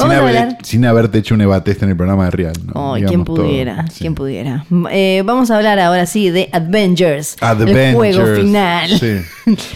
Sin, 0.01 0.11
haber- 0.11 0.57
sin 0.63 0.85
haberte 0.85 1.17
hecho 1.19 1.35
un 1.35 1.41
ebateste 1.41 1.85
en 1.85 1.91
el 1.91 1.97
programa 1.97 2.25
de 2.25 2.31
Real. 2.31 2.53
¿no? 2.73 2.95
Digamos 2.95 3.09
quién 3.11 3.23
pudiera, 3.25 3.85
Sí. 3.87 3.99
quién 3.99 4.15
pudiera. 4.15 4.65
Eh, 4.91 5.23
vamos 5.25 5.51
a 5.51 5.57
hablar 5.57 5.79
ahora 5.79 6.05
sí 6.05 6.29
de 6.29 6.49
Avengers, 6.51 7.35
el 7.41 7.47
Avengers. 7.47 7.95
juego 7.95 8.35
final. 8.35 8.89
Sí. 8.91 9.17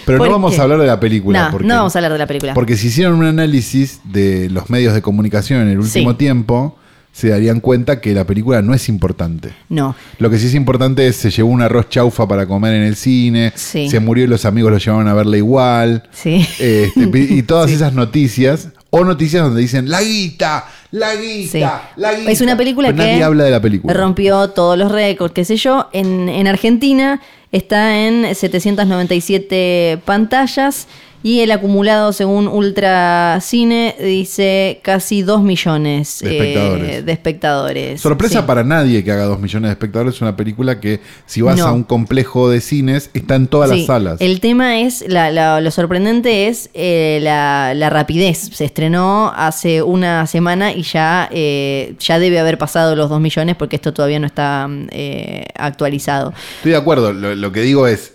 Pero 0.06 0.18
¿Por 0.20 0.28
no 0.28 0.34
vamos 0.34 0.58
a 0.60 0.64
hablar 0.64 0.80
de 0.80 0.88
la 0.88 1.00
película. 1.00 1.46
No, 1.46 1.52
porque, 1.52 1.68
no 1.68 1.76
vamos 1.76 1.96
a 1.96 2.00
hablar 2.00 2.12
de 2.14 2.18
la 2.20 2.28
película. 2.28 2.54
Porque 2.54 2.78
si 2.78 2.88
hicieron 2.88 3.16
un 3.16 3.26
análisis 3.26 4.00
de 4.04 4.50
los 4.50 4.70
medios 4.70 4.94
de 4.94 5.02
comunicación 5.02 5.62
en 5.62 5.70
el 5.70 5.80
último 5.80 6.12
Sí. 6.12 6.18
tiempo, 6.18 6.78
se 7.12 7.30
darían 7.30 7.60
cuenta 7.60 8.02
que 8.02 8.12
la 8.16 8.26
película 8.26 8.64
no 8.64 8.74
es 8.74 8.90
importante. 8.90 9.52
No, 9.70 9.96
Lo 10.18 10.32
que 10.32 10.40
sí 10.40 10.48
es 10.48 10.56
importante 10.56 11.06
es 11.06 11.16
se 11.16 11.30
llevó 11.30 11.50
un 11.52 11.62
arroz 11.62 11.88
chaufa 11.90 12.28
para 12.28 12.48
comer 12.48 12.74
en 12.74 12.82
el 12.82 12.96
cine, 12.96 13.54
Sí. 13.56 13.88
se 13.88 14.00
murió 14.00 14.24
y 14.24 14.28
los 14.28 14.46
amigos 14.46 14.72
lo 14.72 14.80
llevaron 14.80 15.08
a 15.08 15.14
verla 15.14 15.38
igual. 15.38 16.10
sí. 16.12 16.44
Este, 16.60 17.20
y 17.30 17.44
todas 17.44 17.70
esas 17.72 17.94
noticias, 17.94 18.70
o 18.96 19.04
noticias 19.04 19.42
donde 19.44 19.60
dicen 19.62 19.90
la 19.90 20.04
guita, 20.04 20.66
la 20.92 21.16
guita, 21.16 21.52
Sí. 21.52 21.60
la 22.00 22.14
guita. 22.14 22.30
Es 22.32 22.42
una 22.42 22.56
película 22.56 22.90
Pero 22.90 23.02
que 23.04 23.10
nadie 23.10 23.24
habla 23.24 23.44
de 23.46 23.50
la 23.50 23.60
película. 23.60 23.92
rompió 23.92 24.50
todos 24.52 24.78
los 24.78 24.92
récords, 24.92 25.34
qué 25.34 25.44
sé 25.46 25.58
yo. 25.58 25.90
En, 25.94 26.30
en 26.30 26.46
Argentina 26.48 27.20
está 27.52 27.98
en 28.06 28.36
797 28.36 30.00
pantallas 30.06 30.88
y 31.24 31.40
el 31.40 31.52
acumulado 31.52 32.12
según 32.14 32.48
Ultra 32.48 33.40
Cine 33.42 33.96
dice 34.00 34.80
casi 34.84 35.22
2 35.22 35.42
millones 35.42 36.20
De 36.20 36.30
eh, 36.30 36.38
espectadores. 36.38 37.06
de 37.06 37.12
espectadores. 37.12 38.02
Sorpresa 38.02 38.42
Sí. 38.42 38.46
para 38.48 38.64
nadie 38.64 39.04
que 39.04 39.12
haga 39.12 39.24
dos 39.26 39.40
millones 39.40 39.70
de 39.70 39.72
espectadores. 39.74 40.16
Es 40.16 40.22
una 40.22 40.36
película 40.36 40.80
que, 40.80 41.00
si 41.26 41.42
vas 41.42 41.58
No. 41.58 41.68
a 41.68 41.72
un 41.72 41.84
complejo 41.84 42.50
de 42.50 42.62
cines, 42.62 43.10
está 43.14 43.36
en 43.36 43.48
todas 43.48 43.70
Sí, 43.72 43.78
las 43.78 43.86
salas. 43.88 44.22
El 44.22 44.40
tema 44.42 44.80
es, 44.82 45.04
la- 45.08 45.32
la- 45.32 45.62
lo 45.62 45.72
sorprendente 45.72 46.48
es 46.48 46.70
eh, 46.74 47.20
la, 47.22 47.74
la 47.76 47.90
rapidez. 47.90 48.50
Se 48.54 48.66
estrenó 48.66 49.32
hace 49.36 49.82
una 49.82 50.28
semana 50.28 50.74
y 50.74 50.84
ya, 50.84 51.30
eh, 51.32 51.96
ya 52.00 52.20
debe 52.20 52.40
haber 52.40 52.58
pasado 52.58 52.96
los 52.96 53.10
2 53.10 53.22
millones 53.22 53.56
porque 53.56 53.76
esto 53.78 53.94
todavía 53.94 54.20
no 54.20 54.28
está 54.28 54.68
mm, 54.68 54.88
eh, 54.92 55.46
actualizado. 55.56 56.34
Estoy 56.58 56.72
de 56.72 56.78
acuerdo. 56.78 57.14
Lo, 57.14 57.34
lo 57.36 57.52
que 57.52 57.62
digo 57.62 57.88
es. 57.88 58.13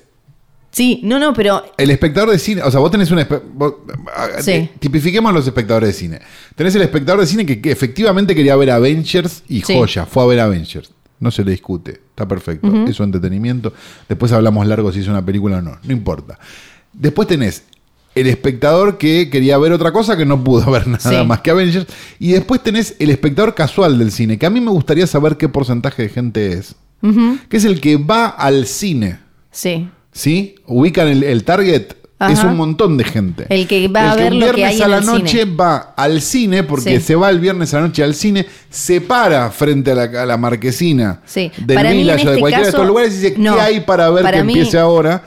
Sí, 0.71 1.01
no, 1.03 1.19
no, 1.19 1.33
pero 1.33 1.63
El 1.77 1.91
espectador 1.91 2.31
de 2.31 2.39
cine, 2.39 2.63
o 2.63 2.71
sea, 2.71 2.79
vos 2.81 2.91
tenés 2.91 3.11
un... 3.11 3.25
vos- 3.55 3.75
a- 4.15 4.43
Sí. 4.43 4.69
Tipifiquemos 4.79 5.33
los 5.33 5.47
espectadores 5.47 5.89
de 5.89 5.93
cine. 5.95 6.21
Tenés 6.55 6.75
el 6.75 6.83
espectador 6.83 7.21
de 7.21 7.27
cine 7.27 7.47
que, 7.47 7.61
que 7.61 7.71
efectivamente 7.73 8.35
quería 8.35 8.55
ver 8.57 8.71
Avengers 8.71 9.43
y 9.49 9.63
Sí. 9.63 9.75
joya, 9.77 10.05
fue 10.07 10.23
a 10.23 10.27
ver 10.27 10.41
Avengers. 10.41 10.91
No 11.21 11.31
se 11.33 11.43
le 11.45 11.51
discute, 11.51 11.93
está 12.11 12.29
perfecto. 12.29 12.85
Es 12.87 12.95
su 12.97 13.03
entretenimiento. 13.03 13.73
Después 14.09 14.31
hablamos 14.31 14.65
largo 14.67 14.93
si 14.93 15.01
es 15.01 15.09
una 15.09 15.25
película 15.25 15.57
o 15.59 15.63
no, 15.63 15.79
no 15.83 15.93
importa. 15.93 16.39
Después 16.93 17.27
tenés 17.27 17.65
el 18.15 18.27
espectador 18.29 18.99
que 18.99 19.29
quería 19.31 19.59
ver 19.59 19.73
otra 19.73 19.91
cosa 19.93 20.17
que 20.17 20.27
no 20.27 20.45
pudo 20.45 20.71
ver 20.71 20.87
nada 20.87 21.11
Sí. 21.21 21.27
más 21.27 21.41
que 21.41 21.51
Avengers. 21.51 21.87
Y 22.21 22.33
después 22.33 22.63
tenés 22.63 22.95
el 23.01 23.11
espectador 23.11 23.55
casual 23.55 23.99
del 23.99 24.13
cine, 24.13 24.39
que 24.39 24.47
a 24.47 24.51
mí 24.51 24.61
me 24.61 24.71
gustaría 24.71 25.07
saber 25.09 25.37
qué 25.39 25.49
porcentaje 25.49 26.03
de 26.05 26.09
gente 26.11 26.53
es. 26.53 26.77
Que 27.49 27.57
es 27.57 27.65
el 27.65 27.81
que 27.81 27.97
va 27.97 28.27
al 28.29 28.67
cine. 28.67 29.19
sí. 29.51 29.89
¿Sí? 30.13 30.57
Ubican 30.67 31.09
el, 31.09 31.23
el 31.23 31.45
target. 31.45 31.95
Ajá. 32.21 32.33
Es 32.33 32.43
un 32.43 32.57
montón 32.57 32.97
de 32.97 33.05
gente. 33.05 33.47
El 33.49 33.69
que 33.69 33.87
va 33.87 34.11
a 34.11 34.17
ver 34.17 34.33
un 34.33 34.41
lo 34.41 34.53
que 34.53 34.65
hay 34.65 34.81
a 34.81 34.85
en 34.87 34.91
la 34.91 34.99
el 34.99 35.07
noche 35.07 35.43
cine. 35.43 35.55
va 35.55 35.95
al 35.97 36.21
cine 36.21 36.65
porque 36.65 36.99
Sí. 36.99 37.07
se 37.07 37.15
va 37.15 37.31
el 37.31 37.39
viernes 37.39 37.73
a 37.75 37.77
la 37.81 37.87
noche 37.87 38.03
al 38.03 38.13
cine, 38.17 38.45
se 38.69 39.01
para 39.01 39.49
frente 39.53 39.93
a 39.93 39.95
la, 39.95 40.23
a 40.23 40.27
la 40.27 40.37
marquesina 40.37 41.21
Sí. 41.25 41.53
del 41.59 41.77
Para 41.77 41.91
mí, 41.91 41.97
en 41.97 42.03
Village 42.03 42.23
o 42.27 42.31
de 42.31 42.31
este 42.33 42.41
cualquiera 42.41 42.63
de 42.65 42.69
estos 42.71 42.87
lugares 42.89 43.13
y 43.15 43.17
dice, 43.19 43.35
no. 43.39 43.55
¿qué 43.55 43.61
hay 43.61 43.81
para 43.83 44.11
ver 44.11 44.25
Para 44.25 44.39
que 44.39 44.43
mí- 44.45 44.53
empiece 44.55 44.77
ahora? 44.81 45.23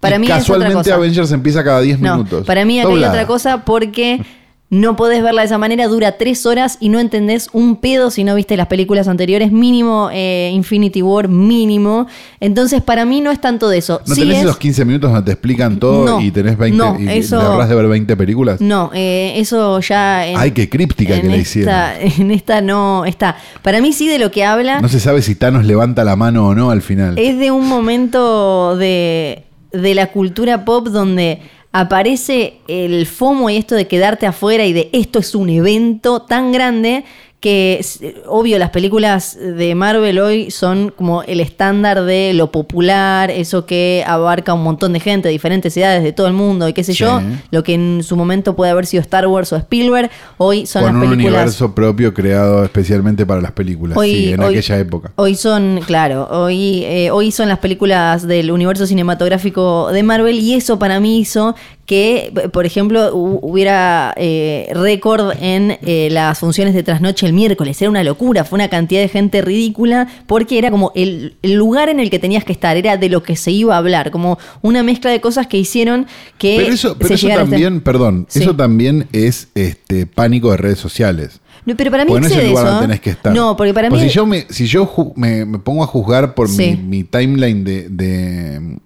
Para 0.00 0.16
Y 0.16 0.18
mí 0.18 0.26
es 0.26 0.30
otra 0.32 0.38
casualmente 0.40 0.74
cosa. 0.78 0.94
Avengers 0.96 1.30
empieza 1.30 1.62
cada 1.62 1.80
10 1.80 2.00
No, 2.00 2.12
minutos. 2.16 2.44
para 2.44 2.64
mí 2.64 2.80
acá 2.80 2.88
hay 2.88 3.04
otra 3.04 3.26
cosa 3.28 3.64
porque 3.64 4.20
no 4.70 4.94
podés 4.94 5.20
verla 5.20 5.42
de 5.42 5.46
esa 5.46 5.58
manera, 5.58 5.88
dura 5.88 6.16
tres 6.16 6.46
horas 6.46 6.76
y 6.78 6.90
no 6.90 7.00
entendés 7.00 7.48
un 7.52 7.76
pedo 7.76 8.10
si 8.12 8.22
no 8.22 8.36
viste 8.36 8.56
las 8.56 8.68
películas 8.68 9.08
anteriores, 9.08 9.50
mínimo 9.50 10.10
eh, 10.12 10.52
Infinity 10.54 11.02
War, 11.02 11.26
mínimo. 11.26 12.06
Entonces 12.38 12.80
para 12.80 13.04
mí 13.04 13.20
no 13.20 13.32
es 13.32 13.40
tanto 13.40 13.68
de 13.68 13.78
eso. 13.78 14.00
¿No 14.06 14.14
Sí 14.14 14.20
tenés 14.20 14.36
es- 14.38 14.44
esos 14.44 14.58
15 14.58 14.84
minutos 14.84 15.10
donde 15.10 15.26
te 15.26 15.32
explican 15.32 15.80
todo 15.80 16.04
No, 16.04 16.20
y 16.20 16.30
tenés 16.30 16.56
20 16.56 16.76
no, 16.78 16.96
y 17.00 17.08
eso- 17.08 17.58
te 17.58 17.66
de 17.66 17.74
ver 17.74 17.88
20 17.88 18.16
películas? 18.16 18.60
No, 18.60 18.92
eh, 18.94 19.32
eso 19.36 19.80
ya... 19.80 20.26
En, 20.28 20.36
Ay, 20.36 20.52
qué 20.52 20.68
críptica 20.68 21.20
que 21.20 21.28
le 21.28 21.38
esta, 21.40 22.00
En 22.18 22.30
esta 22.30 22.60
no 22.60 23.04
está. 23.04 23.36
Para 23.62 23.80
mí 23.80 23.92
sí 23.92 24.06
de 24.06 24.20
lo 24.20 24.30
que 24.30 24.44
habla... 24.44 24.80
No 24.80 24.88
se 24.88 25.00
sabe 25.00 25.20
si 25.22 25.34
Thanos 25.34 25.64
levanta 25.64 26.04
la 26.04 26.14
mano 26.14 26.46
o 26.46 26.54
no 26.54 26.70
al 26.70 26.82
final. 26.82 27.18
Es 27.18 27.36
de 27.38 27.50
un 27.50 27.66
momento 27.68 28.76
de, 28.76 29.46
de 29.72 29.94
la 29.96 30.12
cultura 30.12 30.64
pop 30.64 30.86
donde 30.88 31.40
aparece 31.72 32.58
el 32.68 33.06
FOMO 33.06 33.50
y 33.50 33.56
esto 33.56 33.74
de 33.74 33.86
quedarte 33.86 34.26
afuera 34.26 34.64
y 34.64 34.72
de 34.72 34.90
esto 34.92 35.18
es 35.20 35.34
un 35.34 35.48
evento 35.50 36.22
tan 36.22 36.52
grande 36.52 37.04
que, 37.40 37.80
obvio, 38.26 38.58
las 38.58 38.68
películas 38.68 39.36
de 39.40 39.74
Marvel 39.74 40.18
hoy 40.18 40.50
son 40.50 40.92
como 40.94 41.22
el 41.22 41.40
estándar 41.40 42.04
de 42.04 42.32
lo 42.34 42.52
popular, 42.52 43.30
eso 43.30 43.64
que 43.64 44.04
abarca 44.06 44.52
un 44.52 44.62
montón 44.62 44.92
de 44.92 45.00
gente, 45.00 45.30
diferentes 45.30 45.74
edades 45.76 46.02
de 46.02 46.12
todo 46.12 46.26
el 46.26 46.34
mundo 46.34 46.68
y 46.68 46.74
qué 46.74 46.84
sé 46.84 46.92
Sí. 46.92 46.98
yo, 46.98 47.20
lo 47.50 47.62
que 47.62 47.72
en 47.74 48.02
su 48.02 48.14
momento 48.14 48.54
puede 48.54 48.70
haber 48.72 48.84
sido 48.84 49.00
Star 49.00 49.26
Wars 49.26 49.52
o 49.54 49.56
Spielberg, 49.56 50.10
hoy 50.36 50.66
son 50.66 50.82
Con 50.82 50.92
las 50.92 51.02
un 51.02 51.10
películas... 51.10 51.34
universo 51.40 51.74
propio 51.74 52.12
creado 52.12 52.62
especialmente 52.62 53.24
para 53.24 53.40
las 53.40 53.52
películas, 53.52 53.96
Hoy- 53.96 54.10
sí, 54.10 54.32
en 54.34 54.40
hoy- 54.42 54.58
aquella 54.58 54.78
época. 54.78 55.12
Hoy 55.16 55.34
son, 55.34 55.80
claro, 55.86 56.28
hoy, 56.30 56.84
eh, 56.84 57.10
hoy 57.10 57.32
son 57.32 57.48
las 57.48 57.58
películas 57.58 58.26
del 58.26 58.50
universo 58.50 58.86
cinematográfico 58.86 59.90
de 59.92 60.02
Marvel 60.02 60.38
y 60.38 60.54
eso 60.54 60.78
para 60.78 61.00
mí 61.00 61.20
hizo 61.20 61.54
que, 61.90 62.32
por 62.52 62.66
ejemplo, 62.66 63.12
hu- 63.12 63.40
hubiera 63.42 64.14
eh, 64.16 64.68
récord 64.74 65.32
en 65.40 65.76
eh, 65.82 66.06
las 66.12 66.38
funciones 66.38 66.72
de 66.72 66.84
trasnoche 66.84 67.26
el 67.26 67.32
miércoles. 67.32 67.82
Era 67.82 67.90
una 67.90 68.04
locura, 68.04 68.44
fue 68.44 68.58
una 68.58 68.68
cantidad 68.68 69.00
de 69.00 69.08
gente 69.08 69.42
ridícula 69.42 70.06
porque 70.28 70.56
era 70.56 70.70
como 70.70 70.92
el, 70.94 71.34
el 71.42 71.54
lugar 71.54 71.88
en 71.88 71.98
el 71.98 72.08
que 72.08 72.20
tenías 72.20 72.44
que 72.44 72.52
estar, 72.52 72.76
era 72.76 72.96
de 72.96 73.08
lo 73.08 73.24
que 73.24 73.34
se 73.34 73.50
iba 73.50 73.74
a 73.74 73.78
hablar, 73.78 74.12
como 74.12 74.38
una 74.62 74.84
mezcla 74.84 75.10
de 75.10 75.20
cosas 75.20 75.48
que 75.48 75.56
hicieron 75.58 76.06
que 76.38 76.58
Pero 76.60 76.72
eso, 76.72 76.96
pero 76.96 77.08
se 77.08 77.14
eso 77.14 77.26
este- 77.28 77.40
también, 77.40 77.80
perdón, 77.80 78.26
Sí. 78.28 78.38
eso 78.40 78.54
también 78.54 79.08
es 79.12 79.48
este 79.56 80.06
pánico 80.06 80.52
de 80.52 80.58
redes 80.58 80.78
sociales. 80.78 81.40
No, 81.66 81.76
pero 81.76 81.90
para 81.90 82.04
mí 82.04 82.10
Porque 82.12 82.20
no 82.20 82.26
es 82.28 82.32
el 82.34 82.38
excede 82.38 82.50
lugar 82.52 82.66
eso, 82.66 82.72
donde 82.74 82.84
¿eh? 82.84 82.88
tenés 82.88 83.00
que 83.00 83.10
estar. 83.10 83.34
No, 83.34 83.56
porque 83.56 83.74
para 83.74 83.88
Pues 83.88 84.00
mí... 84.02 84.08
si 84.08 84.14
yo 84.14 84.26
me, 84.26 84.46
si 84.48 84.66
yo 84.66 84.86
ju- 84.86 85.12
me, 85.16 85.44
me 85.44 85.58
pongo 85.58 85.82
a 85.82 85.88
juzgar 85.88 86.34
por 86.34 86.48
Sí. 86.48 86.76
mi, 86.76 86.98
mi 86.98 87.04
timeline 87.04 87.64
de, 87.64 87.88
de 87.88 88.78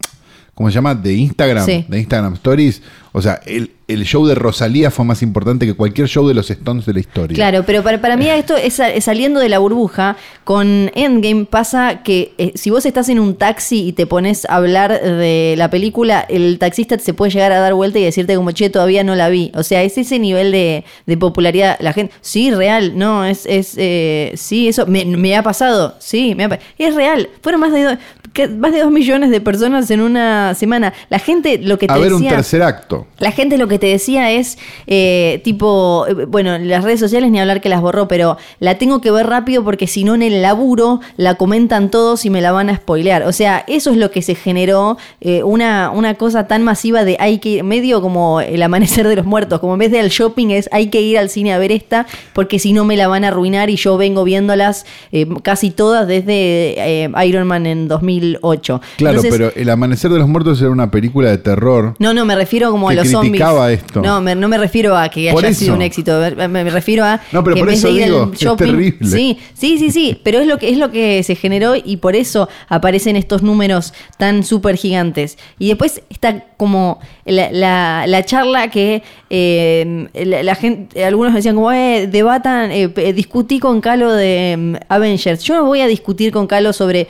¿cómo 0.55 0.69
se 0.71 0.75
llama? 0.75 0.95
de 0.95 1.13
Instagram, 1.15 1.65
Sí. 1.67 1.85
de 1.89 1.99
Instagram 1.99 2.35
Stories, 2.35 2.83
o 3.17 3.23
sea, 3.23 3.41
el, 3.47 3.71
el 3.87 4.05
show 4.05 4.27
de 4.27 4.35
Rosalía 4.35 4.91
fue 4.91 5.05
más 5.05 5.23
importante 5.23 5.67
que 5.67 5.75
cualquier 5.75 6.09
show 6.09 6.27
de 6.27 6.35
los 6.35 6.51
Stones 6.51 6.85
de 6.85 6.95
la 6.95 6.99
historia. 7.01 7.35
Claro, 7.37 7.63
pero 7.65 7.83
para, 7.85 8.01
para 8.01 8.17
mí 8.17 8.29
esto 8.29 8.57
es 8.57 8.75
sa- 8.75 9.01
saliendo 9.01 9.39
de 9.39 9.49
la 9.49 9.61
burbuja. 9.61 10.17
Con 10.43 10.91
Endgame 10.97 11.45
pasa 11.45 12.03
que 12.03 12.35
eh, 12.39 12.53
si 12.57 12.71
vos 12.71 12.85
estás 12.87 13.09
en 13.09 13.21
un 13.21 13.37
taxi 13.37 13.87
y 13.89 13.93
te 13.93 14.07
pones 14.07 14.47
a 14.47 14.57
hablar 14.57 15.01
de 15.01 15.55
la 15.57 15.71
película, 15.71 16.27
el 16.29 16.59
taxista 16.59 16.99
se 16.99 17.15
puede 17.15 17.31
llegar 17.31 17.53
a 17.53 17.61
dar 17.61 17.75
vuelta 17.75 18.01
y 18.01 18.03
decirte 18.05 18.35
como, 18.35 18.51
che, 18.51 18.69
todavía 18.69 19.05
no 19.05 19.15
la 19.15 19.29
vi. 19.29 19.53
O 19.55 19.63
sea, 19.63 19.85
es 19.85 19.97
ese 19.97 20.19
nivel 20.19 20.51
de, 20.51 20.85
de 21.07 21.17
popularidad. 21.17 21.77
La 21.81 21.93
gente, 21.93 22.13
sí, 22.21 22.51
real, 22.51 22.99
no, 22.99 23.25
es, 23.25 23.47
es 23.47 23.75
eh, 23.77 24.33
sí, 24.35 24.67
eso 24.67 24.87
me, 24.87 25.05
me 25.05 25.37
ha 25.37 25.43
pasado, 25.45 25.95
sí, 26.01 26.35
me 26.35 26.45
ha 26.47 26.59
es 26.79 26.95
real. 26.97 27.29
Fueron 27.43 27.61
más 27.61 27.73
de, 27.73 27.97
más 28.59 28.73
de 28.73 28.81
dos 28.81 28.91
millones 28.91 29.31
de 29.31 29.41
personas 29.41 29.91
en 29.91 30.01
una 30.01 30.55
semana. 30.55 30.93
La 31.09 31.19
gente 31.19 31.59
lo 31.59 31.79
que 31.79 31.87
te 31.87 31.93
a 31.95 31.99
ver 31.99 32.13
un 32.13 32.21
decía- 32.21 32.37
tercer 32.37 32.63
acto. 32.63 33.07
La 33.19 33.31
gente 33.31 33.57
lo 33.59 33.69
que 33.69 33.79
te 33.79 33.87
decía 33.87 34.31
es, 34.33 34.59
eh, 34.87 35.41
tipo, 35.45 36.05
eh, 36.09 36.25
bueno, 36.27 36.59
las 36.59 36.85
redes 36.85 37.01
sociales 37.01 37.31
ni 37.31 37.41
hablar 37.41 37.61
que 37.61 37.69
las 37.69 37.81
borró, 37.81 38.09
pero 38.09 38.37
la 38.61 38.77
tengo 38.77 39.01
que 39.01 39.11
ver 39.11 39.27
rápido 39.27 39.63
porque 39.65 39.87
si 39.87 40.05
no 40.05 40.15
en 40.15 40.23
el 40.23 40.43
laburo 40.43 41.01
la 41.17 41.37
comentan 41.37 41.91
todos 41.91 42.25
y 42.27 42.31
me 42.31 42.41
la 42.41 42.53
van 42.53 42.71
a 42.71 42.77
spoilear. 42.77 43.23
O 43.23 43.33
sea, 43.33 43.65
eso 43.69 43.91
es 43.91 43.97
lo 43.97 44.11
que 44.11 44.21
se 44.23 44.35
generó, 44.35 44.99
eh, 45.21 45.43
una, 45.43 45.91
una 45.91 46.15
cosa 46.15 46.47
tan 46.49 46.63
masiva 46.65 47.05
de 47.05 47.17
hay 47.21 47.39
que, 47.39 47.63
medio 47.63 48.01
como 48.03 48.41
el 48.41 48.63
amanecer 48.63 49.07
de 49.09 49.17
los 49.17 49.27
muertos, 49.27 49.61
como 49.61 49.75
en 49.75 49.79
vez 49.79 49.91
de 49.93 50.01
al 50.01 50.09
shopping 50.11 50.49
es 50.51 50.69
hay 50.73 50.89
que 50.89 51.01
ir 51.01 51.19
al 51.19 51.29
cine 51.31 51.53
a 51.53 51.59
ver 51.59 51.71
esta 51.73 52.07
porque 52.33 52.59
si 52.59 52.73
no 52.73 52.85
me 52.85 52.97
la 52.97 53.09
van 53.09 53.25
a 53.25 53.29
arruinar 53.29 53.71
y 53.71 53.77
yo 53.77 53.97
vengo 53.97 54.25
viéndolas 54.25 54.87
eh, 55.13 55.27
casi 55.43 55.71
todas 55.71 56.07
desde 56.09 57.05
eh, 57.05 57.11
Iron 57.27 57.47
Man 57.47 57.67
en 57.67 57.89
2008. 58.33 58.81
Claro, 58.97 59.17
Entonces, 59.19 59.31
pero 59.39 59.53
El 59.61 59.71
Amanecer 59.71 60.11
de 60.11 60.19
los 60.19 60.29
Muertos 60.29 60.61
era 60.61 60.71
una 60.71 60.91
película 60.91 61.31
de 61.31 61.39
terror. 61.39 61.95
no, 61.99 62.15
no, 62.15 62.25
me 62.25 62.35
refiero 62.35 62.71
como 62.71 62.89
a 62.89 62.93
que 62.93 62.97
los 62.97 63.09
zombies. 63.11 63.33
criticaba 63.33 63.73
esto. 63.73 64.01
No, 64.03 64.21
me- 64.21 64.35
no 64.35 64.49
me 64.49 64.59
refiero 64.59 64.97
a 64.97 65.09
que 65.09 65.31
Por 65.33 65.45
haya 65.45 65.51
eso. 65.53 65.61
sido 65.61 65.75
un 65.75 65.83
éxito. 65.83 66.21
Me, 66.37 66.49
me 66.49 66.71
refiero 66.71 67.05
a 67.05 67.21
No, 67.33 67.43
pero 67.45 67.57
que 67.57 67.61
por 67.61 67.69
en 67.69 67.75
vez 67.75 67.79
eso 67.79 67.89
de 67.89 67.95
ir 67.95 68.05
digo, 68.05 68.23
al 68.25 68.33
es 68.33 68.57
terrible. 68.57 68.99
Sí, 69.07 69.39
sí, 69.55 69.79
sí, 69.79 69.91
sí. 69.91 70.21
Pero 70.23 70.39
es 70.41 70.47
lo 70.47 70.59
que 70.59 70.71
es 70.71 70.79
lo 70.79 70.91
que 70.91 71.23
se 71.23 71.35
generó 71.35 71.75
y 71.77 71.97
por 71.99 72.17
eso 72.17 72.49
aparecen 72.69 73.17
estos 73.17 73.43
números 73.43 73.93
tan 74.19 74.45
súper 74.45 74.77
gigantes. 74.77 75.39
Y 75.59 75.69
después 75.69 76.03
está 76.11 76.45
como 76.57 76.99
la, 77.25 77.51
la- 77.53 78.07
la 78.07 78.25
charla 78.25 78.69
que 78.71 79.03
eh, 79.31 80.09
la, 80.15 80.43
la 80.43 80.55
gente, 80.55 81.05
algunos 81.05 81.35
decían 81.35 81.55
como 81.55 81.73
eh, 81.73 82.07
debatan, 82.07 82.71
eh, 82.71 82.89
discutí 83.15 83.59
con 83.59 83.81
Calo 83.81 84.13
de 84.13 84.55
mm, 84.59 84.75
Avengers. 84.89 85.43
Yo 85.43 85.55
no 85.57 85.65
voy 85.65 85.81
a 85.81 85.87
discutir 85.87 86.33
con 86.33 86.47
Calo 86.47 86.73
sobre 86.73 87.09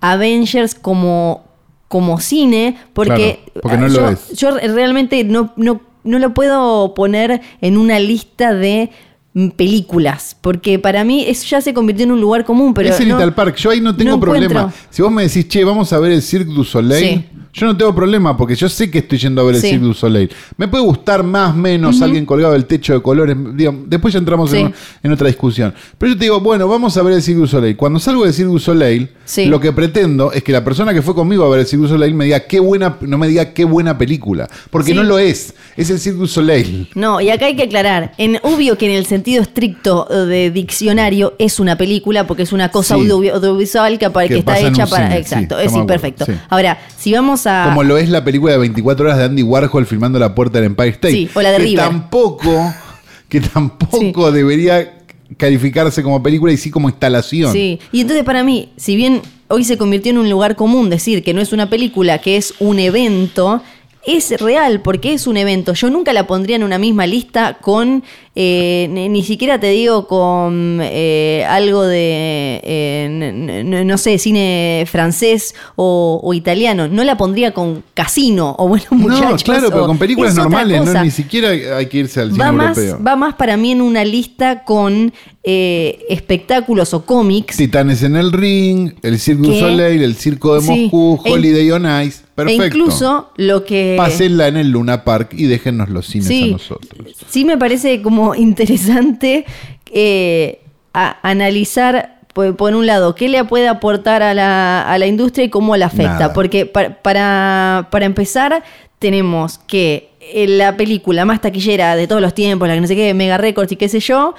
Avengers 0.00 0.74
como 0.74 1.44
como 1.88 2.20
cine 2.20 2.76
porque, 2.92 3.40
Claro, 3.44 3.60
porque 3.62 3.76
no 3.78 3.88
lo 3.88 3.94
yo, 3.94 4.08
es. 4.10 4.32
yo 4.36 4.50
realmente 4.58 5.24
no, 5.24 5.52
no, 5.56 5.80
no 6.04 6.18
lo 6.18 6.34
puedo 6.34 6.92
poner 6.92 7.40
en 7.62 7.78
una 7.78 7.98
lista 7.98 8.52
de 8.52 8.90
mm, 9.32 9.48
películas, 9.50 10.36
porque 10.42 10.78
para 10.78 11.02
mí 11.04 11.24
eso 11.26 11.46
ya 11.48 11.62
se 11.62 11.72
convirtió 11.72 12.04
en 12.04 12.12
un 12.12 12.20
lugar 12.20 12.44
común, 12.44 12.74
pero 12.74 12.90
es 12.90 13.00
el 13.00 13.08
no- 13.08 13.34
Park. 13.34 13.56
Yo 13.56 13.70
ahí 13.70 13.80
no 13.80 13.96
tengo 13.96 14.10
no 14.10 14.20
problema. 14.20 14.70
Si 14.90 15.00
vos 15.00 15.10
me 15.10 15.22
decís, 15.22 15.48
che, 15.48 15.64
vamos 15.64 15.90
a 15.94 15.98
ver 15.98 16.12
el 16.12 16.20
Cirque 16.20 16.52
du 16.52 16.62
Soleil, 16.62 17.04
Sí. 17.20 17.24
Yo 17.58 17.66
no 17.66 17.76
tengo 17.76 17.94
problema 17.94 18.36
porque 18.36 18.54
yo 18.54 18.68
sé 18.68 18.90
que 18.90 18.98
estoy 18.98 19.18
yendo 19.18 19.40
a 19.42 19.44
ver 19.44 19.56
el 19.56 19.60
Sí. 19.60 19.68
Cirque 19.70 19.84
du 19.84 19.94
Soleil. 19.94 20.30
Me 20.56 20.68
puede 20.68 20.84
gustar 20.84 21.22
más, 21.22 21.54
menos, 21.54 22.00
alguien 22.02 22.24
colgado 22.26 22.52
del 22.54 22.66
techo 22.66 22.92
de 22.94 23.02
colores. 23.02 23.36
digamos, 23.54 23.82
después 23.88 24.12
ya 24.14 24.18
entramos 24.18 24.52
en, 24.52 24.68
Sí. 24.68 24.74
en 25.02 25.12
otra 25.12 25.26
discusión. 25.28 25.74
Pero 25.98 26.12
yo 26.12 26.18
te 26.18 26.24
digo, 26.24 26.40
bueno, 26.40 26.68
vamos 26.68 26.96
a 26.96 27.02
ver 27.02 27.14
el 27.14 27.22
Cirque 27.22 27.40
du 27.40 27.46
Soleil. 27.46 27.76
Cuando 27.76 27.98
salgo 27.98 28.24
del 28.24 28.32
Cirque 28.32 28.50
du 28.52 28.58
Soleil, 28.58 29.08
Sí. 29.24 29.46
lo 29.46 29.60
que 29.60 29.72
pretendo 29.72 30.32
es 30.32 30.42
que 30.42 30.52
la 30.52 30.64
persona 30.64 30.94
que 30.94 31.02
fue 31.02 31.14
conmigo 31.14 31.44
a 31.44 31.48
ver 31.50 31.60
el 31.60 31.66
Cirque 31.66 31.82
du 31.82 31.88
Soleil 31.88 32.14
me 32.14 32.24
diga 32.26 32.40
qué 32.40 32.60
buena, 32.60 32.96
no 33.00 33.18
me 33.18 33.28
diga 33.28 33.52
qué 33.52 33.64
buena 33.64 33.98
película. 33.98 34.48
Porque 34.70 34.92
Sí. 34.92 34.94
no 34.96 35.02
lo 35.02 35.18
es. 35.18 35.54
Es 35.76 35.90
el 35.90 35.98
Cirque 35.98 36.18
du 36.18 36.26
Soleil. 36.26 36.88
No, 36.94 37.20
y 37.20 37.30
acá 37.30 37.46
hay 37.46 37.56
que 37.56 37.64
aclarar, 37.64 38.12
en 38.18 38.38
obvio 38.42 38.78
que 38.78 38.86
en 38.86 38.92
el 38.92 39.06
sentido 39.06 39.42
estricto 39.42 40.04
de 40.06 40.50
diccionario 40.50 41.34
es 41.38 41.58
una 41.60 41.76
película 41.76 42.26
porque 42.26 42.42
es 42.44 42.52
una 42.52 42.70
cosa 42.70 42.94
Sí. 42.96 43.00
audio- 43.10 43.34
audiovisual 43.34 43.98
que, 43.98 44.04
apa- 44.06 44.22
Que 44.22 44.28
que 44.28 44.38
está 44.38 44.52
pasa 44.52 44.66
en 44.66 44.74
hecha 44.74 44.86
para 44.86 45.04
cine, 45.08 45.14
sí, 45.16 45.20
exacto, 45.22 45.58
estamos 45.58 45.64
es 45.66 45.72
de 45.72 45.78
acuerdo, 45.80 45.86
perfecto. 45.86 46.24
sí. 46.26 46.32
Ahora, 46.48 46.78
si 46.96 47.12
vamos 47.12 47.46
a 47.48 47.64
Como 47.64 47.82
lo 47.82 47.98
es 47.98 48.08
la 48.08 48.24
película 48.24 48.52
de 48.52 48.58
24 48.58 49.06
horas 49.06 49.18
de 49.18 49.24
Andy 49.24 49.42
Warhol 49.42 49.86
filmando 49.86 50.18
la 50.18 50.34
puerta 50.34 50.58
del 50.58 50.66
Empire 50.66 50.90
State. 50.90 51.14
Sí, 51.14 51.30
o 51.34 51.42
la 51.42 51.50
de 51.50 51.56
que 51.58 51.62
River. 51.64 51.84
tampoco, 51.84 52.74
que 53.28 53.40
tampoco 53.40 54.30
debería 54.30 54.98
calificarse 55.36 56.02
como 56.02 56.22
película 56.22 56.52
y 56.52 56.56
sí 56.56 56.70
como 56.70 56.88
instalación. 56.88 57.52
Sí, 57.52 57.78
y 57.92 58.00
entonces 58.00 58.24
para 58.24 58.42
mí, 58.42 58.70
si 58.76 58.96
bien 58.96 59.22
hoy 59.48 59.64
se 59.64 59.76
convirtió 59.76 60.10
en 60.10 60.18
un 60.18 60.30
lugar 60.30 60.56
común 60.56 60.90
decir 60.90 61.22
que 61.22 61.34
no 61.34 61.40
es 61.40 61.52
una 61.52 61.68
película, 61.68 62.18
que 62.18 62.36
es 62.36 62.54
un 62.58 62.78
evento, 62.78 63.62
es 64.06 64.40
real 64.40 64.80
porque 64.80 65.12
es 65.12 65.26
un 65.26 65.36
evento. 65.36 65.74
Yo 65.74 65.90
nunca 65.90 66.12
la 66.12 66.26
pondría 66.26 66.56
en 66.56 66.62
una 66.62 66.78
misma 66.78 67.06
lista 67.06 67.58
con, 67.60 68.04
eh, 68.40 68.86
ni, 68.88 69.24
siquiera 69.24 69.58
te 69.58 69.70
digo 69.70 70.06
con 70.06 70.78
eh, 70.80 71.44
algo 71.48 71.82
de, 71.82 72.60
eh, 72.62 73.82
no 73.84 73.98
sé, 73.98 74.16
cine 74.18 74.84
francés 74.88 75.56
o, 75.74 76.20
o 76.22 76.34
italiano. 76.34 76.86
No 76.86 77.02
la 77.02 77.16
pondría 77.16 77.52
con 77.52 77.82
Casino 77.94 78.54
o 78.56 78.68
Buenos 78.68 78.92
Muchachos. 78.92 79.30
No, 79.30 79.36
claro, 79.38 79.70
pero 79.70 79.86
con 79.88 79.98
películas 79.98 80.36
normales, 80.36 80.84
no 80.84 81.02
ni 81.02 81.10
siquiera 81.10 81.48
hay 81.48 81.86
que 81.86 81.98
irse 81.98 82.20
al 82.20 82.30
cine 82.30 82.44
va 82.44 82.52
más, 82.52 82.78
va 82.78 83.16
más 83.16 83.34
para 83.34 83.56
mí 83.56 83.72
en 83.72 83.80
una 83.82 84.04
lista 84.04 84.62
con 84.62 85.12
eh, 85.42 86.04
espectáculos 86.08 86.94
o 86.94 87.04
cómics. 87.04 87.56
Titanes 87.56 88.04
en 88.04 88.14
el 88.14 88.30
ring, 88.30 88.92
el 89.02 89.18
Cirque. 89.18 89.58
Soleil, 89.58 90.02
el 90.02 90.14
Circo 90.14 90.54
de 90.54 90.60
Sí. 90.60 90.70
Moscú, 90.92 91.20
E- 91.24 91.32
Holiday 91.32 91.70
on 91.72 91.86
Ice. 92.04 92.22
Perfecto. 92.34 92.62
E 92.62 92.66
incluso 92.66 93.30
lo 93.36 93.64
que. 93.64 93.94
Pásenla 93.96 94.46
en 94.48 94.58
el 94.58 94.70
Luna 94.70 95.02
Park 95.02 95.30
y 95.32 95.46
déjennos 95.46 95.88
los 95.88 96.06
cines 96.06 96.30
a 96.30 96.46
nosotros. 96.52 97.16
sí 97.28 97.44
me 97.44 97.56
parece 97.58 98.00
como 98.02 98.27
interesante 98.34 99.44
eh, 99.92 100.60
a- 100.94 101.16
analizar, 101.22 102.20
por, 102.34 102.56
por 102.56 102.74
un 102.74 102.86
lado, 102.86 103.14
qué 103.14 103.28
le 103.28 103.42
puede 103.44 103.68
aportar 103.68 104.22
a 104.22 104.34
la, 104.34 104.82
a 104.82 104.98
la 104.98 105.06
industria 105.06 105.44
y 105.46 105.48
cómo 105.50 105.76
la 105.76 105.86
afecta. 105.86 106.12
Nada. 106.18 106.32
Porque 106.32 106.66
pa- 106.66 106.90
para, 107.02 107.88
para 107.90 108.06
empezar, 108.06 108.62
tenemos 108.98 109.58
que 109.58 110.10
eh, 110.20 110.46
la 110.46 110.76
película 110.76 111.24
más 111.24 111.40
taquillera 111.40 111.96
de 111.96 112.06
todos 112.06 112.20
los 112.20 112.34
tiempos, 112.34 112.68
la 112.68 112.74
que 112.74 112.80
no 112.80 112.86
sé 112.86 112.96
qué, 112.96 113.14
Mega 113.14 113.38
Records 113.38 113.72
y 113.72 113.76
qué 113.76 113.88
sé 113.88 114.00
yo, 114.00 114.34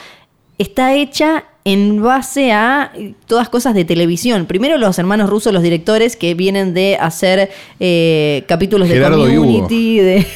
está 0.58 0.94
hecha 0.94 1.46
en 1.66 2.02
base 2.02 2.52
a 2.52 2.92
eh, 2.96 3.14
todas 3.28 3.50
cosas 3.50 3.74
de 3.74 3.86
televisión. 3.86 4.46
Primero 4.46 4.78
los 4.78 4.98
hermanos 5.00 5.30
rusos, 5.30 5.54
los 5.54 5.62
directores, 5.64 6.16
que 6.16 6.34
vienen 6.34 6.74
de 6.74 6.98
hacer 7.00 7.52
eh, 7.80 8.44
capítulos 8.48 8.88
Gerardo 8.88 9.26
de. 9.26 9.36
Community, 9.36 10.00
de... 10.00 10.28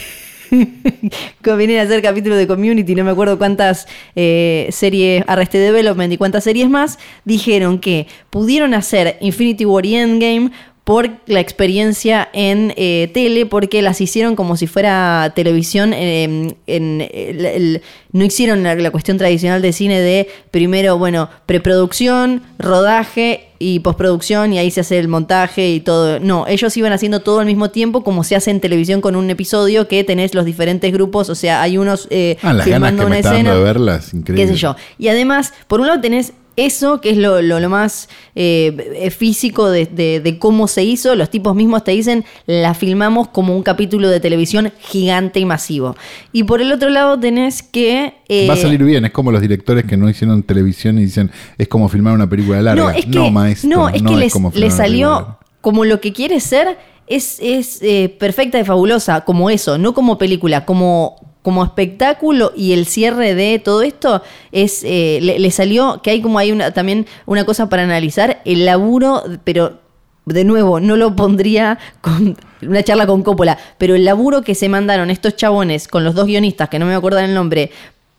a 0.53 1.81
hacer 1.81 2.01
capítulos 2.01 2.37
de 2.37 2.47
Community, 2.47 2.95
no 2.95 3.03
me 3.03 3.11
acuerdo 3.11 3.37
cuántas 3.37 3.87
eh, 4.15 4.67
series, 4.71 5.23
Arrested 5.27 5.63
Development 5.63 6.11
y 6.11 6.17
cuántas 6.17 6.43
series 6.43 6.69
más, 6.69 6.99
dijeron 7.25 7.79
que 7.79 8.07
pudieron 8.29 8.73
hacer 8.73 9.17
Infinity 9.21 9.65
War 9.65 9.85
y 9.85 9.95
Endgame 9.95 10.51
por 10.83 11.09
la 11.27 11.39
experiencia 11.39 12.27
en 12.33 12.73
eh, 12.75 13.09
tele, 13.13 13.45
porque 13.45 13.81
las 13.81 14.01
hicieron 14.01 14.35
como 14.35 14.57
si 14.57 14.67
fuera 14.67 15.31
televisión. 15.33 15.93
eh, 15.93 16.55
en, 16.67 17.07
el- 17.13 17.45
el- 17.45 17.81
no 18.11 18.23
hicieron 18.25 18.63
la, 18.63 18.75
la 18.75 18.91
cuestión 18.91 19.17
tradicional 19.17 19.61
de 19.61 19.71
cine 19.73 19.99
de 20.01 20.27
primero, 20.51 20.97
bueno, 20.97 21.29
preproducción, 21.45 22.43
rodaje 22.59 23.45
y 23.59 23.79
postproducción, 23.79 24.51
y 24.53 24.59
ahí 24.59 24.69
se 24.71 24.81
hace 24.81 24.99
el 24.99 25.07
montaje 25.07 25.69
y 25.69 25.79
todo. 25.79 26.19
No, 26.19 26.45
ellos 26.47 26.75
iban 26.75 26.91
haciendo 26.91 27.21
todo 27.21 27.39
al 27.39 27.45
mismo 27.45 27.69
tiempo, 27.71 28.03
como 28.03 28.23
se 28.25 28.35
hace 28.35 28.51
en 28.51 28.59
televisión 28.59 28.99
con 28.99 29.15
un 29.15 29.29
episodio 29.29 29.87
que 29.87 30.03
tenés 30.03 30.35
los 30.35 30.43
diferentes 30.45 30.91
grupos, 30.91 31.29
o 31.29 31.35
sea, 31.35 31.61
hay 31.61 31.77
unos 31.77 32.07
eh, 32.11 32.37
Ah, 32.41 32.53
las 32.53 32.67
ganas 32.67 32.89
filmando 32.91 33.03
que 33.05 33.09
me 33.09 33.15
una 33.19 33.21
dando 33.21 33.37
escena 33.37 33.55
de 33.55 33.63
verlas, 33.63 34.13
increíble. 34.13 34.45
qué 34.47 34.53
sé 34.53 34.59
yo. 34.59 34.75
Y 34.99 35.07
además, 35.07 35.53
por 35.67 35.79
un 35.79 35.87
lado 35.87 36.01
tenés 36.01 36.33
eso, 36.55 37.01
que 37.01 37.09
es 37.11 37.17
lo, 37.17 37.41
lo- 37.41 37.59
lo 37.59 37.69
más 37.69 38.09
eh, 38.35 39.09
físico 39.17 39.69
de, 39.69 39.85
de- 39.85 40.19
de 40.19 40.39
cómo 40.39 40.67
se 40.67 40.83
hizo. 40.83 41.15
Los 41.15 41.29
tipos 41.29 41.55
mismos 41.55 41.83
te 41.83 41.91
dicen, 41.91 42.25
la 42.45 42.73
filmamos 42.73 43.29
como 43.29 43.55
un 43.55 43.63
capítulo 43.63 44.09
de 44.09 44.19
televisión 44.19 44.71
gigante 44.79 45.39
y 45.39 45.45
masivo. 45.45 45.95
Y 46.31 46.43
por 46.43 46.61
el 46.61 46.71
otro 46.71 46.89
lado 46.89 47.19
tenés 47.19 47.63
que... 47.63 48.13
eh, 48.27 48.47
Va 48.47 48.53
a 48.53 48.57
salir 48.57 48.83
bien, 48.83 49.05
es 49.05 49.11
como 49.11 49.31
los 49.31 49.41
directores 49.41 49.85
que 49.85 49.97
no 49.97 50.09
hicieron 50.09 50.43
televisión 50.43 50.97
y 50.99 51.05
dicen 51.05 51.31
es 51.57 51.67
como 51.67 51.89
filmar 51.89 52.13
una 52.13 52.29
película 52.29 52.61
larga. 52.61 52.83
No, 52.83 52.89
es 52.89 53.05
que, 53.05 53.31
maestro, 53.31 53.69
no, 53.69 53.89
es 53.89 54.01
que 54.03 54.15
les, 54.15 54.33
filmar 54.33 54.55
les 54.55 54.73
salió 54.75 55.37
como 55.61 55.85
lo 55.85 56.01
que 56.01 56.11
quiere 56.13 56.39
ser, 56.39 56.77
es, 57.07 57.37
es 57.41 57.79
eh, 57.81 58.15
perfecta 58.19 58.59
y 58.59 58.63
fabulosa, 58.65 59.21
como 59.21 59.49
eso, 59.49 59.77
no 59.77 59.93
como 59.93 60.17
película, 60.17 60.65
como, 60.65 61.32
como 61.43 61.63
espectáculo 61.63 62.51
y 62.55 62.73
el 62.73 62.87
cierre 62.87 63.35
de 63.35 63.59
todo 63.59 63.83
esto 63.83 64.23
es 64.51 64.81
eh, 64.83 65.19
le, 65.21 65.51
salió 65.51 66.01
que 66.01 66.09
hay 66.09 66.21
como 66.21 66.39
hay 66.39 66.57
también 66.73 67.05
una 67.25 67.45
cosa 67.45 67.69
para 67.69 67.83
analizar 67.83 68.41
el 68.45 68.65
laburo 68.65 69.23
pero 69.43 69.79
de 70.25 70.45
nuevo 70.45 70.79
no 70.79 70.95
lo 70.95 71.15
pondría 71.15 71.77
con 72.01 72.37
una 72.61 72.81
charla 72.81 73.05
con 73.05 73.23
Coppola 73.23 73.57
pero 73.77 73.93
el 73.93 74.05
laburo 74.05 74.41
que 74.41 74.55
se 74.55 74.69
mandaron 74.69 75.11
estos 75.11 75.35
chabones 75.35 75.87
con 75.89 76.05
los 76.05 76.15
dos 76.15 76.25
guionistas 76.25 76.69
que 76.69 76.79
no 76.79 76.85
me 76.85 76.95
acuerdo 76.95 77.19
el 77.19 77.33
nombre 77.33 77.71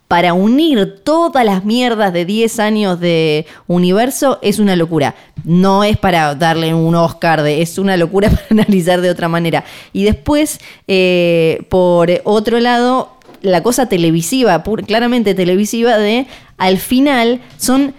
para 0.09 0.35
unir 0.35 1.01
todas 1.03 1.45
las 1.45 1.65
mierdas 1.65 2.13
de 2.13 2.25
10 2.25 2.61
años 2.61 3.01
de 3.01 3.47
universo 3.67 4.39
es 4.43 4.59
una 4.59 4.77
locura. 4.77 5.15
No 5.45 5.83
es 5.83 5.97
para 5.97 6.35
darle 6.35 6.75
un 6.75 6.95
Oscar, 6.95 7.43
de, 7.43 7.63
es 7.63 7.79
una 7.79 7.97
locura 7.97 8.31
para 8.31 8.47
analizar 8.51 9.01
de 9.01 9.11
otra 9.11 9.29
manera. 9.29 9.65
Y 9.93 10.05
después, 10.05 10.61
eh, 10.87 11.67
por 11.69 12.11
otro 12.25 12.61
lado, 12.61 13.14
la 13.45 13.63
cosa 13.63 13.87
televisiva, 13.89 14.65
pur- 14.65 14.85
claramente 14.85 15.35
televisiva, 15.35 15.97
de 15.99 16.27
al 16.59 16.79
final 16.79 17.41
son 17.57 17.95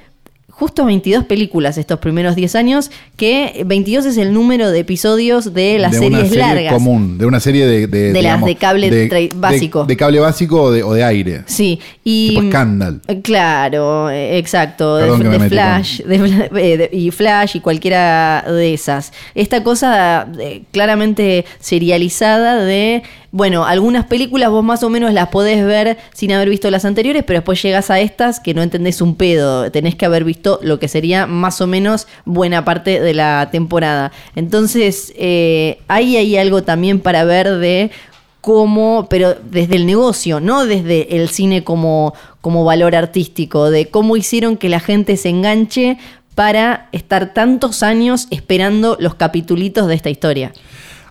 justo 0.49 0.85
22 0.85 1.25
películas 1.25 1.77
estos 1.77 1.99
primeros 1.99 2.33
10 2.37 2.55
años, 2.55 2.89
que 3.17 3.63
22 3.65 4.05
es 4.05 4.15
el 4.17 4.31
número 4.33 4.71
de 4.71 4.79
episodios 4.79 5.53
de 5.53 5.77
las 5.79 5.91
de 5.91 5.97
series 5.97 6.13
una 6.21 6.29
serie 6.29 6.39
largas. 6.45 6.73
común, 6.73 7.17
de 7.17 7.25
una 7.25 7.41
serie 7.41 7.67
de... 7.67 7.87
De, 7.87 8.13
De 8.13 8.21
las 8.21 8.41
de 8.41 8.55
cable 8.55 9.29
básico. 9.35 9.83
De, 9.83 9.97
cable 9.97 10.21
básico 10.21 10.61
o 10.61 10.71
de, 10.71 10.81
o 10.81 10.93
aire. 10.93 11.41
Sí, 11.45 11.81
y. 12.05 12.29
Tipo 12.29 12.41
Scandal. 12.47 13.01
Eh, 13.09 13.19
Claro, 13.21 14.09
eh, 14.09 14.37
exacto. 14.37 14.95
Perdón 14.97 15.23
de, 15.29 15.39
me 15.39 15.49
Flash. 15.49 15.99
eh, 16.07 16.89
y 16.93 17.11
Flash 17.11 17.57
y 17.57 17.59
cualquiera 17.59 18.45
de 18.47 18.73
esas. 18.73 19.11
Esta 19.35 19.61
cosa 19.61 20.25
claramente 20.71 21.43
serializada 21.59 22.63
de. 22.63 23.03
Bueno, 23.35 23.65
algunas 23.65 24.05
películas 24.05 24.49
vos 24.49 24.63
más 24.63 24.81
o 24.81 24.89
menos 24.89 25.11
las 25.11 25.27
podés 25.27 25.65
ver 25.65 25.97
sin 26.13 26.31
haber 26.31 26.47
visto 26.47 26.71
las 26.71 26.85
anteriores, 26.85 27.21
pero 27.27 27.39
después 27.39 27.61
llegas 27.61 27.91
a 27.91 27.99
estas 27.99 28.39
que 28.39 28.53
no 28.53 28.61
entendés 28.61 29.01
un 29.01 29.15
pedo. 29.15 29.69
Tenés 29.71 29.93
que 29.95 30.05
haber 30.05 30.23
visto 30.23 30.57
lo 30.63 30.79
que 30.79 30.87
sería 30.87 31.27
más 31.27 31.59
o 31.59 31.67
menos 31.67 32.07
buena 32.23 32.63
parte 32.63 33.01
de 33.01 33.13
la 33.13 33.49
temporada. 33.51 34.13
Entonces, 34.37 35.11
eh, 35.17 35.79
ahí 35.89 36.15
hay 36.15 36.37
algo 36.37 36.63
también 36.63 37.01
para 37.01 37.25
ver 37.25 37.57
de 37.57 37.91
cómo, 38.39 39.07
pero 39.09 39.35
desde 39.51 39.75
el 39.75 39.85
negocio, 39.85 40.39
no 40.39 40.65
desde 40.65 41.17
el 41.17 41.27
cine 41.27 41.65
como, 41.65 42.13
como 42.39 42.63
valor 42.63 42.95
artístico, 42.95 43.69
de 43.69 43.89
cómo 43.89 44.15
hicieron 44.15 44.55
que 44.55 44.69
la 44.69 44.79
gente 44.79 45.17
se 45.17 45.27
enganche 45.27 45.97
para 46.35 46.87
estar 46.93 47.33
tantos 47.33 47.83
años 47.83 48.27
esperando 48.31 48.95
los 48.97 49.15
capitulitos 49.15 49.89
de 49.89 49.95
esta 49.95 50.09
historia. 50.09 50.53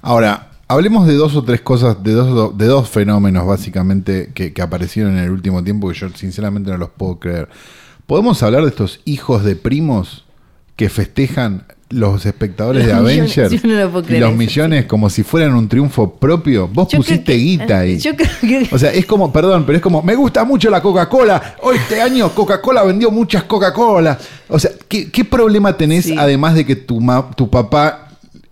Ahora, 0.01 0.54
hablemos 0.69 1.07
de 1.07 1.15
dos 1.15 1.37
o 1.37 1.45
tres 1.45 1.61
cosas, 1.61 2.03
de 2.03 2.13
dos, 2.13 2.57
de 2.57 2.67
dos 2.67 2.89
fenómenos 2.89 3.47
básicamente 3.47 4.31
que, 4.35 4.53
que 4.53 4.63
aparecieron 4.63 5.19
en 5.19 5.25
el 5.25 5.31
último 5.31 5.63
tiempo 5.63 5.89
que 5.91 5.95
yo 5.99 6.09
sinceramente 6.11 6.71
no 6.71 6.79
los 6.79 6.91
puedo 6.91 7.19
creer. 7.19 7.49
¿Podemos 8.07 8.43
hablar 8.43 8.63
de 8.63 8.69
estos 8.69 9.01
hijos 9.05 9.45
de 9.45 9.57
primos 9.57 10.25
que 10.77 10.89
festejan 10.89 11.65
los 11.91 12.27
espectadores 12.27 12.85
de 12.87 12.93
millones, 12.93 13.39
Avengers 13.39 13.63
yo 13.63 13.69
no 13.69 13.75
lo 13.85 13.91
puedo 13.93 14.05
creer 14.07 14.23
los 14.23 14.35
millones 14.35 14.87
como 14.87 15.09
si 15.09 15.23
fueran 15.23 15.55
un 15.55 15.69
triunfo 15.69 16.17
propio? 16.17 16.67
Vos 16.67 16.89
Yo 16.89 16.99
pusiste 16.99 17.33
que- 17.33 17.39
guita 17.39 17.79
ahí. 17.81 17.99
Yo 17.99 18.17
creo 18.17 18.29
que 18.41 18.69
O 18.75 18.79
sea, 18.79 18.91
es 18.93 19.07
como, 19.07 19.33
perdón, 19.33 19.65
pero 19.65 19.77
es 19.77 19.83
como, 19.83 20.03
me 20.03 20.17
gusta 20.17 20.45
mucho 20.45 20.71
la 20.71 20.83
Coca-Cola. 20.83 21.57
Hoy 21.63 21.77
este 21.77 22.01
año 22.03 22.31
Coca-Cola 22.35 22.83
vendió 22.83 23.11
muchas 23.13 23.45
Coca-Cola. 23.45 24.19
O 24.49 24.59
sea, 24.59 24.73
¿qué, 24.89 25.11
qué 25.11 25.25
problema 25.25 25.77
tenés 25.77 26.07
Sí. 26.07 26.17
además 26.19 26.55
de 26.57 26.67
que 26.67 26.75
tu, 26.75 27.01
ma- 27.01 27.31
tu 27.37 27.49
papá 27.49 28.04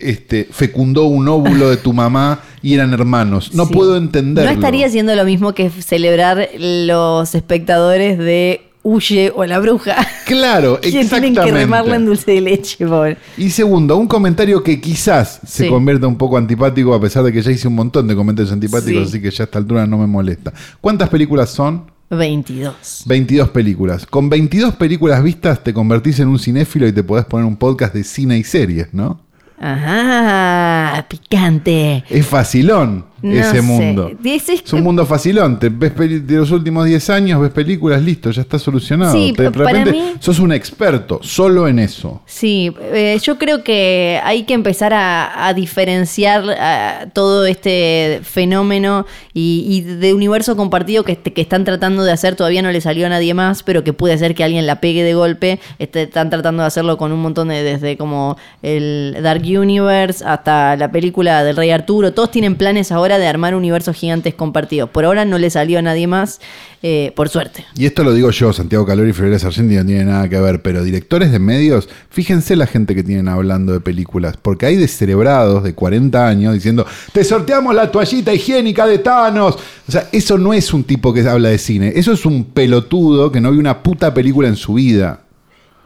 este, 0.03 0.47
fecundó 0.51 1.05
un 1.05 1.27
óvulo 1.27 1.69
de 1.69 1.77
tu 1.77 1.93
mamá 1.93 2.39
y 2.61 2.73
eran 2.73 2.93
hermanos? 2.93 3.53
No 3.53 3.65
Sí. 3.65 3.73
puedo 3.73 3.97
entenderlo. 3.97 4.51
No 4.51 4.55
estaría 4.57 4.85
haciendo 4.87 5.15
lo 5.15 5.25
mismo 5.25 5.53
que 5.53 5.69
celebrar 5.69 6.49
los 6.59 7.35
espectadores 7.35 8.17
de 8.17 8.61
Huye 8.85 9.31
o 9.33 9.45
la 9.45 9.59
bruja. 9.59 9.95
Claro, 10.25 10.75
Que 10.81 10.89
tienen 10.89 11.05
exactamente. 11.05 11.41
que 11.41 11.51
remarla 11.51 11.95
en 11.95 12.05
dulce 12.05 12.31
de 12.31 12.41
leche, 12.41 12.85
pobre. 12.85 13.15
Y 13.37 13.49
segundo, 13.49 13.95
un 13.95 14.07
comentario 14.07 14.61
que 14.61 14.81
quizás 14.81 15.39
se 15.47 15.63
Sí. 15.63 15.69
convierta 15.69 16.05
un 16.05 16.17
poco 16.17 16.35
antipático, 16.37 16.93
a 16.93 16.99
pesar 16.99 17.23
de 17.23 17.31
que 17.31 17.41
ya 17.41 17.49
hice 17.51 17.69
un 17.69 17.75
montón 17.75 18.07
de 18.09 18.15
comentarios 18.15 18.51
antipáticos, 18.51 19.03
Sí. 19.03 19.09
así 19.17 19.21
que 19.21 19.31
ya 19.31 19.43
a 19.43 19.45
esta 19.45 19.57
altura 19.59 19.87
no 19.87 19.97
me 19.97 20.07
molesta. 20.07 20.51
¿Cuántas 20.81 21.07
películas 21.07 21.49
son? 21.49 21.91
22. 22.09 23.03
22 23.05 23.49
películas. 23.49 24.05
Con 24.05 24.29
22 24.29 24.75
películas 24.75 25.23
vistas 25.23 25.63
te 25.63 25.73
convertís 25.73 26.19
en 26.19 26.27
un 26.27 26.37
cinéfilo 26.37 26.85
y 26.87 26.91
te 26.91 27.03
podés 27.03 27.25
poner 27.25 27.45
un 27.45 27.55
podcast 27.55 27.93
de 27.93 28.03
cine 28.03 28.37
y 28.37 28.43
series, 28.43 28.93
¿no? 28.93 29.21
Ajá, 29.59 31.05
picante. 31.07 32.03
Es 32.09 32.27
facilón 32.27 33.05
No 33.23 33.33
ese 33.39 33.51
sé. 33.57 33.61
mundo. 33.61 34.11
Es- 34.23 34.49
es 34.49 34.63
Es 34.65 34.73
un 34.73 34.83
mundo 34.83 35.05
facilón. 35.05 35.57
Te 35.59 35.69
ves 35.69 35.93
de 35.97 36.35
los 36.37 36.51
últimos 36.51 36.85
10 36.85 37.09
años, 37.09 37.41
ves 37.41 37.51
películas, 37.51 38.01
listo, 38.01 38.29
ya 38.31 38.41
está 38.41 38.59
solucionado. 38.59 39.13
Sí, 39.13 39.33
Te- 39.35 39.43
de 39.43 39.49
repente 39.49 39.91
mí- 39.91 40.13
sos 40.19 40.39
un 40.39 40.51
experto 40.51 41.19
solo 41.23 41.67
en 41.67 41.79
eso. 41.79 42.21
Sí, 42.25 42.71
eh, 42.81 43.17
yo 43.23 43.37
creo 43.37 43.63
que 43.63 44.19
hay 44.23 44.43
que 44.43 44.53
empezar 44.53 44.93
a, 44.93 45.47
a 45.47 45.53
diferenciar 45.53 46.43
ah, 46.59 47.05
todo 47.13 47.45
este 47.45 48.19
fenómeno 48.23 49.05
y, 49.33 49.65
y 49.67 49.81
de 49.81 50.13
universo 50.13 50.55
compartido 50.55 51.03
que, 51.03 51.15
que 51.17 51.41
están 51.41 51.63
tratando 51.63 52.03
de 52.03 52.11
hacer. 52.11 52.35
Todavía 52.35 52.61
no 52.61 52.71
le 52.71 52.81
salió 52.81 53.05
a 53.05 53.09
nadie 53.09 53.33
más, 53.33 53.63
pero 53.63 53.83
que 53.83 53.93
puede 53.93 54.17
ser 54.17 54.35
que 54.35 54.43
alguien 54.43 54.67
la 54.67 54.81
pegue 54.81 55.03
de 55.03 55.13
golpe. 55.13 55.59
Este, 55.79 56.03
están 56.03 56.29
tratando 56.29 56.63
de 56.63 56.67
hacerlo 56.67 56.97
con 56.97 57.11
un 57.11 57.21
montón 57.21 57.47
de, 57.47 57.63
desde 57.63 57.95
como 57.97 58.37
el 58.61 59.17
Dark 59.21 59.43
Universe 59.43 60.23
hasta 60.25 60.75
la 60.75 60.91
película 60.91 61.43
del 61.43 61.55
Rey 61.55 61.69
Arturo. 61.71 62.13
Todos 62.13 62.31
tienen 62.31 62.55
planes 62.55 62.91
ahora 62.91 63.12
de 63.17 63.27
armar 63.27 63.55
universos 63.55 63.95
gigantes 63.95 64.33
compartidos. 64.33 64.89
Por 64.89 65.05
ahora 65.05 65.25
no 65.25 65.37
le 65.37 65.49
salió 65.49 65.79
a 65.79 65.81
nadie 65.81 66.07
más, 66.07 66.39
eh, 66.81 67.11
por 67.15 67.29
suerte. 67.29 67.65
Y 67.75 67.85
esto 67.85 68.03
lo 68.03 68.13
digo 68.13 68.29
yo, 68.31 68.51
Santiago 68.53 68.85
Calori 68.85 69.11
y 69.11 69.13
Flores 69.13 69.41
Sargenti 69.41 69.75
no 69.75 69.85
tiene 69.85 70.05
nada 70.05 70.27
que 70.29 70.39
ver, 70.39 70.61
pero 70.61 70.83
directores 70.83 71.31
de 71.31 71.39
medios, 71.39 71.89
fíjense 72.09 72.55
la 72.55 72.67
gente 72.67 72.93
que 72.93 73.03
tienen 73.03 73.27
hablando 73.27 73.73
de 73.73 73.79
películas, 73.79 74.37
porque 74.41 74.65
hay 74.65 74.75
descerebrados 74.75 75.63
de 75.63 75.73
40 75.73 76.27
años 76.27 76.53
diciendo, 76.53 76.85
te 77.11 77.23
sorteamos 77.23 77.73
la 77.73 77.91
toallita 77.91 78.33
higiénica 78.33 78.85
de 78.85 78.99
Thanos. 78.99 79.57
O 79.87 79.91
sea, 79.91 80.07
eso 80.11 80.37
no 80.37 80.53
es 80.53 80.73
un 80.73 80.83
tipo 80.83 81.13
que 81.13 81.27
habla 81.27 81.49
de 81.49 81.57
cine, 81.57 81.93
eso 81.95 82.13
es 82.13 82.25
un 82.25 82.45
pelotudo 82.45 83.31
que 83.31 83.41
no 83.41 83.51
vio 83.51 83.59
una 83.59 83.81
puta 83.81 84.13
película 84.13 84.47
en 84.47 84.55
su 84.55 84.75
vida. 84.75 85.22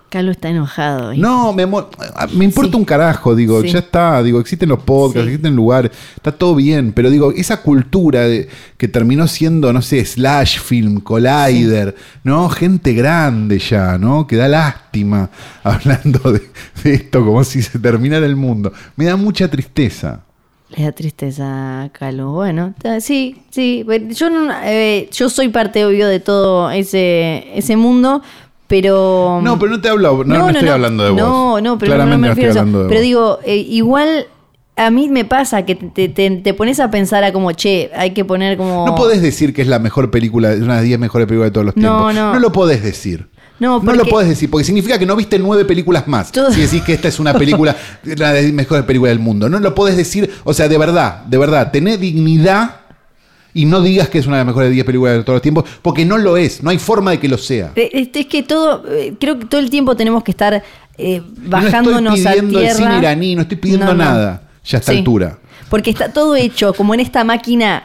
Carlos 0.10 0.38
está 0.38 0.49
enojado. 0.49 1.10
hoy. 1.10 1.18
No, 1.18 1.51
me, 1.53 1.66
mo- 1.66 1.89
me 2.34 2.45
importa 2.45 2.72
Sí. 2.72 2.78
un 2.78 2.86
carajo, 2.86 3.36
digo, 3.36 3.62
Sí. 3.62 3.70
ya 3.70 3.80
está, 3.80 4.24
digo, 4.24 4.39
existen 4.39 4.70
los 4.70 4.80
podcasts, 4.84 5.24
Sí. 5.28 5.34
existen 5.34 5.55
lugares, 5.55 5.91
está 6.16 6.32
todo 6.32 6.55
bien, 6.55 6.93
pero 6.93 7.10
digo, 7.10 7.32
esa 7.34 7.62
cultura 7.62 8.22
de, 8.22 8.47
que 8.78 8.88
terminó 8.88 9.28
siendo, 9.28 9.72
no 9.74 9.82
sé, 9.82 10.03
slash 10.05 10.60
film, 10.60 11.01
collider, 11.01 11.95
¿no? 12.24 12.47
Gente 12.49 12.93
grande 12.93 13.60
ya, 13.60 13.97
¿no? 13.97 14.26
Que 14.28 14.38
da 14.38 14.47
lástima 14.47 15.30
hablando 15.64 16.32
de, 16.32 16.41
de 16.84 16.93
esto 16.93 17.26
como 17.26 17.43
si 17.43 17.62
se 17.62 17.78
terminara 17.80 18.26
el 18.26 18.36
mundo. 18.36 18.72
Me 18.95 19.05
da 19.05 19.16
mucha 19.18 19.49
tristeza. 19.49 20.22
Le 20.76 20.84
da 20.84 20.91
tristeza, 20.91 21.89
Carlos. 21.93 22.34
Bueno, 22.34 22.74
ta- 22.82 22.99
sí, 22.99 23.41
sí. 23.51 23.84
Bueno, 23.86 24.14
Yo, 24.14 24.30
no- 24.30 24.51
eh, 24.64 25.10
yo 25.14 25.30
soy 25.30 25.47
parte, 25.49 25.86
obvio, 25.86 26.08
de 26.08 26.20
todo 26.20 26.70
ese, 26.72 27.47
ese 27.58 27.78
mundo, 27.78 28.22
pero... 28.68 29.39
No, 29.43 29.57
pero 29.57 29.72
no 29.72 29.82
te 29.82 29.89
hablo, 29.89 30.24
no, 30.24 30.38
no, 30.38 30.49
estoy 30.49 30.70
hablando 30.70 31.03
de 31.03 31.09
vos. 31.11 31.20
No, 31.20 31.61
no, 31.61 31.78
pero 31.78 31.91
Claramente 31.93 32.15
no 32.18 32.22
me 32.22 32.28
no 32.28 32.34
estoy 32.34 32.45
refiero 32.45 32.65
a 32.65 32.70
eso. 32.70 32.84
de 32.84 32.89
Pero 32.89 33.01
digo, 33.01 33.39
eh, 33.45 33.55
igual 33.57 34.28
a 34.76 34.91
mí 34.91 35.09
me 35.09 35.26
pasa 35.26 35.65
que 35.65 35.76
te, 35.76 36.07
te- 36.09 36.30
te 36.30 36.53
pones 36.53 36.80
a 36.80 36.91
pensar 36.91 37.24
a 37.24 37.34
como, 37.34 37.51
che, 37.53 37.89
hay 37.95 38.11
que 38.11 38.24
poner 38.26 38.57
como... 38.57 38.86
No 38.86 38.93
podés 38.95 39.22
decir 39.22 39.53
que 39.53 39.61
es 39.63 39.68
la 39.68 39.80
mejor 39.80 40.11
película, 40.11 40.49
una 40.49 40.55
de 40.57 40.68
las 40.68 40.84
10 40.84 40.99
mejores 40.99 41.28
películas 41.28 41.47
de 41.49 41.53
todos 41.53 41.65
los 41.65 41.76
No, 41.78 41.82
tiempos. 41.82 42.13
no. 42.15 42.34
No 42.34 42.39
lo 42.39 42.51
podés 42.51 42.84
decir. 42.84 43.28
No, 43.59 43.80
No 43.82 43.91
lo 43.93 43.99
porque- 43.99 44.11
podés 44.11 44.30
decir, 44.30 44.51
porque 44.51 44.65
significa 44.65 44.99
que 44.99 45.07
no 45.07 45.15
viste 45.15 45.39
nueve 45.39 45.65
películas 45.65 46.07
más. 46.07 46.32
Todo- 46.32 46.51
Si 46.51 46.61
decís 46.61 46.84
que 46.84 46.93
esta 46.93 47.07
es 47.07 47.20
una 47.20 47.34
película, 47.39 47.76
la 48.03 48.34
de 48.34 48.43
las 48.43 48.51
mejores 48.53 48.86
películas 48.86 49.11
del 49.11 49.20
mundo. 49.20 49.49
No 49.49 49.59
lo 49.59 49.74
podés 49.74 49.97
decir, 49.97 50.30
o 50.43 50.53
sea, 50.53 50.68
de 50.68 50.78
verdad, 50.78 51.24
de 51.26 51.38
verdad, 51.39 51.72
tené 51.72 51.97
dignidad 51.97 52.82
y 53.58 53.66
no 53.66 53.82
digas 53.82 54.08
que 54.10 54.20
es 54.20 54.28
una 54.28 54.38
de 54.38 54.41
las 54.41 54.47
mejores 54.47 54.72
10 54.72 54.86
películas 54.86 55.14
de 55.18 55.24
todos 55.24 55.36
los 55.38 55.41
tiempos, 55.41 55.66
porque 55.82 56.05
no 56.05 56.18
lo 56.18 56.38
es, 56.38 56.62
no 56.62 56.70
hay 56.70 56.78
forma 56.78 57.12
de 57.12 57.20
que 57.20 57.28
lo 57.28 57.38
sea. 57.38 57.72
Es 57.76 58.10
que 58.28 58.43
todo, 58.43 58.84
eh, 58.93 59.16
creo 59.20 59.39
que 59.39 59.45
todo 59.45 59.60
el 59.60 59.70
tiempo 59.72 59.95
tenemos 59.95 60.24
que 60.24 60.32
estar 60.32 60.64
eh, 60.97 61.22
no 61.41 61.49
bajándonos 61.49 62.18
estoy 62.20 62.34
pidiendo 62.41 62.60
a 62.60 62.62
el 62.64 62.72
cine 62.76 62.97
iraní, 62.99 63.36
no 63.36 63.41
estoy 63.41 63.58
pidiendo 63.58 63.86
No, 63.88 63.93
no. 63.93 64.03
nada 64.03 64.43
ya 64.64 64.78
a 64.78 64.80
esta 64.80 64.91
Sí. 64.91 64.99
altura. 64.99 65.39
Porque 65.70 65.89
está 65.89 66.14
todo 66.14 66.36
hecho 66.36 66.74
como 66.74 66.93
en 66.93 66.99
esta 66.99 67.24
máquina 67.24 67.84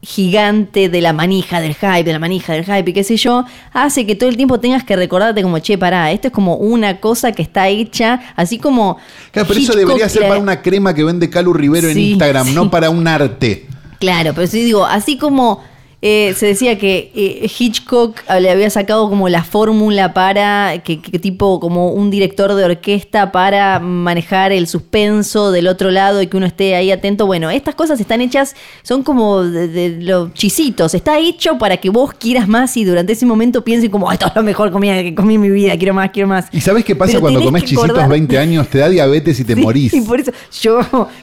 gigante 0.00 0.88
de 0.88 1.00
la 1.00 1.12
manija 1.12 1.60
del 1.60 1.74
hype, 1.74 2.04
de 2.04 2.12
la 2.12 2.18
manija 2.20 2.52
del 2.52 2.64
hype 2.64 2.90
y 2.90 2.92
qué 2.92 3.02
sé 3.02 3.16
yo, 3.16 3.44
hace 3.72 4.06
que 4.06 4.14
todo 4.14 4.28
el 4.28 4.36
tiempo 4.36 4.60
tengas 4.60 4.84
que 4.84 4.94
recordarte 4.94 5.42
como, 5.42 5.58
che, 5.58 5.76
pará, 5.76 6.12
esto 6.12 6.28
es 6.28 6.32
como 6.32 6.54
una 6.56 7.00
cosa 7.00 7.32
que 7.32 7.42
está 7.42 7.68
hecha, 7.68 8.20
así 8.36 8.58
como... 8.58 8.98
Claro, 9.32 9.48
pero 9.48 9.60
eso 9.60 9.74
debería 9.74 10.08
ser 10.08 10.28
para 10.28 10.38
una 10.38 10.62
crema 10.62 10.94
que 10.94 11.02
vende 11.02 11.28
Calu 11.28 11.52
Rivero 11.52 11.88
en 11.88 11.98
Instagram, 11.98 12.46
sí. 12.46 12.54
no 12.54 12.70
para 12.70 12.90
un 12.90 13.06
arte. 13.08 13.66
Claro, 13.98 14.32
pero 14.34 14.46
sí 14.46 14.64
digo, 14.64 14.84
así 14.84 15.18
como 15.18 15.62
eh, 16.00 16.32
se 16.36 16.46
decía 16.46 16.78
que 16.78 17.10
eh, 17.14 17.50
Hitchcock 17.58 18.20
le 18.40 18.50
había 18.50 18.70
sacado 18.70 19.08
como 19.08 19.28
la 19.28 19.42
fórmula 19.42 20.14
para, 20.14 20.80
que, 20.84 21.00
que 21.00 21.18
tipo 21.18 21.58
como 21.58 21.90
un 21.92 22.08
director 22.10 22.54
de 22.54 22.64
orquesta 22.64 23.32
para 23.32 23.80
manejar 23.80 24.52
el 24.52 24.68
suspenso 24.68 25.50
del 25.50 25.66
otro 25.66 25.90
lado 25.90 26.22
y 26.22 26.28
que 26.28 26.36
uno 26.36 26.46
esté 26.46 26.76
ahí 26.76 26.92
atento. 26.92 27.26
Bueno, 27.26 27.50
estas 27.50 27.74
cosas 27.74 27.98
están 28.00 28.20
hechas, 28.20 28.54
son 28.82 29.02
como 29.02 29.42
de, 29.42 29.66
de 29.66 30.00
los 30.02 30.32
chisitos, 30.34 30.94
está 30.94 31.18
hecho 31.18 31.58
para 31.58 31.78
que 31.78 31.90
vos 31.90 32.12
quieras 32.14 32.46
más 32.46 32.76
y 32.76 32.84
durante 32.84 33.12
ese 33.14 33.26
momento 33.26 33.64
piensen 33.64 33.90
como, 33.90 34.08
"Ay, 34.08 34.14
esto 34.14 34.28
es 34.28 34.36
la 34.36 34.42
mejor 34.42 34.70
comida 34.70 35.02
que 35.02 35.14
comí 35.16 35.34
en 35.34 35.40
mi 35.40 35.50
vida, 35.50 35.76
quiero 35.76 35.94
más, 35.94 36.10
quiero 36.10 36.28
más. 36.28 36.46
¿Y 36.52 36.60
sabes 36.60 36.84
qué 36.84 36.94
pasa 36.94 37.12
Pero 37.12 37.22
cuando 37.22 37.42
comes 37.42 37.62
chisitos 37.64 37.84
acordarte- 37.90 38.08
20 38.10 38.38
años? 38.38 38.68
Te 38.68 38.78
da 38.78 38.88
diabetes 38.88 39.40
y 39.40 39.44
te 39.44 39.54
Sí, 39.58 39.60
morís. 39.62 39.92
Y 39.94 40.00
por 40.02 40.20
eso 40.20 40.30
yo, 40.62 40.78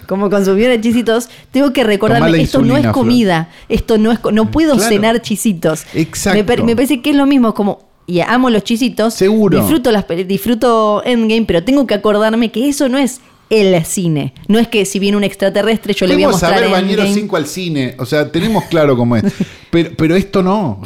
como 0.07 0.29
consumidora 0.29 0.73
de 0.73 0.81
chisitos, 0.81 1.29
tengo 1.51 1.71
que 1.71 1.83
recordarme, 1.85 2.41
esto 2.41 2.61
no 2.61 2.75
es 2.75 2.81
Flor. 2.81 2.93
comida, 2.93 3.49
esto 3.69 3.97
no 3.97 4.11
es, 4.11 4.19
no 4.33 4.51
pudo 4.65 4.75
Claro. 4.77 4.89
cenar 4.95 5.21
chisitos. 5.21 5.85
Exacto. 5.93 6.43
Me, 6.57 6.63
me 6.63 6.75
parece 6.75 7.01
que 7.01 7.11
es 7.11 7.15
lo 7.15 7.25
mismo, 7.25 7.53
como, 7.53 7.79
y 8.07 8.19
amo 8.19 8.49
los 8.49 8.63
chisitos, 8.63 9.13
Seguro. 9.13 9.59
disfruto, 9.59 9.91
las, 9.91 10.05
disfruto 10.27 11.01
Endgame, 11.05 11.45
pero 11.45 11.63
tengo 11.63 11.87
que 11.87 11.93
acordarme 11.93 12.51
que 12.51 12.67
eso 12.69 12.87
no 12.89 12.97
es 12.97 13.21
el 13.49 13.83
cine. 13.85 14.33
No 14.47 14.57
es 14.59 14.67
que 14.67 14.85
si 14.85 14.97
viene 14.99 15.17
un 15.17 15.23
extraterrestre 15.23 15.93
yo 15.93 16.07
le 16.07 16.15
voy 16.15 16.23
a 16.23 16.27
Fuimos 16.27 16.43
a 16.43 16.47
mostrar 16.47 16.61
ver 16.63 16.71
Bañero 16.71 17.01
Endgame. 17.03 17.21
5 17.21 17.35
al 17.37 17.45
cine. 17.47 17.95
O 17.99 18.05
sea, 18.05 18.31
tenemos 18.31 18.63
claro 18.65 18.97
cómo 18.97 19.15
es. 19.15 19.23
Pero, 19.69 19.91
pero 19.97 20.15
esto 20.15 20.41
no. 20.41 20.81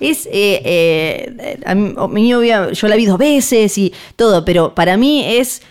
Es, 0.00 0.26
eh, 0.26 0.60
eh, 0.64 1.60
a 1.64 1.74
mí- 1.76 2.28
yo 2.28 2.88
la 2.88 2.96
vi 2.96 3.04
dos 3.06 3.18
veces 3.18 3.78
y 3.78 3.92
todo, 4.16 4.44
pero 4.44 4.74
para 4.74 4.96
mí 4.96 5.22
es 5.24 5.62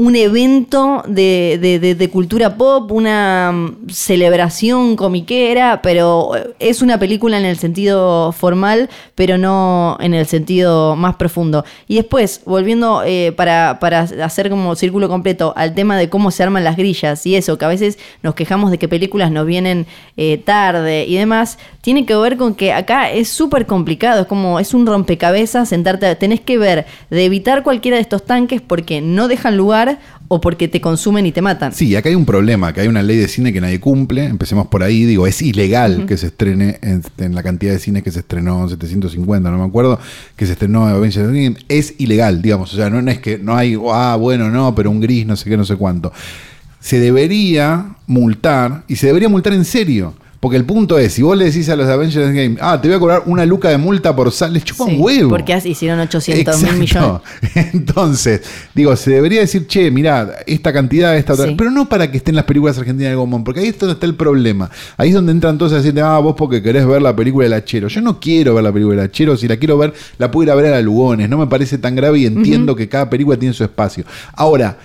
un 0.00 0.16
evento 0.16 1.02
de, 1.06 1.58
de- 1.60 2.08
cultura 2.08 2.56
pop, 2.56 2.90
una 2.90 3.52
mm, 3.52 3.90
celebración 3.90 4.96
comiquera, 4.96 5.82
pero 5.82 6.34
eh, 6.34 6.54
es 6.58 6.80
una 6.80 6.98
película 6.98 7.36
en 7.38 7.44
el 7.44 7.58
sentido 7.58 8.32
formal, 8.32 8.88
pero 9.14 9.36
no 9.36 9.98
en 10.00 10.14
el 10.14 10.24
sentido 10.24 10.96
más 10.96 11.16
profundo. 11.16 11.66
Y 11.86 11.96
después, 11.96 12.40
volviendo 12.46 13.02
eh, 13.04 13.32
para, 13.36 13.76
para 13.78 14.00
hacer 14.00 14.48
como 14.48 14.74
círculo 14.74 15.06
completo 15.10 15.52
al 15.54 15.74
tema 15.74 15.98
de 15.98 16.08
cómo 16.08 16.30
se 16.30 16.44
arman 16.44 16.64
las 16.64 16.78
grillas 16.78 17.26
y 17.26 17.36
eso, 17.36 17.58
que 17.58 17.66
a 17.66 17.68
veces 17.68 17.98
nos 18.22 18.34
quejamos 18.34 18.70
de 18.70 18.78
que 18.78 18.88
películas 18.88 19.30
nos 19.30 19.44
vienen 19.44 19.86
eh, 20.16 20.38
tarde 20.38 21.04
y 21.06 21.16
demás, 21.16 21.58
tiene 21.82 22.06
que 22.06 22.16
ver 22.16 22.38
con 22.38 22.54
que 22.54 22.72
acá 22.72 23.10
es 23.10 23.28
súper 23.28 23.66
complicado, 23.66 24.22
es 24.22 24.26
como 24.26 24.60
es 24.60 24.72
un 24.72 24.86
rompecabezas, 24.86 25.68
sentarte, 25.68 26.16
tenés 26.16 26.40
que 26.40 26.56
ver 26.56 26.86
de 27.10 27.26
evitar 27.26 27.62
cualquiera 27.62 27.98
de 27.98 28.02
estos 28.02 28.24
tanques 28.24 28.62
porque 28.62 29.02
no 29.02 29.28
dejan 29.28 29.58
lugar 29.58 29.89
o 30.28 30.40
porque 30.40 30.68
te 30.68 30.80
consumen 30.80 31.26
y 31.26 31.32
te 31.32 31.42
matan. 31.42 31.72
Sí, 31.72 31.94
acá 31.96 32.08
hay 32.08 32.14
un 32.14 32.24
problema, 32.24 32.72
que 32.72 32.80
hay 32.80 32.88
una 32.88 33.02
ley 33.02 33.16
de 33.16 33.28
cine 33.28 33.52
que 33.52 33.60
nadie 33.60 33.80
cumple. 33.80 34.24
Empecemos 34.24 34.68
por 34.68 34.82
ahí, 34.82 35.04
digo, 35.04 35.26
es 35.26 35.42
ilegal 35.42 36.06
que 36.06 36.16
se 36.16 36.28
estrene 36.28 36.78
en, 36.82 37.02
en 37.18 37.34
la 37.34 37.42
cantidad 37.42 37.72
de 37.72 37.78
cines 37.78 38.02
que 38.02 38.10
se 38.10 38.20
estrenó, 38.20 38.68
750, 38.68 39.50
no 39.50 39.58
me 39.58 39.64
acuerdo, 39.64 39.98
que 40.36 40.46
se 40.46 40.52
estrenó 40.52 40.86
Avengers 40.86 41.28
Endgame. 41.28 41.56
Es 41.68 41.94
ilegal, 41.98 42.42
digamos, 42.42 42.72
o 42.72 42.76
sea, 42.76 42.90
no, 42.90 43.02
no 43.02 43.10
es 43.10 43.18
que 43.18 43.38
no 43.38 43.56
hay, 43.56 43.76
ah, 43.92 44.16
bueno, 44.18 44.50
no, 44.50 44.74
pero 44.74 44.90
un 44.90 45.00
gris, 45.00 45.26
no 45.26 45.36
sé 45.36 45.48
qué, 45.48 45.56
no 45.56 45.64
sé 45.64 45.76
cuánto. 45.76 46.12
Se 46.78 46.98
debería 46.98 47.96
multar, 48.06 48.84
y 48.88 48.96
se 48.96 49.06
debería 49.06 49.28
multar 49.28 49.52
en 49.52 49.64
serio. 49.64 50.14
Porque 50.40 50.56
el 50.56 50.64
punto 50.64 50.98
es, 50.98 51.12
si 51.12 51.20
vos 51.20 51.36
le 51.36 51.44
decís 51.44 51.68
a 51.68 51.76
los 51.76 51.86
Avengers 51.86 52.26
Endgame, 52.28 52.56
ah, 52.62 52.80
te 52.80 52.88
voy 52.88 52.96
a 52.96 52.98
cobrar 52.98 53.22
una 53.26 53.44
luca 53.44 53.68
de 53.68 53.76
multa 53.76 54.16
por 54.16 54.32
sal, 54.32 54.54
les 54.54 54.64
chupa 54.64 54.86
Sí, 54.86 54.94
un 54.94 55.02
huevo. 55.02 55.28
Porque 55.28 55.60
hicieron 55.62 56.00
800 56.00 56.62
mil 56.62 56.76
millones. 56.76 57.20
Entonces, 57.74 58.40
digo, 58.74 58.96
se 58.96 59.10
debería 59.10 59.40
decir, 59.40 59.66
che, 59.66 59.90
mirá, 59.90 60.38
esta 60.46 60.72
cantidad, 60.72 61.14
esta 61.14 61.34
otra. 61.34 61.46
Sí. 61.46 61.54
Pero 61.58 61.70
no 61.70 61.90
para 61.90 62.10
que 62.10 62.16
estén 62.16 62.36
las 62.36 62.46
películas 62.46 62.78
argentinas 62.78 63.10
de 63.10 63.16
Gomón, 63.16 63.44
porque 63.44 63.60
ahí 63.60 63.66
es 63.66 63.78
donde 63.78 63.92
está 63.92 64.06
el 64.06 64.14
problema. 64.14 64.70
Ahí 64.96 65.10
es 65.10 65.14
donde 65.14 65.32
entran 65.32 65.58
todos 65.58 65.74
a 65.74 65.76
decirte, 65.76 66.00
ah, 66.00 66.18
vos 66.20 66.34
porque 66.38 66.62
querés 66.62 66.86
ver 66.86 67.02
la 67.02 67.14
película 67.14 67.44
del 67.44 67.52
Hachero. 67.52 67.88
Yo 67.88 68.00
no 68.00 68.18
quiero 68.18 68.54
ver 68.54 68.64
la 68.64 68.72
película 68.72 68.96
del 68.96 69.10
Hachero, 69.10 69.36
si 69.36 69.46
la 69.46 69.58
quiero 69.58 69.76
ver, 69.76 69.92
la 70.16 70.30
puedo 70.30 70.44
ir 70.44 70.50
a 70.52 70.54
ver 70.54 70.66
a 70.66 70.70
la 70.70 70.80
Lugones. 70.80 71.28
No 71.28 71.36
me 71.36 71.48
parece 71.48 71.76
tan 71.76 71.94
grave 71.94 72.20
y 72.20 72.24
entiendo 72.24 72.74
que 72.74 72.88
cada 72.88 73.10
película 73.10 73.36
tiene 73.36 73.52
su 73.52 73.62
espacio. 73.62 74.04
Ahora, 74.32 74.78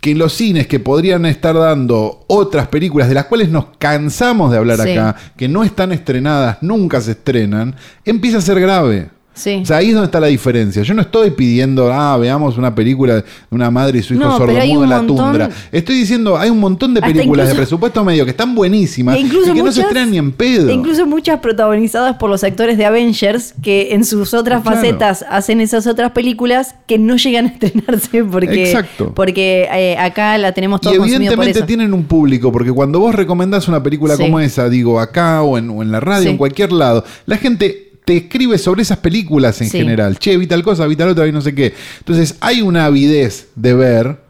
que 0.00 0.12
en 0.12 0.18
los 0.18 0.32
cines 0.32 0.66
que 0.66 0.80
podrían 0.80 1.26
estar 1.26 1.54
dando 1.54 2.24
otras 2.26 2.68
películas 2.68 3.08
de 3.08 3.14
las 3.14 3.26
cuales 3.26 3.50
nos 3.50 3.66
cansamos 3.78 4.50
de 4.50 4.58
hablar 4.58 4.78
Sí. 4.80 4.92
acá, 4.92 5.16
que 5.36 5.48
no 5.48 5.62
están 5.62 5.92
estrenadas, 5.92 6.58
nunca 6.62 7.00
se 7.00 7.12
estrenan, 7.12 7.74
empieza 8.04 8.38
a 8.38 8.42
ser 8.42 8.60
grave. 8.60 9.10
Sí. 9.32 9.60
O 9.62 9.64
sea, 9.64 9.78
ahí 9.78 9.88
es 9.88 9.94
donde 9.94 10.06
está 10.06 10.20
la 10.20 10.26
diferencia. 10.26 10.82
Yo 10.82 10.92
no 10.92 11.02
estoy 11.02 11.30
pidiendo, 11.30 11.90
ah, 11.92 12.16
veamos 12.18 12.58
una 12.58 12.74
película 12.74 13.14
de 13.16 13.24
una 13.50 13.70
madre 13.70 14.00
y 14.00 14.02
su 14.02 14.14
hijo 14.14 14.24
No, 14.24 14.36
sordomudo 14.36 14.84
en 14.84 14.90
la 14.90 14.96
montón- 15.02 15.16
tundra. 15.16 15.48
Estoy 15.72 15.96
diciendo, 15.96 16.36
hay 16.36 16.50
un 16.50 16.58
montón 16.58 16.92
de 16.94 17.00
películas 17.00 17.48
de 17.48 17.54
presupuesto 17.54 18.04
medio 18.04 18.24
que 18.24 18.32
están 18.32 18.54
buenísimas 18.54 19.16
E 19.16 19.20
y 19.20 19.30
que 19.30 19.62
no 19.62 19.72
se 19.72 19.82
estrenan 19.82 20.10
ni 20.10 20.18
en 20.18 20.32
pedo. 20.32 20.68
e 20.68 20.72
incluso 20.72 21.06
muchas 21.06 21.38
protagonizadas 21.40 22.16
por 22.16 22.28
los 22.28 22.42
actores 22.44 22.76
de 22.76 22.84
Avengers 22.84 23.54
que 23.62 23.94
en 23.94 24.04
sus 24.04 24.34
otras 24.34 24.62
Claro. 24.62 24.76
facetas 24.76 25.24
hacen 25.30 25.60
esas 25.60 25.86
otras 25.86 26.10
películas 26.12 26.74
que 26.86 26.98
no 26.98 27.16
llegan 27.16 27.46
a 27.46 27.48
estrenarse 27.50 28.24
porque, 28.30 28.64
Exacto. 28.64 29.12
porque 29.14 29.68
eh, 29.72 29.96
acá 29.96 30.36
la 30.38 30.52
tenemos 30.52 30.80
y 30.80 30.82
todo 30.82 30.96
consumido 30.96 31.16
por 31.18 31.22
evidentemente 31.22 31.58
eso. 31.60 31.66
tienen 31.66 31.94
un 31.94 32.04
público, 32.04 32.50
porque 32.52 32.72
cuando 32.72 32.98
vos 33.00 33.14
recomendás 33.14 33.68
una 33.68 33.82
película 33.82 34.16
Sí. 34.16 34.22
como 34.24 34.40
esa, 34.40 34.68
digo, 34.68 34.98
acá 35.00 35.42
o 35.42 35.56
en, 35.56 35.70
o 35.70 35.82
en 35.82 35.92
la 35.92 36.00
radio, 36.00 36.24
Sí. 36.24 36.28
en 36.30 36.36
cualquier 36.36 36.72
lado, 36.72 37.04
la 37.26 37.36
gente 37.38 37.89
te 38.04 38.16
escribe 38.16 38.58
sobre 38.58 38.82
esas 38.82 38.98
películas 38.98 39.60
en 39.60 39.68
Sí. 39.70 39.78
general. 39.78 40.18
Che, 40.18 40.36
vi 40.36 40.46
tal 40.46 40.62
cosa, 40.62 40.86
vi 40.86 40.96
tal 40.96 41.10
otra, 41.10 41.24
vi 41.24 41.32
no 41.32 41.40
sé 41.40 41.54
qué. 41.54 41.74
Entonces, 41.98 42.36
hay 42.40 42.60
una 42.62 42.86
avidez 42.86 43.48
de 43.54 43.74
ver 43.74 44.20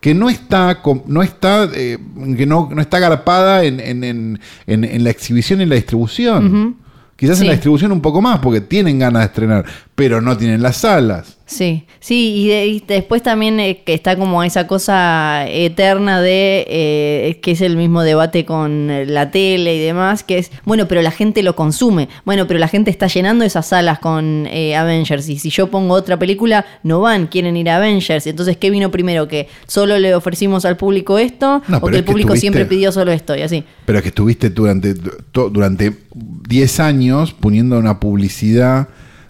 que 0.00 0.14
no 0.14 0.30
está, 0.30 0.80
no 1.06 1.22
está, 1.22 1.68
eh, 1.74 1.98
que 2.36 2.46
no, 2.46 2.70
no 2.72 2.80
está 2.80 2.98
garpada 3.00 3.64
en, 3.64 3.80
en- 3.80 4.04
en- 4.04 4.38
en- 4.84 5.04
la 5.04 5.10
exhibición 5.10 5.60
y 5.60 5.64
en 5.64 5.68
la 5.68 5.74
distribución. 5.74 6.76
Quizás 7.16 7.40
en 7.40 7.48
la 7.48 7.52
distribución 7.54 7.90
un 7.90 8.00
poco 8.00 8.22
más, 8.22 8.38
porque 8.38 8.60
tienen 8.60 8.98
ganas 9.00 9.22
de 9.22 9.26
estrenar, 9.26 9.64
pero 9.98 10.20
no 10.20 10.36
tienen 10.38 10.62
las 10.62 10.76
salas. 10.76 11.34
Sí, 11.44 11.86
sí, 11.98 12.34
y, 12.36 12.48
de- 12.48 12.66
y 12.66 12.80
después 12.86 13.22
también 13.22 13.58
eh, 13.58 13.82
que 13.84 13.94
está 13.94 14.16
como 14.16 14.44
esa 14.44 14.66
cosa 14.68 15.44
eterna 15.48 16.20
de 16.20 16.64
eh, 16.68 17.40
que 17.42 17.52
es 17.52 17.62
el 17.62 17.76
mismo 17.76 18.02
debate 18.02 18.44
con 18.44 18.90
eh, 18.90 19.06
la 19.06 19.30
tele 19.32 19.74
y 19.74 19.78
demás, 19.80 20.22
que 20.22 20.38
es, 20.38 20.52
bueno, 20.66 20.86
pero 20.86 21.00
la 21.02 21.10
gente 21.10 21.42
lo 21.42 21.56
consume, 21.56 22.08
bueno, 22.24 22.46
pero 22.46 22.60
la 22.60 22.68
gente 22.68 22.90
está 22.92 23.06
llenando 23.08 23.44
esas 23.44 23.66
salas 23.66 23.98
con 23.98 24.46
eh, 24.50 24.76
Avengers, 24.76 25.28
y 25.30 25.38
si 25.38 25.50
yo 25.50 25.68
pongo 25.68 25.94
otra 25.94 26.16
película, 26.18 26.64
no 26.84 27.00
van, 27.00 27.26
quieren 27.26 27.56
ir 27.56 27.70
a 27.70 27.76
Avengers, 27.78 28.26
entonces, 28.28 28.56
¿qué 28.58 28.70
vino 28.70 28.90
primero? 28.92 29.26
¿Que 29.26 29.48
solo 29.66 29.98
le 29.98 30.14
ofrecimos 30.14 30.64
al 30.66 30.76
público 30.76 31.18
esto? 31.18 31.62
No, 31.66 31.78
¿O 31.78 31.86
que 31.88 31.96
el 31.96 32.04
que 32.04 32.10
público 32.12 32.34
tuviste- 32.34 32.40
siempre 32.40 32.66
pidió 32.66 32.92
solo 32.92 33.10
esto? 33.10 33.34
Y 33.34 33.40
así. 33.42 33.64
Pero 33.86 33.98
es 33.98 34.02
que 34.02 34.10
estuviste 34.10 34.50
durante, 34.50 34.94
durante 35.32 35.94
10 36.14 36.80
años 36.80 37.32
poniendo 37.32 37.78
una 37.78 37.98
publicidad 37.98 38.88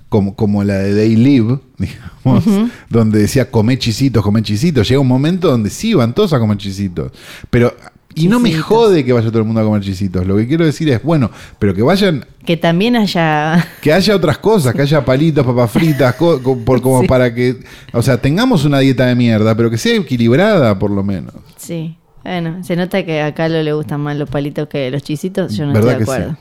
como, 0.08 0.34
como 0.34 0.64
la 0.64 0.74
de 0.74 0.94
Day 0.94 1.16
Live, 1.16 1.58
digamos, 1.78 2.44
donde 2.88 3.18
decía 3.20 3.50
come 3.50 3.78
chisitos, 3.78 4.22
come 4.22 4.42
chisitos. 4.42 4.88
Llega 4.88 5.00
un 5.00 5.08
momento 5.08 5.50
donde 5.50 5.70
sí 5.70 5.94
van 5.94 6.14
todos 6.14 6.32
a 6.32 6.38
comer 6.38 6.56
chisitos. 6.58 7.12
Pero, 7.50 7.74
y 8.14 8.26
no 8.26 8.40
me 8.40 8.52
jode 8.56 9.04
que 9.04 9.12
vaya 9.12 9.28
todo 9.28 9.38
el 9.40 9.44
mundo 9.44 9.60
a 9.60 9.64
comer 9.64 9.82
chisitos. 9.82 10.26
Lo 10.26 10.36
que 10.36 10.48
quiero 10.48 10.64
decir 10.64 10.88
es, 10.88 11.02
bueno, 11.02 11.30
pero 11.58 11.74
que 11.74 11.82
vayan, 11.82 12.24
Que 12.44 12.56
también 12.56 12.96
haya... 12.96 13.64
que 13.82 13.92
haya 13.92 14.16
otras 14.16 14.38
cosas, 14.38 14.74
que 14.74 14.82
haya 14.82 15.04
palitos, 15.04 15.44
papas 15.46 15.70
fritas, 15.70 16.14
co- 16.14 16.42
co- 16.42 16.58
por, 16.58 16.80
como 16.80 17.02
Sí. 17.02 17.06
para 17.06 17.32
que, 17.34 17.58
o 17.92 18.02
sea, 18.02 18.20
tengamos 18.20 18.64
una 18.64 18.78
dieta 18.80 19.06
de 19.06 19.14
mierda, 19.14 19.54
pero 19.54 19.70
que 19.70 19.78
sea 19.78 19.94
equilibrada 19.94 20.78
por 20.78 20.90
lo 20.90 21.04
menos. 21.04 21.34
Sí. 21.58 21.96
Bueno, 22.24 22.64
se 22.64 22.74
nota 22.76 23.04
que 23.04 23.22
a 23.22 23.32
Carlos 23.34 23.64
le 23.64 23.72
gustan 23.72 24.00
más 24.00 24.16
los 24.16 24.28
palitos 24.28 24.68
que 24.68 24.90
los 24.90 25.02
chisitos, 25.02 25.56
yo 25.56 25.64
no 25.66 25.72
¿Verdad 25.72 26.00
estoy 26.00 26.18
de 26.20 26.26
sí? 26.30 26.34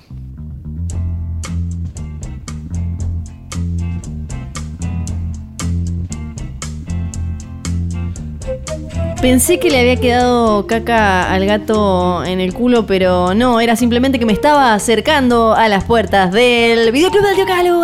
Pensé 9.21 9.59
que 9.59 9.69
le 9.69 9.79
había 9.79 9.95
quedado 9.95 10.67
caca 10.67 11.31
al 11.31 11.45
gato 11.45 12.23
en 12.23 12.39
el 12.39 12.53
culo, 12.53 12.85
pero 12.85 13.33
no, 13.33 13.59
era 13.59 13.75
simplemente 13.75 14.19
que 14.19 14.25
me 14.25 14.33
estaba 14.33 14.73
acercando 14.73 15.53
a 15.53 15.67
las 15.67 15.83
puertas 15.85 16.31
del 16.31 16.91
videoclub 16.91 17.25
del 17.25 17.35
tío 17.35 17.45
Calu. 17.45 17.83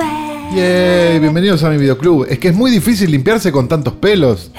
Yay, 0.55 1.19
bienvenidos 1.19 1.63
a 1.63 1.69
mi 1.69 1.77
videoclub. 1.77 2.27
Es 2.29 2.37
que 2.37 2.49
es 2.49 2.53
muy 2.55 2.69
difícil 2.69 3.09
limpiarse 3.11 3.51
con 3.51 3.67
tantos 3.67 3.93
pelos. 3.93 4.51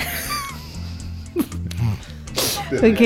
Ok, 2.72 3.00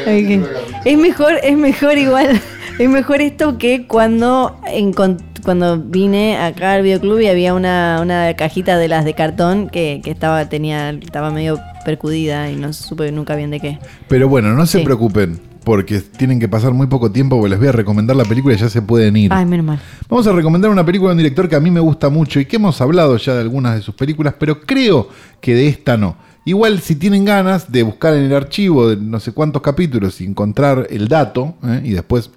ok. 0.00 0.46
Es 0.86 0.98
mejor, 0.98 1.34
es 1.42 1.56
mejor 1.56 1.98
igual, 1.98 2.40
es 2.78 2.88
mejor 2.88 3.20
esto 3.20 3.58
que 3.58 3.86
cuando 3.86 4.58
encon- 4.68 5.20
cuando 5.44 5.78
vine 5.78 6.36
acá 6.38 6.72
al 6.74 6.82
videoclub 6.82 7.20
y 7.20 7.26
había 7.28 7.54
una, 7.54 7.98
una 8.02 8.34
cajita 8.34 8.78
de 8.78 8.88
las 8.88 9.04
de 9.04 9.14
cartón 9.14 9.68
que, 9.68 10.00
que 10.04 10.10
estaba, 10.10 10.48
tenía, 10.48 10.90
estaba 10.90 11.30
medio 11.30 11.58
percudida 11.84 12.50
y 12.50 12.56
no 12.56 12.72
supe 12.72 13.10
nunca 13.12 13.34
bien 13.36 13.50
de 13.50 13.60
qué. 13.60 13.78
Pero 14.08 14.28
bueno, 14.28 14.52
no 14.54 14.66
se 14.66 14.78
Sí. 14.78 14.84
preocupen, 14.84 15.40
porque 15.64 16.00
tienen 16.00 16.38
que 16.40 16.48
pasar 16.48 16.72
muy 16.72 16.86
poco 16.86 17.10
tiempo, 17.10 17.36
porque 17.36 17.50
les 17.50 17.58
voy 17.58 17.68
a 17.68 17.72
recomendar 17.72 18.16
la 18.16 18.24
película 18.24 18.54
y 18.54 18.58
ya 18.58 18.68
se 18.68 18.82
pueden 18.82 19.16
ir. 19.16 19.32
Ay, 19.32 19.44
menos 19.46 19.66
mal. 19.66 19.80
Vamos 20.08 20.26
a 20.26 20.32
recomendar 20.32 20.70
una 20.70 20.84
película 20.86 21.10
de 21.10 21.14
un 21.14 21.18
director 21.18 21.48
que 21.48 21.56
a 21.56 21.60
mí 21.60 21.70
me 21.70 21.80
gusta 21.80 22.08
mucho 22.08 22.40
y 22.40 22.44
que 22.46 22.56
hemos 22.56 22.80
hablado 22.80 23.16
ya 23.16 23.34
de 23.34 23.40
algunas 23.40 23.74
de 23.76 23.82
sus 23.82 23.94
películas, 23.94 24.34
pero 24.38 24.60
creo 24.60 25.08
que 25.40 25.54
de 25.54 25.68
esta 25.68 25.96
no. 25.96 26.16
Igual 26.44 26.80
si 26.80 26.96
tienen 26.96 27.24
ganas 27.24 27.70
de 27.70 27.84
buscar 27.84 28.14
en 28.14 28.24
el 28.24 28.34
archivo 28.34 28.88
de 28.88 28.96
no 28.96 29.20
sé 29.20 29.30
cuántos 29.32 29.62
capítulos 29.62 30.20
y 30.20 30.24
encontrar 30.24 30.88
el 30.90 31.06
dato, 31.06 31.54
¿eh? 31.64 31.80
y 31.84 31.90
después 31.92 32.30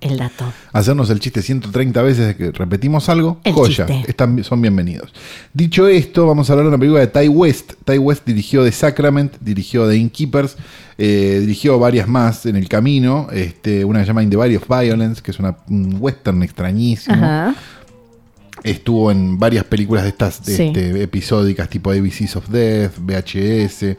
El 0.00 0.16
dato. 0.16 0.44
hacernos 0.72 1.10
el 1.10 1.18
chiste 1.20 1.42
130 1.42 2.02
veces 2.02 2.26
de 2.28 2.36
que 2.36 2.52
repetimos 2.52 3.08
algo, 3.08 3.40
El 3.44 3.52
joya, 3.52 3.86
están, 4.06 4.42
son 4.44 4.60
bienvenidos. 4.62 5.12
Dicho 5.52 5.88
esto, 5.88 6.26
vamos 6.26 6.48
a 6.48 6.52
hablar 6.52 6.66
de 6.66 6.68
una 6.68 6.78
película 6.78 7.00
de 7.00 7.08
Ty 7.08 7.28
West. 7.28 7.72
Ty 7.84 7.98
West 7.98 8.24
dirigió 8.24 8.62
The 8.64 8.70
Sacrament, 8.72 9.34
dirigió 9.40 9.88
The 9.88 9.96
Innkeepers, 9.96 10.56
eh, 10.98 11.38
dirigió 11.40 11.78
varias 11.78 12.06
más 12.06 12.46
en 12.46 12.56
el 12.56 12.68
camino, 12.68 13.28
este, 13.32 13.84
una 13.84 13.98
que 14.00 14.04
se 14.04 14.08
llama 14.08 14.22
In 14.22 14.30
the 14.30 14.36
Body 14.36 14.56
of 14.56 14.68
Violence, 14.68 15.20
que 15.22 15.32
es 15.32 15.38
una, 15.40 15.56
un 15.68 15.96
western 15.98 16.42
extrañísimo. 16.42 17.16
Ajá. 17.16 17.54
Estuvo 18.64 19.10
en 19.12 19.38
varias 19.38 19.64
películas 19.64 20.02
de 20.02 20.08
estas 20.10 20.44
de 20.44 20.56
Sí. 20.56 20.62
este, 20.64 21.02
episódicas 21.02 21.68
tipo 21.68 21.90
ABCs 21.92 22.34
of 22.36 22.48
Death, 22.48 22.92
VHS 22.98 23.96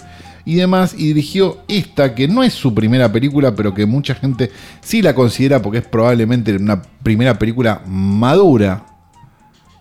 y 0.50 0.56
demás. 0.56 0.96
Y 0.98 1.08
dirigió 1.08 1.60
esta, 1.68 2.16
que 2.16 2.28
no 2.28 2.44
es 2.44 2.54
su 2.54 2.74
primera 2.74 3.12
película, 3.12 3.56
pero 3.56 3.74
que 3.74 3.86
mucha 3.86 4.16
gente 4.16 4.52
sí 4.82 5.04
la 5.04 5.14
considera 5.14 5.62
porque 5.62 5.78
es 5.78 5.86
probablemente 5.86 6.56
una 6.56 6.82
primera 7.04 7.38
película 7.38 7.84
madura, 7.86 8.84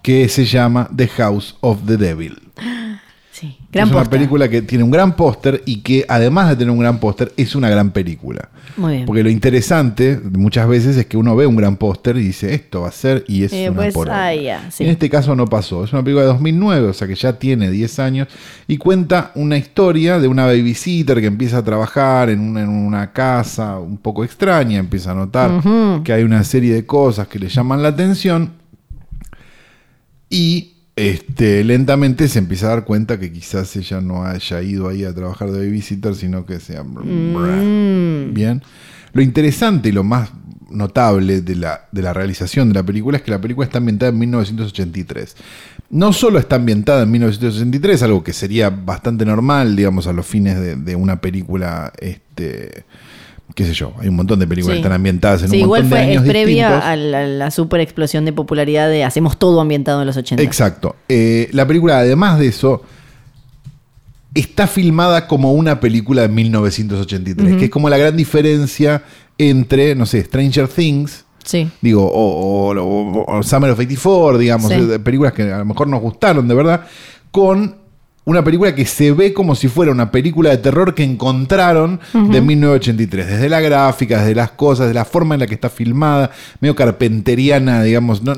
que 0.03 0.29
se 0.29 0.45
llama 0.45 0.89
The 0.95 1.09
House 1.09 1.57
of 1.61 1.87
the 1.87 1.97
Devil. 1.97 2.39
Sí, 3.39 3.57
gran 3.71 3.87
es 3.87 3.95
una 3.95 4.05
película 4.05 4.49
que 4.49 4.63
tiene 4.63 4.83
un 4.83 4.91
gran 4.91 5.15
póster 5.15 5.63
y 5.65 5.77
que 5.83 6.05
además 6.09 6.49
de 6.49 6.57
tener 6.57 6.73
un 6.73 6.81
gran 6.81 6.99
póster 6.99 7.33
es 7.37 7.55
una 7.55 7.71
gran 7.71 7.93
película. 7.93 8.49
Muy 8.77 8.95
bien. 8.95 9.07
Porque 9.07 9.23
lo 9.23 9.31
interesante 9.31 10.21
muchas 10.33 10.67
veces 10.67 10.97
es 10.97 11.07
que 11.07 11.17
uno 11.17 11.37
ve 11.37 11.47
un 11.47 11.55
gran 11.55 11.77
póster 11.77 12.17
y 12.17 12.25
dice 12.25 12.53
esto 12.53 12.81
va 12.81 12.89
a 12.89 12.93
ser 12.93 13.25
y 13.29 13.45
es 13.45 13.53
Eh, 13.53 13.71
una 13.71 13.91
pues, 13.93 14.09
ah, 14.11 14.33
sí. 14.71 14.83
En 14.83 14.91
este 14.91 15.09
caso 15.09 15.37
no 15.37 15.47
pasó. 15.47 15.85
Es 15.85 15.93
una 15.93 16.03
película 16.03 16.23
de 16.23 16.33
2009, 16.33 16.89
o 16.89 16.93
sea 16.93 17.07
que 17.07 17.15
ya 17.15 17.35
tiene 17.35 17.71
10 17.71 17.99
años 18.01 18.29
y 18.67 18.77
cuenta 18.77 19.31
una 19.37 19.57
historia 19.57 20.19
de 20.19 20.27
una 20.27 20.47
babysitter 20.47 21.21
que 21.21 21.27
empieza 21.27 21.59
a 21.59 21.63
trabajar 21.63 22.31
en 22.31 22.41
una, 22.41 22.63
en 22.63 22.69
una 22.71 23.13
casa 23.13 23.79
un 23.79 23.99
poco 23.99 24.25
extraña, 24.25 24.79
empieza 24.79 25.13
a 25.13 25.15
notar 25.15 25.63
que 26.03 26.13
hay 26.13 26.25
una 26.25 26.43
serie 26.43 26.75
de 26.75 26.85
cosas 26.85 27.29
que 27.29 27.39
le 27.39 27.49
llaman 27.49 27.83
la 27.83 27.91
atención 27.91 28.53
y 30.31 30.78
este, 30.99 31.63
lentamente 31.63 32.27
se 32.27 32.41
empieza 32.41 32.67
a 32.67 32.71
dar 32.71 32.85
cuenta 32.85 33.21
que 33.21 33.33
quizás 33.33 33.75
ella 33.77 34.01
no 34.01 34.25
haya 34.25 34.61
ido 34.63 34.89
ahí 34.89 35.05
a 35.05 35.15
trabajar 35.15 35.53
de 35.53 35.65
babysitter, 35.65 36.15
sino 36.15 36.45
que 36.45 36.59
sea... 36.59 36.83
Mm. 36.83 38.35
Bien. 38.35 38.63
Lo 39.13 39.23
interesante 39.23 39.91
y 39.91 39.93
lo 39.93 40.03
más 40.03 40.31
notable 40.71 41.41
de 41.41 41.55
la, 41.55 41.89
de 41.93 42.03
la 42.03 42.13
realización 42.13 42.69
de 42.69 42.75
la 42.75 42.83
película 42.83 43.19
es 43.19 43.23
que 43.23 43.31
la 43.31 43.41
película 43.41 43.65
está 43.65 43.79
ambientada 43.79 44.11
en 44.11 44.19
1983. 44.19 45.37
No 45.91 46.13
solo 46.13 46.41
está 46.41 46.57
ambientada 46.57 47.05
en 47.05 47.13
1983, 47.13 48.03
algo 48.03 48.25
que 48.25 48.33
sería 48.33 48.69
bastante 48.69 49.25
normal, 49.25 49.77
digamos, 49.77 50.09
a 50.09 50.13
los 50.13 50.27
fines 50.27 50.59
de, 50.59 50.77
de 50.77 50.97
una 50.97 51.21
película, 51.21 51.93
este, 51.99 52.85
qué 53.55 53.65
sé 53.65 53.73
yo, 53.75 53.93
hay 53.99 54.09
un 54.09 54.17
montón 54.17 54.39
de 54.39 54.47
películas 54.47 54.77
Sí. 54.77 54.83
que 54.83 54.87
están 54.87 54.93
ambientadas 54.97 55.43
en 55.43 55.49
Sí, 55.51 55.57
un 55.57 55.63
igual 55.63 55.83
montón 55.85 55.99
de 55.99 56.05
fue 56.05 56.13
es 56.15 56.19
años 56.21 56.29
previa 56.31 56.67
distintos. 56.69 56.89
a 56.91 56.97
la, 56.97 57.27
la 57.27 57.51
super 57.51 57.81
explosión 57.81 58.25
de 58.25 58.33
popularidad 58.33 58.89
de 58.89 59.05
hacemos 59.05 59.39
todo 59.39 59.61
ambientado 59.61 60.01
en 60.01 60.07
los 60.07 60.17
80. 60.17 60.43
Exacto. 60.43 60.97
Eh, 61.09 61.49
la 61.53 61.67
película, 61.67 61.99
además 61.99 62.39
de 62.39 62.49
eso, 62.49 62.83
está 64.35 64.67
filmada 64.67 65.27
como 65.27 65.53
una 65.53 65.81
película 65.81 66.23
de 66.23 66.29
1983, 66.29 67.57
que 67.57 67.65
es 67.67 67.71
como 67.71 67.89
la 67.89 67.97
gran 67.99 68.17
diferencia 68.17 69.03
entre, 69.39 69.95
no 69.95 70.07
sé, 70.07 70.23
Stranger 70.25 70.69
Things, 70.69 71.25
Sí. 71.45 71.69
digo, 71.81 72.05
o, 72.07 72.71
o- 72.71 72.79
o- 72.79 73.39
o 73.39 73.43
Summer 73.43 73.71
of 73.71 73.79
84, 73.79 74.39
digamos, 74.39 74.71
películas 75.03 75.33
que 75.33 75.51
a 75.51 75.59
lo 75.59 75.65
mejor 75.65 75.89
nos 75.89 76.01
gustaron 76.01 76.47
de 76.47 76.55
verdad, 76.55 76.85
con 77.31 77.77
una 78.29 78.45
película 78.45 78.75
que 78.75 78.85
se 78.85 79.13
ve 79.13 79.33
como 79.33 79.55
si 79.55 79.69
fuera 79.69 79.91
una 79.91 80.11
película 80.11 80.51
de 80.51 80.59
terror 80.59 80.95
que 80.95 81.03
encontraron 81.03 81.99
de 82.13 82.41
1983, 82.43 83.27
desde 83.27 83.49
la 83.49 83.61
gráfica, 83.61 84.19
desde 84.21 84.35
las 84.35 84.51
cosas, 84.51 84.89
de 84.89 84.93
la 84.95 85.07
forma 85.07 85.35
en 85.35 85.41
la 85.41 85.47
que 85.47 85.55
está 85.55 85.71
filmada, 85.71 86.31
medio 86.61 86.77
carpenteriana, 86.77 87.83
digamos, 87.83 88.23
no, 88.23 88.35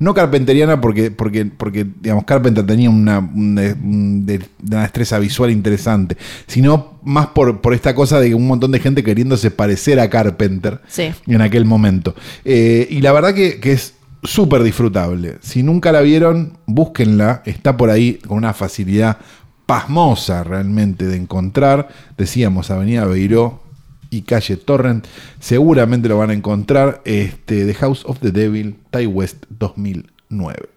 no, 0.00 0.14
carpenteriana 0.14 0.80
porque, 0.80 1.12
porque, 1.12 1.46
porque 1.46 1.86
digamos, 2.00 2.24
Carpenter 2.24 2.66
tenía 2.66 2.90
una, 2.90 3.18
una, 3.20 3.76
una 3.80 4.82
destreza 4.82 5.20
visual 5.20 5.52
interesante, 5.52 6.16
sino 6.48 6.98
más 7.04 7.28
por, 7.28 7.60
por 7.60 7.74
esta 7.74 7.94
cosa 7.94 8.18
de 8.18 8.34
un 8.34 8.46
montón 8.46 8.72
de 8.72 8.80
gente 8.80 9.04
queriéndose 9.04 9.52
parecer 9.52 10.00
a 10.00 10.10
Carpenter 10.10 10.80
Sí. 10.88 11.12
en 11.28 11.40
aquel 11.42 11.64
momento. 11.64 12.14
Eh, 12.44 12.88
y 12.90 13.00
la 13.02 13.12
verdad 13.12 13.34
que, 13.34 13.60
que 13.60 13.70
es 13.72 13.94
súper 14.22 14.62
disfrutable. 14.62 15.38
Si 15.40 15.62
nunca 15.62 15.92
la 15.92 16.00
vieron, 16.00 16.58
búsquenla. 16.66 17.42
Está 17.44 17.76
por 17.76 17.90
ahí 17.90 18.14
con 18.14 18.38
una 18.38 18.54
facilidad 18.54 19.18
pasmosa 19.66 20.44
realmente 20.44 21.06
de 21.06 21.16
encontrar. 21.16 21.88
Decíamos 22.16 22.70
Avenida 22.70 23.04
Beiró 23.04 23.62
y 24.10 24.22
calle 24.22 24.56
Torrent. 24.56 25.06
Seguramente 25.40 26.08
lo 26.08 26.18
van 26.18 26.30
a 26.30 26.34
encontrar. 26.34 27.02
Este, 27.04 27.66
The 27.66 27.74
House 27.74 28.04
of 28.06 28.18
the 28.20 28.32
Devil, 28.32 28.76
Ty 28.90 29.06
West 29.06 29.44
2009. 29.50 30.68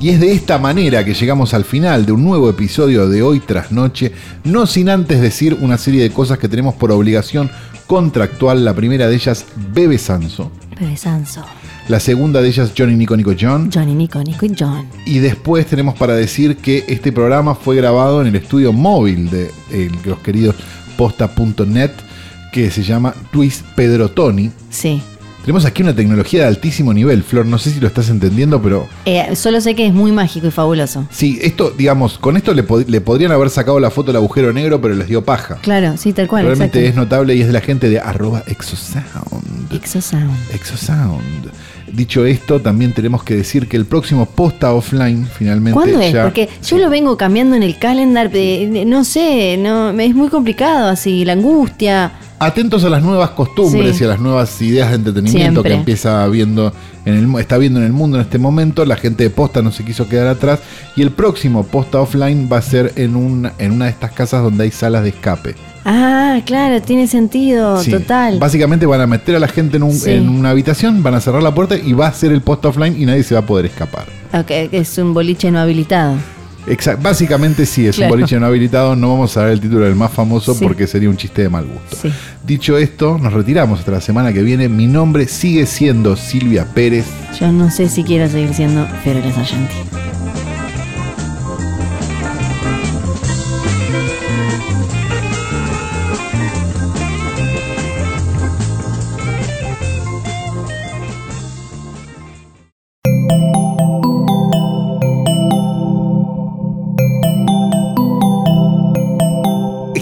Y 0.00 0.10
es 0.10 0.20
de 0.20 0.30
esta 0.30 0.58
manera 0.58 1.04
que 1.04 1.12
llegamos 1.12 1.54
al 1.54 1.64
final 1.64 2.06
de 2.06 2.12
un 2.12 2.22
nuevo 2.22 2.48
episodio 2.48 3.08
de 3.08 3.20
Hoy 3.20 3.40
tras 3.40 3.72
Noche, 3.72 4.12
no 4.44 4.64
sin 4.64 4.88
antes 4.90 5.20
decir 5.20 5.58
una 5.60 5.76
serie 5.76 6.00
de 6.02 6.10
cosas 6.10 6.38
que 6.38 6.48
tenemos 6.48 6.76
por 6.76 6.92
obligación 6.92 7.50
contractual. 7.88 8.64
La 8.64 8.74
primera 8.74 9.08
de 9.08 9.16
ellas, 9.16 9.44
Bebe 9.72 9.98
Sanso. 9.98 10.52
Bebe 10.78 10.96
Sanso. 10.96 11.44
La 11.88 11.98
segunda 11.98 12.40
de 12.40 12.48
ellas, 12.48 12.72
Johnny 12.78 12.94
Nico 12.94 13.16
Nico 13.16 13.32
John. 13.38 13.70
Johnny, 13.74 13.96
Nico, 13.96 14.22
Nico 14.22 14.46
y 14.46 14.54
John. 14.56 14.86
Y 15.04 15.18
después 15.18 15.66
tenemos 15.66 15.96
para 15.98 16.14
decir 16.14 16.58
que 16.58 16.84
este 16.86 17.10
programa 17.10 17.56
fue 17.56 17.74
grabado 17.74 18.20
en 18.20 18.28
el 18.28 18.36
estudio 18.36 18.72
móvil 18.72 19.28
de 19.30 19.50
eh, 19.72 19.90
los 20.04 20.20
queridos 20.20 20.54
posta.net, 20.96 21.90
que 22.52 22.70
se 22.70 22.84
llama 22.84 23.12
Twist 23.32 23.62
Pedro 23.74 24.10
Tony. 24.10 24.52
Sí. 24.70 25.02
Tenemos 25.42 25.64
aquí 25.64 25.82
una 25.82 25.94
tecnología 25.94 26.42
de 26.42 26.48
altísimo 26.48 26.92
nivel, 26.92 27.22
Flor. 27.22 27.46
No 27.46 27.58
sé 27.58 27.70
si 27.70 27.80
lo 27.80 27.86
estás 27.86 28.10
entendiendo, 28.10 28.60
pero 28.60 28.86
Eh, 29.06 29.34
solo 29.34 29.62
sé 29.62 29.74
que 29.74 29.86
es 29.86 29.94
muy 29.94 30.12
mágico 30.12 30.46
y 30.46 30.50
fabuloso. 30.50 31.06
Sí, 31.10 31.38
esto, 31.40 31.70
digamos, 31.76 32.18
con 32.18 32.36
esto 32.36 32.52
le, 32.52 32.66
pod- 32.66 32.84
le 32.86 33.00
podrían 33.00 33.32
haber 33.32 33.48
sacado 33.48 33.80
la 33.80 33.90
foto 33.90 34.08
del 34.08 34.16
agujero 34.16 34.52
negro, 34.52 34.78
pero 34.80 34.94
les 34.94 35.08
dio 35.08 35.24
paja. 35.24 35.56
Claro, 35.62 35.96
sí, 35.96 36.12
tal 36.12 36.28
cual. 36.28 36.44
Realmente 36.44 36.86
es 36.86 36.94
notable 36.94 37.34
y 37.34 37.40
es 37.40 37.46
de 37.46 37.54
la 37.54 37.62
gente 37.62 37.88
de 37.88 37.98
arroba 37.98 38.42
exosound. 38.46 39.72
Exosound. 39.72 40.36
Exosound. 40.52 41.50
Dicho 41.90 42.26
esto, 42.26 42.60
también 42.60 42.92
tenemos 42.92 43.22
que 43.24 43.34
decir 43.34 43.66
que 43.68 43.78
el 43.78 43.86
próximo 43.86 44.26
posta 44.26 44.74
offline 44.74 45.26
finalmente 45.38 45.72
¿Cuándo 45.72 46.00
es? 46.00 46.14
Porque 46.14 46.48
yo 46.62 46.76
lo 46.76 46.90
vengo 46.90 47.16
cambiando 47.16 47.56
en 47.56 47.62
el 47.62 47.78
calendar, 47.78 48.30
eh, 48.34 48.84
no 48.86 49.04
sé, 49.04 49.56
no, 49.58 49.90
es 49.98 50.14
muy 50.14 50.28
complicado 50.28 50.88
así, 50.88 51.24
la 51.24 51.32
angustia. 51.32 52.12
Atentos 52.40 52.84
a 52.84 52.88
las 52.88 53.02
nuevas 53.02 53.30
costumbres 53.30 53.96
Sí. 53.96 54.04
y 54.04 54.06
a 54.06 54.10
las 54.10 54.20
nuevas 54.20 54.62
ideas 54.62 54.90
de 54.90 54.94
entretenimiento 54.96 55.40
Siempre. 55.62 55.70
que 55.72 55.76
empieza 55.78 56.26
viendo 56.28 56.72
en 57.04 57.14
el, 57.14 57.40
está 57.40 57.58
viendo 57.58 57.80
en 57.80 57.86
el 57.86 57.92
mundo 57.92 58.16
en 58.16 58.22
este 58.22 58.38
momento. 58.38 58.84
La 58.84 58.94
gente 58.96 59.24
de 59.24 59.30
Posta 59.30 59.60
no 59.60 59.72
se 59.72 59.84
quiso 59.84 60.08
quedar 60.08 60.28
atrás. 60.28 60.60
Y 60.94 61.02
el 61.02 61.10
próximo 61.10 61.64
Posta 61.64 62.00
Offline 62.00 62.48
va 62.50 62.58
a 62.58 62.62
ser 62.62 62.92
en, 62.94 63.16
un, 63.16 63.50
en 63.58 63.72
una 63.72 63.86
de 63.86 63.90
estas 63.90 64.12
casas 64.12 64.42
donde 64.44 64.62
hay 64.64 64.70
salas 64.70 65.02
de 65.02 65.08
escape. 65.08 65.56
Ah, 65.84 66.40
claro, 66.44 66.80
tiene 66.82 67.08
sentido, 67.08 67.82
Sí. 67.82 67.90
total. 67.90 68.38
Básicamente 68.38 68.86
van 68.86 69.00
a 69.00 69.06
meter 69.08 69.34
a 69.34 69.40
la 69.40 69.48
gente 69.48 69.78
en, 69.78 69.82
un- 69.82 69.92
Sí. 69.94 70.10
en 70.10 70.28
una 70.28 70.50
habitación, 70.50 71.02
van 71.02 71.14
a 71.14 71.20
cerrar 71.20 71.42
la 71.42 71.54
puerta 71.54 71.76
y 71.76 71.92
va 71.92 72.06
a 72.06 72.12
ser 72.12 72.30
el 72.30 72.40
post 72.42 72.64
offline 72.66 73.00
y 73.00 73.04
nadie 73.06 73.24
se 73.24 73.34
va 73.34 73.40
a 73.40 73.46
poder 73.46 73.66
escapar. 73.66 74.04
Ok, 74.32 74.50
es 74.72 74.96
un 74.98 75.12
boliche 75.12 75.50
no 75.50 75.58
habilitado. 75.58 76.14
Exact- 76.70 77.02
básicamente 77.02 77.64
sí, 77.66 77.86
es 77.86 77.96
Claro. 77.96 78.12
un 78.14 78.18
boliche 78.20 78.38
no 78.38 78.46
habilitado. 78.46 78.94
No 78.96 79.10
vamos 79.10 79.36
a 79.36 79.42
dar 79.42 79.50
el 79.50 79.60
título 79.60 79.84
del 79.84 79.94
más 79.94 80.12
famoso 80.12 80.54
Sí. 80.54 80.64
porque 80.64 80.86
sería 80.86 81.08
un 81.08 81.16
chiste 81.16 81.42
de 81.42 81.48
mal 81.48 81.66
gusto. 81.66 81.96
Sí. 82.02 82.10
Dicho 82.46 82.76
esto, 82.78 83.18
nos 83.18 83.32
retiramos 83.32 83.78
hasta 83.80 83.92
la 83.92 84.00
semana 84.00 84.32
que 84.32 84.42
viene. 84.42 84.68
Mi 84.68 84.86
nombre 84.86 85.26
sigue 85.28 85.66
siendo 85.66 86.16
Silvia 86.16 86.66
Pérez. 86.74 87.06
Yo 87.40 87.50
no 87.52 87.70
sé 87.70 87.88
si 87.88 88.04
quiero 88.04 88.28
seguir 88.28 88.52
siendo 88.54 88.86
Fiorella 89.04 89.32
Sargenti. 89.32 89.74